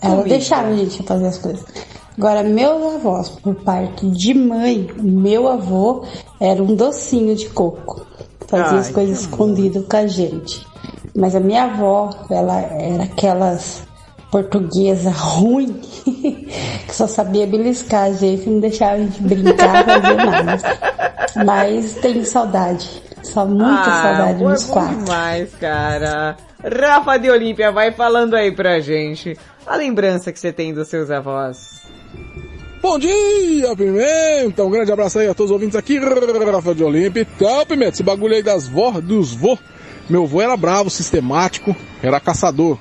ela 0.00 0.16
Comida. 0.16 0.28
deixava 0.28 0.68
a 0.68 0.76
gente 0.76 1.02
fazer 1.04 1.26
as 1.28 1.38
coisas. 1.38 1.64
Agora, 2.16 2.42
meus 2.42 2.94
avós, 2.96 3.28
por 3.30 3.54
parte 3.54 4.06
de 4.10 4.34
mãe, 4.34 4.88
meu 4.98 5.48
avô 5.48 6.04
era 6.40 6.62
um 6.62 6.74
docinho 6.74 7.34
de 7.34 7.48
coco. 7.48 8.06
Fazia 8.48 8.66
Ai, 8.72 8.78
as 8.78 8.90
coisas 8.90 9.20
escondido 9.20 9.82
com 9.84 9.96
a 9.96 10.06
gente. 10.06 10.66
Mas 11.16 11.34
a 11.34 11.40
minha 11.40 11.64
avó, 11.64 12.10
ela 12.30 12.58
era 12.60 13.04
aquelas 13.04 13.82
portuguesa 14.30 15.10
ruim 15.10 15.72
que 16.86 16.94
só 16.94 17.06
sabia 17.06 17.46
beliscar 17.46 18.04
a 18.04 18.12
gente, 18.12 18.48
não 18.48 18.60
deixava 18.60 18.94
a 18.94 18.98
gente 18.98 19.22
brincar, 19.22 19.84
fazer 19.84 20.14
nada. 20.16 20.58
Mas 21.44 21.94
tenho 21.94 22.24
saudade. 22.24 23.02
Só 23.22 23.46
muita 23.46 23.64
Ah, 23.90 24.02
saudade 24.02 24.42
é 24.42 24.48
nos 24.48 24.64
bom 24.66 24.72
quatro. 24.72 24.96
demais, 25.04 25.54
cara. 25.54 26.36
Rafa 26.62 27.18
de 27.18 27.30
Olímpia, 27.30 27.70
vai 27.72 27.92
falando 27.92 28.34
aí 28.34 28.50
pra 28.52 28.80
gente 28.80 29.36
a 29.66 29.76
lembrança 29.76 30.32
que 30.32 30.38
você 30.40 30.52
tem 30.52 30.72
dos 30.74 30.88
seus 30.88 31.10
avós. 31.10 31.82
Bom 32.82 32.98
dia, 32.98 33.76
Pimenta! 33.76 34.64
Um 34.64 34.70
grande 34.70 34.90
abraço 34.90 35.20
aí 35.20 35.28
a 35.28 35.34
todos 35.34 35.52
os 35.52 35.54
ouvintes 35.54 35.76
aqui, 35.76 36.00
Rafa 36.00 36.74
de 36.74 36.82
Olímpia. 36.82 37.20
Então, 37.20 37.64
Pimenta, 37.64 37.92
esse 37.92 38.02
bagulho 38.02 38.34
aí 38.34 38.42
das 38.42 38.66
vó, 38.66 39.00
dos 39.00 39.32
vô. 39.32 39.56
Meu 40.10 40.26
vô 40.26 40.42
era 40.42 40.56
bravo, 40.56 40.90
sistemático, 40.90 41.76
era 42.02 42.18
caçador. 42.18 42.76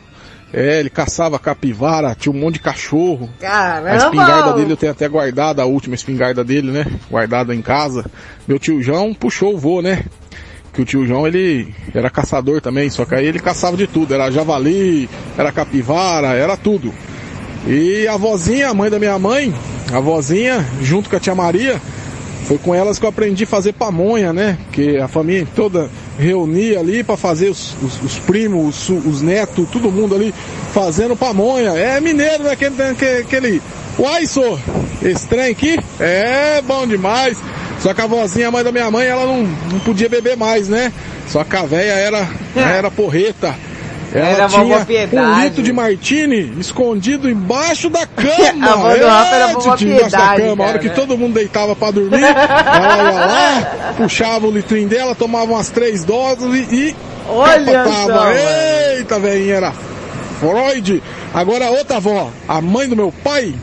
É, 0.51 0.79
ele 0.79 0.89
caçava 0.89 1.37
capivara, 1.37 2.15
tinha 2.15 2.33
um 2.33 2.39
monte 2.39 2.55
de 2.55 2.61
cachorro. 2.61 3.29
Caramba! 3.39 3.91
A 3.91 3.95
espingarda 3.97 4.53
dele 4.53 4.73
eu 4.73 4.77
tenho 4.77 4.91
até 4.91 5.07
guardada, 5.07 5.61
a 5.61 5.65
última 5.65 5.93
espingarda 5.93 6.43
dele, 6.43 6.71
né? 6.71 6.83
Guardada 7.07 7.53
em 7.53 7.61
casa. 7.61 8.03
Meu 8.47 8.57
tio 8.57 8.81
João 8.81 9.13
puxou 9.13 9.53
o 9.53 9.57
vô, 9.59 9.83
né? 9.83 10.03
Que 10.73 10.81
o 10.81 10.85
tio 10.85 11.05
João, 11.05 11.27
ele 11.27 11.75
era 11.93 12.09
caçador 12.09 12.59
também, 12.59 12.89
só 12.89 13.05
que 13.05 13.13
aí 13.13 13.27
ele 13.27 13.39
caçava 13.39 13.77
de 13.77 13.85
tudo. 13.85 14.15
Era 14.15 14.31
javali, 14.31 15.07
era 15.37 15.51
capivara, 15.51 16.29
era 16.29 16.57
tudo. 16.57 16.91
E 17.67 18.07
a 18.07 18.17
vozinha, 18.17 18.69
a 18.69 18.73
mãe 18.73 18.89
da 18.89 18.97
minha 18.99 19.17
mãe, 19.19 19.53
a 19.93 19.99
vozinha, 19.99 20.65
junto 20.81 21.09
com 21.09 21.15
a 21.15 21.19
tia 21.19 21.35
Maria, 21.35 21.79
foi 22.47 22.57
com 22.57 22.73
elas 22.73 22.97
que 22.97 23.05
eu 23.05 23.09
aprendi 23.09 23.43
a 23.43 23.47
fazer 23.47 23.73
pamonha, 23.73 24.33
né? 24.33 24.57
Que 24.71 24.97
a 24.97 25.07
família 25.07 25.47
toda 25.55 25.89
reunia 26.17 26.79
ali 26.79 27.03
para 27.03 27.15
fazer 27.15 27.49
os, 27.49 27.75
os- 27.81 28.01
os 28.03 28.17
primos, 28.19 28.89
os, 28.89 29.05
os 29.05 29.21
netos, 29.21 29.69
todo 29.71 29.91
mundo 29.91 30.15
ali 30.15 30.33
fazendo 30.73 31.15
pamonha. 31.15 31.69
É 31.71 32.01
mineiro, 32.01 32.43
né? 32.43 32.51
Aquele, 32.51 32.81
aquele, 32.81 33.17
aquele... 33.21 33.61
Uai, 33.99 34.25
sô, 34.25 34.57
esse 35.03 35.27
trem 35.27 35.51
aqui 35.51 35.77
é 35.99 36.61
bom 36.65 36.87
demais. 36.87 37.37
Só 37.79 37.93
que 37.93 38.01
a 38.01 38.07
vozinha, 38.07 38.47
a 38.47 38.51
mãe 38.51 38.63
da 38.63 38.71
minha 38.71 38.89
mãe, 38.89 39.05
ela 39.07 39.25
não, 39.25 39.43
não 39.43 39.79
podia 39.79 40.09
beber 40.09 40.35
mais, 40.35 40.67
né? 40.67 40.91
Só 41.27 41.43
que 41.43 41.55
a 41.55 41.63
véia 41.63 41.93
era, 41.93 42.27
era 42.55 42.89
porreta. 42.91 43.53
Ela 44.13 44.27
Era 44.27 44.47
tinha 44.47 44.77
um 44.77 44.85
Piedade. 44.85 45.41
litro 45.41 45.63
de 45.63 45.71
martini 45.73 46.59
escondido 46.59 47.29
embaixo 47.29 47.89
da 47.89 48.05
cama. 48.05 48.31
A 48.67 48.73
avó 48.73 48.95
do 48.95 49.05
Rafa 49.05 49.35
era 49.35 49.47
tio, 49.55 49.57
embaixo 49.57 49.85
da 49.85 50.17
Piedade, 50.17 50.41
cama. 50.41 50.63
A 50.63 50.67
hora 50.67 50.79
cara. 50.79 50.89
que 50.89 50.89
todo 50.89 51.17
mundo 51.17 51.33
deitava 51.33 51.75
pra 51.75 51.91
dormir, 51.91 52.21
ela 52.23 53.11
ia 53.11 53.25
lá, 53.25 53.93
puxava 53.97 54.47
o 54.47 54.51
litrinho 54.51 54.89
dela, 54.89 55.15
tomava 55.15 55.51
umas 55.53 55.69
três 55.69 56.03
doses 56.03 56.71
e... 56.71 56.95
Olha 57.29 57.83
capotava. 57.83 58.13
só. 58.13 58.31
Eita, 58.97 59.19
velhinha, 59.19 59.55
era 59.55 59.73
Freud. 60.39 61.01
Agora 61.33 61.67
a 61.67 61.69
outra 61.69 61.97
avó, 61.97 62.29
a 62.47 62.59
mãe 62.59 62.89
do 62.89 62.95
meu 62.95 63.13
pai, 63.23 63.53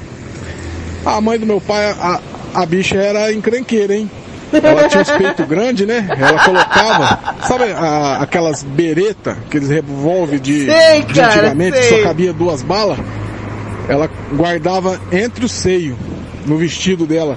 a 1.05 1.21
mãe 1.21 1.39
do 1.39 1.45
meu 1.45 1.61
pai, 1.61 1.91
a, 1.91 2.21
a 2.55 2.65
bicha 2.65 2.97
era 2.97 3.33
encrenqueira, 3.33 3.95
hein? 3.95 4.11
Ela 4.53 4.89
tinha 4.89 5.03
os 5.03 5.11
peitos 5.11 5.47
grandes, 5.47 5.87
né? 5.87 6.07
Ela 6.19 6.43
colocava, 6.45 7.19
sabe 7.47 7.65
a- 7.73 8.19
aquelas 8.23 8.63
bereta, 8.63 9.33
aqueles 9.47 9.69
revólver 9.69 10.39
de, 10.41 10.67
Sei, 10.67 11.03
de 11.03 11.15
cara, 11.15 11.33
antigamente, 11.35 11.77
que 11.77 11.83
sei. 11.85 12.03
só 12.03 12.09
cabia 12.09 12.33
duas 12.33 12.63
balas? 12.63 12.99
Ela 13.89 14.09
guardava 14.33 15.01
entre 15.13 15.45
o 15.45 15.49
seio, 15.49 15.97
no 16.49 16.57
vestido 16.57 17.07
dela. 17.07 17.37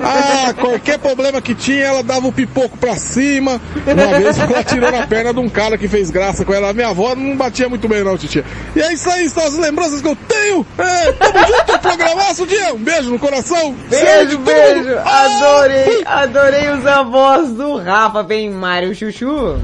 Ah, 0.00 0.54
qualquer 0.54 0.98
problema 0.98 1.40
que 1.40 1.54
tinha, 1.54 1.84
ela 1.84 2.02
dava 2.02 2.28
o 2.28 2.32
pipoco 2.32 2.78
pra 2.78 2.94
cima. 2.96 3.60
Uma 3.86 4.18
vez 4.18 4.38
ela 4.38 4.60
atirou 4.60 4.92
na 4.92 5.06
perna 5.06 5.34
de 5.34 5.40
um 5.40 5.48
cara 5.48 5.76
que 5.76 5.88
fez 5.88 6.10
graça 6.10 6.44
com 6.44 6.54
ela. 6.54 6.72
Minha 6.72 6.88
avó 6.88 7.14
não 7.14 7.36
batia 7.36 7.68
muito 7.68 7.88
bem 7.88 8.04
não, 8.04 8.16
titia. 8.16 8.44
E 8.76 8.80
é 8.80 8.92
isso 8.92 9.10
aí, 9.10 9.28
são 9.28 9.44
as 9.44 9.56
lembranças 9.56 10.00
que 10.00 10.08
eu 10.08 10.16
tenho. 10.16 10.66
É, 10.78 11.12
tamo 11.12 11.38
junto, 11.46 11.78
programaço, 11.80 12.46
dia. 12.46 12.72
Um 12.72 12.78
beijo 12.78 13.10
no 13.10 13.18
coração. 13.18 13.74
Beijo, 13.90 14.38
beijo! 14.38 14.92
mundo. 14.92 14.98
Adorei, 14.98 16.02
adorei 16.04 16.70
os 16.70 16.86
avós 16.86 17.52
do 17.52 17.76
Rafa. 17.78 18.22
Vem 18.22 18.50
Mário 18.50 18.94
Chuchu. 18.94 19.58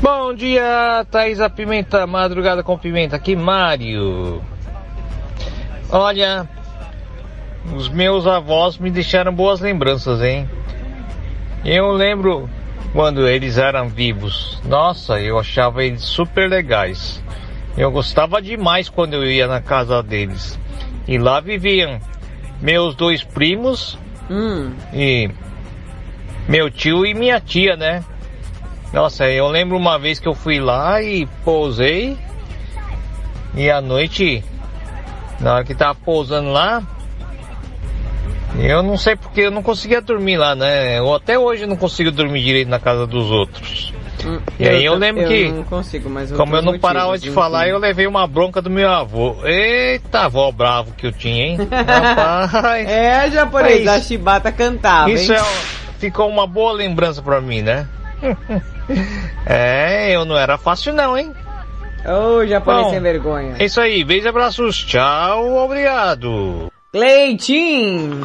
Bom 0.00 0.34
dia, 0.34 1.06
Thaís 1.10 1.40
a 1.40 1.48
Pimenta, 1.48 2.06
madrugada 2.08 2.62
com 2.62 2.76
pimenta, 2.76 3.14
aqui 3.14 3.36
Mário. 3.36 4.42
Olha, 5.88 6.48
os 7.74 7.88
meus 7.88 8.26
avós 8.26 8.78
me 8.78 8.90
deixaram 8.90 9.32
boas 9.32 9.60
lembranças, 9.60 10.20
hein? 10.22 10.48
Eu 11.64 11.92
lembro 11.92 12.48
quando 12.92 13.26
eles 13.28 13.56
eram 13.58 13.88
vivos. 13.88 14.60
Nossa, 14.64 15.20
eu 15.20 15.38
achava 15.38 15.84
eles 15.84 16.02
super 16.02 16.48
legais. 16.48 17.22
Eu 17.76 17.90
gostava 17.90 18.42
demais 18.42 18.88
quando 18.88 19.14
eu 19.14 19.24
ia 19.24 19.46
na 19.46 19.60
casa 19.60 20.02
deles. 20.02 20.58
E 21.06 21.18
lá 21.18 21.40
viviam 21.40 22.00
meus 22.60 22.94
dois 22.94 23.22
primos 23.24 23.98
e 24.92 25.30
meu 26.48 26.70
tio 26.70 27.06
e 27.06 27.14
minha 27.14 27.40
tia, 27.40 27.76
né? 27.76 28.04
Nossa, 28.92 29.28
eu 29.30 29.48
lembro 29.48 29.76
uma 29.76 29.98
vez 29.98 30.18
que 30.18 30.28
eu 30.28 30.34
fui 30.34 30.60
lá 30.60 31.00
e 31.00 31.26
pousei. 31.44 32.16
E 33.54 33.70
à 33.70 33.80
noite, 33.80 34.44
na 35.40 35.54
hora 35.54 35.64
que 35.64 35.74
tava 35.74 35.94
pousando 35.94 36.50
lá, 36.50 36.82
eu 38.58 38.82
não 38.82 38.96
sei 38.96 39.16
porque 39.16 39.42
eu 39.42 39.50
não 39.50 39.62
conseguia 39.62 40.00
dormir 40.00 40.36
lá, 40.36 40.54
né? 40.54 40.98
Eu 40.98 41.14
até 41.14 41.38
hoje 41.38 41.66
não 41.66 41.76
consigo 41.76 42.10
dormir 42.10 42.42
direito 42.42 42.68
na 42.68 42.78
casa 42.78 43.06
dos 43.06 43.30
outros. 43.30 43.92
E 44.58 44.68
aí 44.68 44.84
eu 44.84 44.94
lembro 44.94 45.22
eu 45.22 45.28
que, 45.28 45.48
não 45.48 45.64
consigo, 45.64 46.08
como 46.36 46.54
eu 46.54 46.62
não 46.62 46.78
parava 46.78 47.18
de 47.18 47.30
falar, 47.30 47.68
eu 47.68 47.78
levei 47.78 48.06
uma 48.06 48.26
bronca 48.26 48.62
do 48.62 48.70
meu 48.70 48.88
avô. 48.88 49.36
Eita, 49.44 50.20
avó 50.20 50.50
bravo 50.52 50.92
que 50.92 51.06
eu 51.06 51.12
tinha, 51.12 51.46
hein? 51.46 51.58
Rapaz. 51.70 52.88
É, 52.92 53.30
japonês, 53.30 53.86
a 53.86 54.00
Chibata 54.00 54.52
cantava, 54.52 55.10
Isso 55.10 55.32
hein? 55.32 55.38
é, 55.38 55.98
ficou 55.98 56.28
uma 56.28 56.46
boa 56.46 56.72
lembrança 56.72 57.22
pra 57.22 57.40
mim, 57.40 57.62
né? 57.62 57.86
é, 59.46 60.14
eu 60.14 60.24
não 60.24 60.36
era 60.36 60.56
fácil 60.56 60.92
não, 60.92 61.16
hein? 61.16 61.32
Ô, 62.04 62.46
japonês 62.46 62.84
Bom, 62.84 62.90
sem 62.90 63.00
vergonha. 63.00 63.54
É 63.58 63.64
isso 63.64 63.80
aí, 63.80 64.04
beijos 64.04 64.26
e 64.26 64.28
abraços, 64.28 64.84
tchau, 64.84 65.56
obrigado. 65.56 66.71
Cleitinho! 66.94 68.20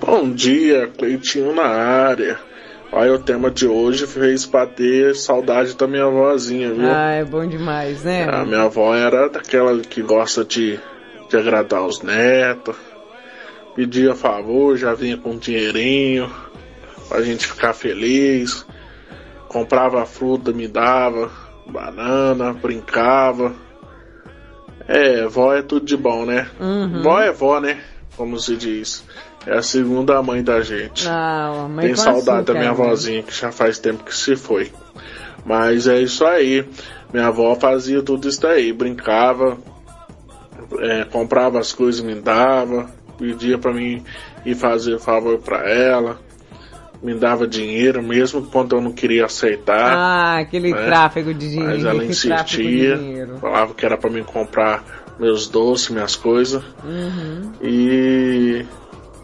Bom 0.00 0.32
dia, 0.32 0.90
Cleitinho 0.96 1.54
na 1.54 1.66
área. 1.66 2.40
Olha, 2.90 3.12
o 3.12 3.18
tema 3.18 3.50
de 3.50 3.66
hoje 3.66 4.06
fez 4.06 4.46
bater 4.46 5.14
saudade 5.14 5.76
da 5.76 5.86
minha 5.86 6.06
avózinha, 6.06 6.72
viu? 6.72 6.90
Ah, 6.90 7.10
é 7.10 7.22
bom 7.22 7.46
demais, 7.46 8.04
né? 8.04 8.26
A 8.26 8.46
minha 8.46 8.62
avó 8.62 8.94
era 8.94 9.28
daquela 9.28 9.78
que 9.80 10.00
gosta 10.00 10.42
de, 10.42 10.80
de 11.28 11.36
agradar 11.36 11.84
os 11.84 12.00
netos. 12.00 12.74
Pedia 13.76 14.14
favor, 14.14 14.78
já 14.78 14.94
vinha 14.94 15.18
com 15.18 15.32
um 15.32 15.38
dinheirinho 15.38 16.32
pra 17.06 17.20
gente 17.20 17.46
ficar 17.46 17.74
feliz. 17.74 18.64
Comprava 19.46 20.06
fruta, 20.06 20.52
me 20.52 20.66
dava, 20.66 21.30
banana, 21.66 22.54
brincava. 22.54 23.54
É, 24.88 25.26
vó 25.26 25.54
é 25.54 25.62
tudo 25.62 25.86
de 25.86 25.96
bom, 25.96 26.24
né? 26.24 26.48
Uhum. 26.60 27.02
Vó 27.02 27.20
é 27.20 27.32
vó, 27.32 27.60
né? 27.60 27.80
Como 28.16 28.38
se 28.38 28.56
diz. 28.56 29.04
É 29.46 29.56
a 29.56 29.62
segunda 29.62 30.22
mãe 30.22 30.42
da 30.42 30.60
gente. 30.60 31.06
Ah, 31.08 31.66
mãe 31.68 31.86
Tem 31.86 31.96
saudade 31.96 32.20
açúcar, 32.20 32.42
da 32.42 32.52
minha 32.52 32.64
né? 32.64 32.70
avózinha, 32.70 33.22
que 33.22 33.34
já 33.34 33.50
faz 33.50 33.78
tempo 33.78 34.04
que 34.04 34.14
se 34.14 34.36
foi. 34.36 34.70
Mas 35.44 35.86
é 35.86 36.00
isso 36.00 36.24
aí. 36.24 36.64
Minha 37.12 37.26
avó 37.26 37.54
fazia 37.54 38.02
tudo 38.02 38.28
isso 38.28 38.40
daí. 38.40 38.72
Brincava, 38.72 39.58
é, 40.78 41.04
comprava 41.04 41.58
as 41.58 41.72
coisas, 41.72 42.00
me 42.00 42.14
dava, 42.14 42.88
pedia 43.18 43.58
pra 43.58 43.72
mim 43.72 44.02
ir 44.44 44.54
fazer 44.54 44.98
favor 44.98 45.38
pra 45.38 45.68
ela. 45.68 46.18
Me 47.02 47.14
dava 47.14 47.48
dinheiro, 47.48 48.02
mesmo 48.02 48.42
quando 48.42 48.76
eu 48.76 48.80
não 48.80 48.92
queria 48.92 49.26
aceitar. 49.26 49.92
Ah, 49.92 50.38
aquele 50.38 50.70
né? 50.70 50.86
tráfego 50.86 51.34
de 51.34 51.50
dinheiro. 51.50 51.72
Mas 51.72 51.84
ela 51.84 52.04
insistia, 52.04 52.98
falava 53.40 53.74
que 53.74 53.84
era 53.84 53.96
pra 53.96 54.08
mim 54.08 54.22
comprar 54.22 55.02
meus 55.18 55.48
doces, 55.48 55.90
minhas 55.90 56.14
coisas. 56.14 56.62
Uhum. 56.84 57.52
E 57.60 58.64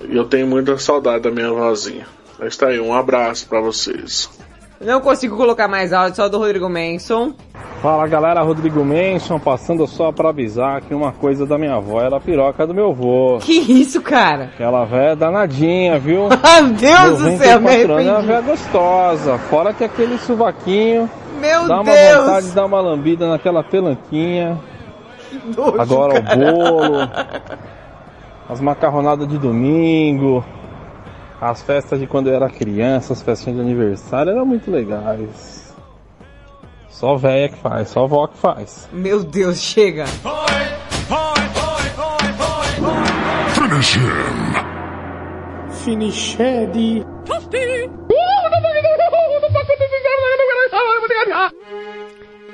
eu 0.08 0.24
tenho 0.24 0.46
muita 0.46 0.76
saudade 0.78 1.22
da 1.22 1.30
minha 1.30 1.52
vozinha. 1.52 2.06
Mas 2.38 2.56
tá 2.56 2.68
aí, 2.68 2.80
um 2.80 2.94
abraço 2.94 3.48
pra 3.48 3.60
vocês. 3.60 4.28
Não 4.80 5.00
consigo 5.00 5.36
colocar 5.36 5.66
mais 5.66 5.92
áudio, 5.92 6.14
só 6.16 6.28
do 6.28 6.38
Rodrigo 6.38 6.68
Manson. 6.68 7.32
Fala 7.82 8.06
galera, 8.08 8.42
Rodrigo 8.42 8.84
Menson, 8.84 9.38
passando 9.38 9.86
só 9.86 10.10
pra 10.10 10.30
avisar 10.30 10.80
que 10.82 10.92
uma 10.94 11.12
coisa 11.12 11.46
da 11.46 11.56
minha 11.56 11.74
avó 11.74 12.00
era 12.00 12.16
a 12.16 12.20
piroca 12.20 12.66
do 12.66 12.74
meu 12.74 12.90
avô. 12.90 13.38
Que 13.40 13.52
isso, 13.52 14.00
cara? 14.00 14.50
Aquela 14.54 14.84
véia 14.84 15.14
danadinha, 15.14 15.98
viu? 15.98 16.28
Meu 16.28 16.70
Deus 16.74 17.18
do 17.20 17.36
céu, 17.38 17.60
me 17.60 17.84
94 17.84 17.92
anos, 17.92 18.06
é 18.06 18.10
uma 18.10 18.18
arrependi. 18.18 18.26
véia 18.26 18.40
gostosa. 18.40 19.38
Fora 19.38 19.72
que 19.72 19.84
aquele 19.84 20.18
suvaquinho 20.18 21.08
Meu 21.40 21.68
dá 21.68 21.80
uma 21.80 21.92
Deus! 21.92 22.24
vontade 22.24 22.46
de 22.48 22.52
dar 22.52 22.64
uma 22.66 22.80
lambida 22.80 23.28
naquela 23.28 23.62
pelanquinha. 23.62 24.58
Nojo, 25.56 25.80
Agora 25.80 26.20
cara. 26.20 26.36
o 26.36 26.52
bolo. 26.52 27.10
As 28.48 28.60
macarronadas 28.60 29.28
de 29.28 29.38
domingo, 29.38 30.44
as 31.40 31.62
festas 31.62 32.00
de 32.00 32.06
quando 32.06 32.28
eu 32.28 32.34
era 32.34 32.48
criança, 32.48 33.12
as 33.12 33.22
festinhas 33.22 33.56
de 33.56 33.62
aniversário 33.62 34.32
eram 34.32 34.44
muito 34.44 34.70
legais. 34.70 35.74
Só 36.90 37.16
véia 37.16 37.48
que 37.48 37.56
faz, 37.58 37.90
só 37.90 38.06
vó 38.06 38.26
que 38.26 38.36
faz. 38.36 38.88
Meu 38.92 39.22
Deus, 39.22 39.60
chega. 39.60 40.04
Finish 43.54 43.96
him. 43.96 44.68
Finiched. 45.84 47.06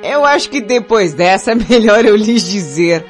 Eu 0.02 0.24
acho 0.26 0.50
que 0.50 0.60
depois 0.60 1.14
dessa 1.14 1.52
é 1.52 1.54
melhor 1.70 2.04
eu 2.04 2.14
lhes 2.14 2.44
dizer. 2.44 3.04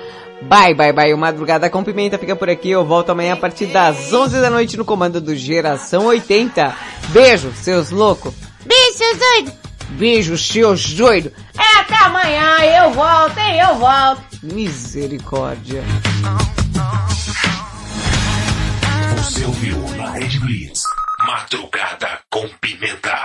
Bye, 0.48 0.74
bye, 0.74 0.92
bye. 0.92 1.14
O 1.14 1.18
Madrugada 1.18 1.70
com 1.70 1.82
Pimenta 1.82 2.18
fica 2.18 2.36
por 2.36 2.50
aqui. 2.50 2.70
Eu 2.70 2.84
volto 2.84 3.10
amanhã 3.10 3.34
a 3.34 3.36
partir 3.36 3.66
das 3.66 4.12
11 4.12 4.40
da 4.40 4.50
noite 4.50 4.76
no 4.76 4.84
comando 4.84 5.20
do 5.20 5.34
Geração 5.34 6.06
80. 6.06 6.74
Beijo, 7.08 7.52
seus 7.54 7.90
loucos. 7.90 8.34
Beijo, 8.64 8.98
seus 8.98 9.18
doidos. 9.18 9.54
Beijo, 9.90 10.38
seus 10.38 10.92
doidos. 10.92 11.32
É 11.56 11.80
até 11.80 11.96
amanhã, 12.04 12.58
eu 12.82 12.92
volto, 12.92 13.38
hein, 13.38 13.60
eu 13.60 13.76
volto. 13.76 14.22
Misericórdia. 14.42 15.82
Você 19.16 19.44
ouviu 19.44 19.78
na 19.96 20.10
Rede 20.10 20.38
Blitz. 20.40 20.82
Madrugada 21.26 22.20
com 22.30 22.46
Pimenta. 22.60 23.18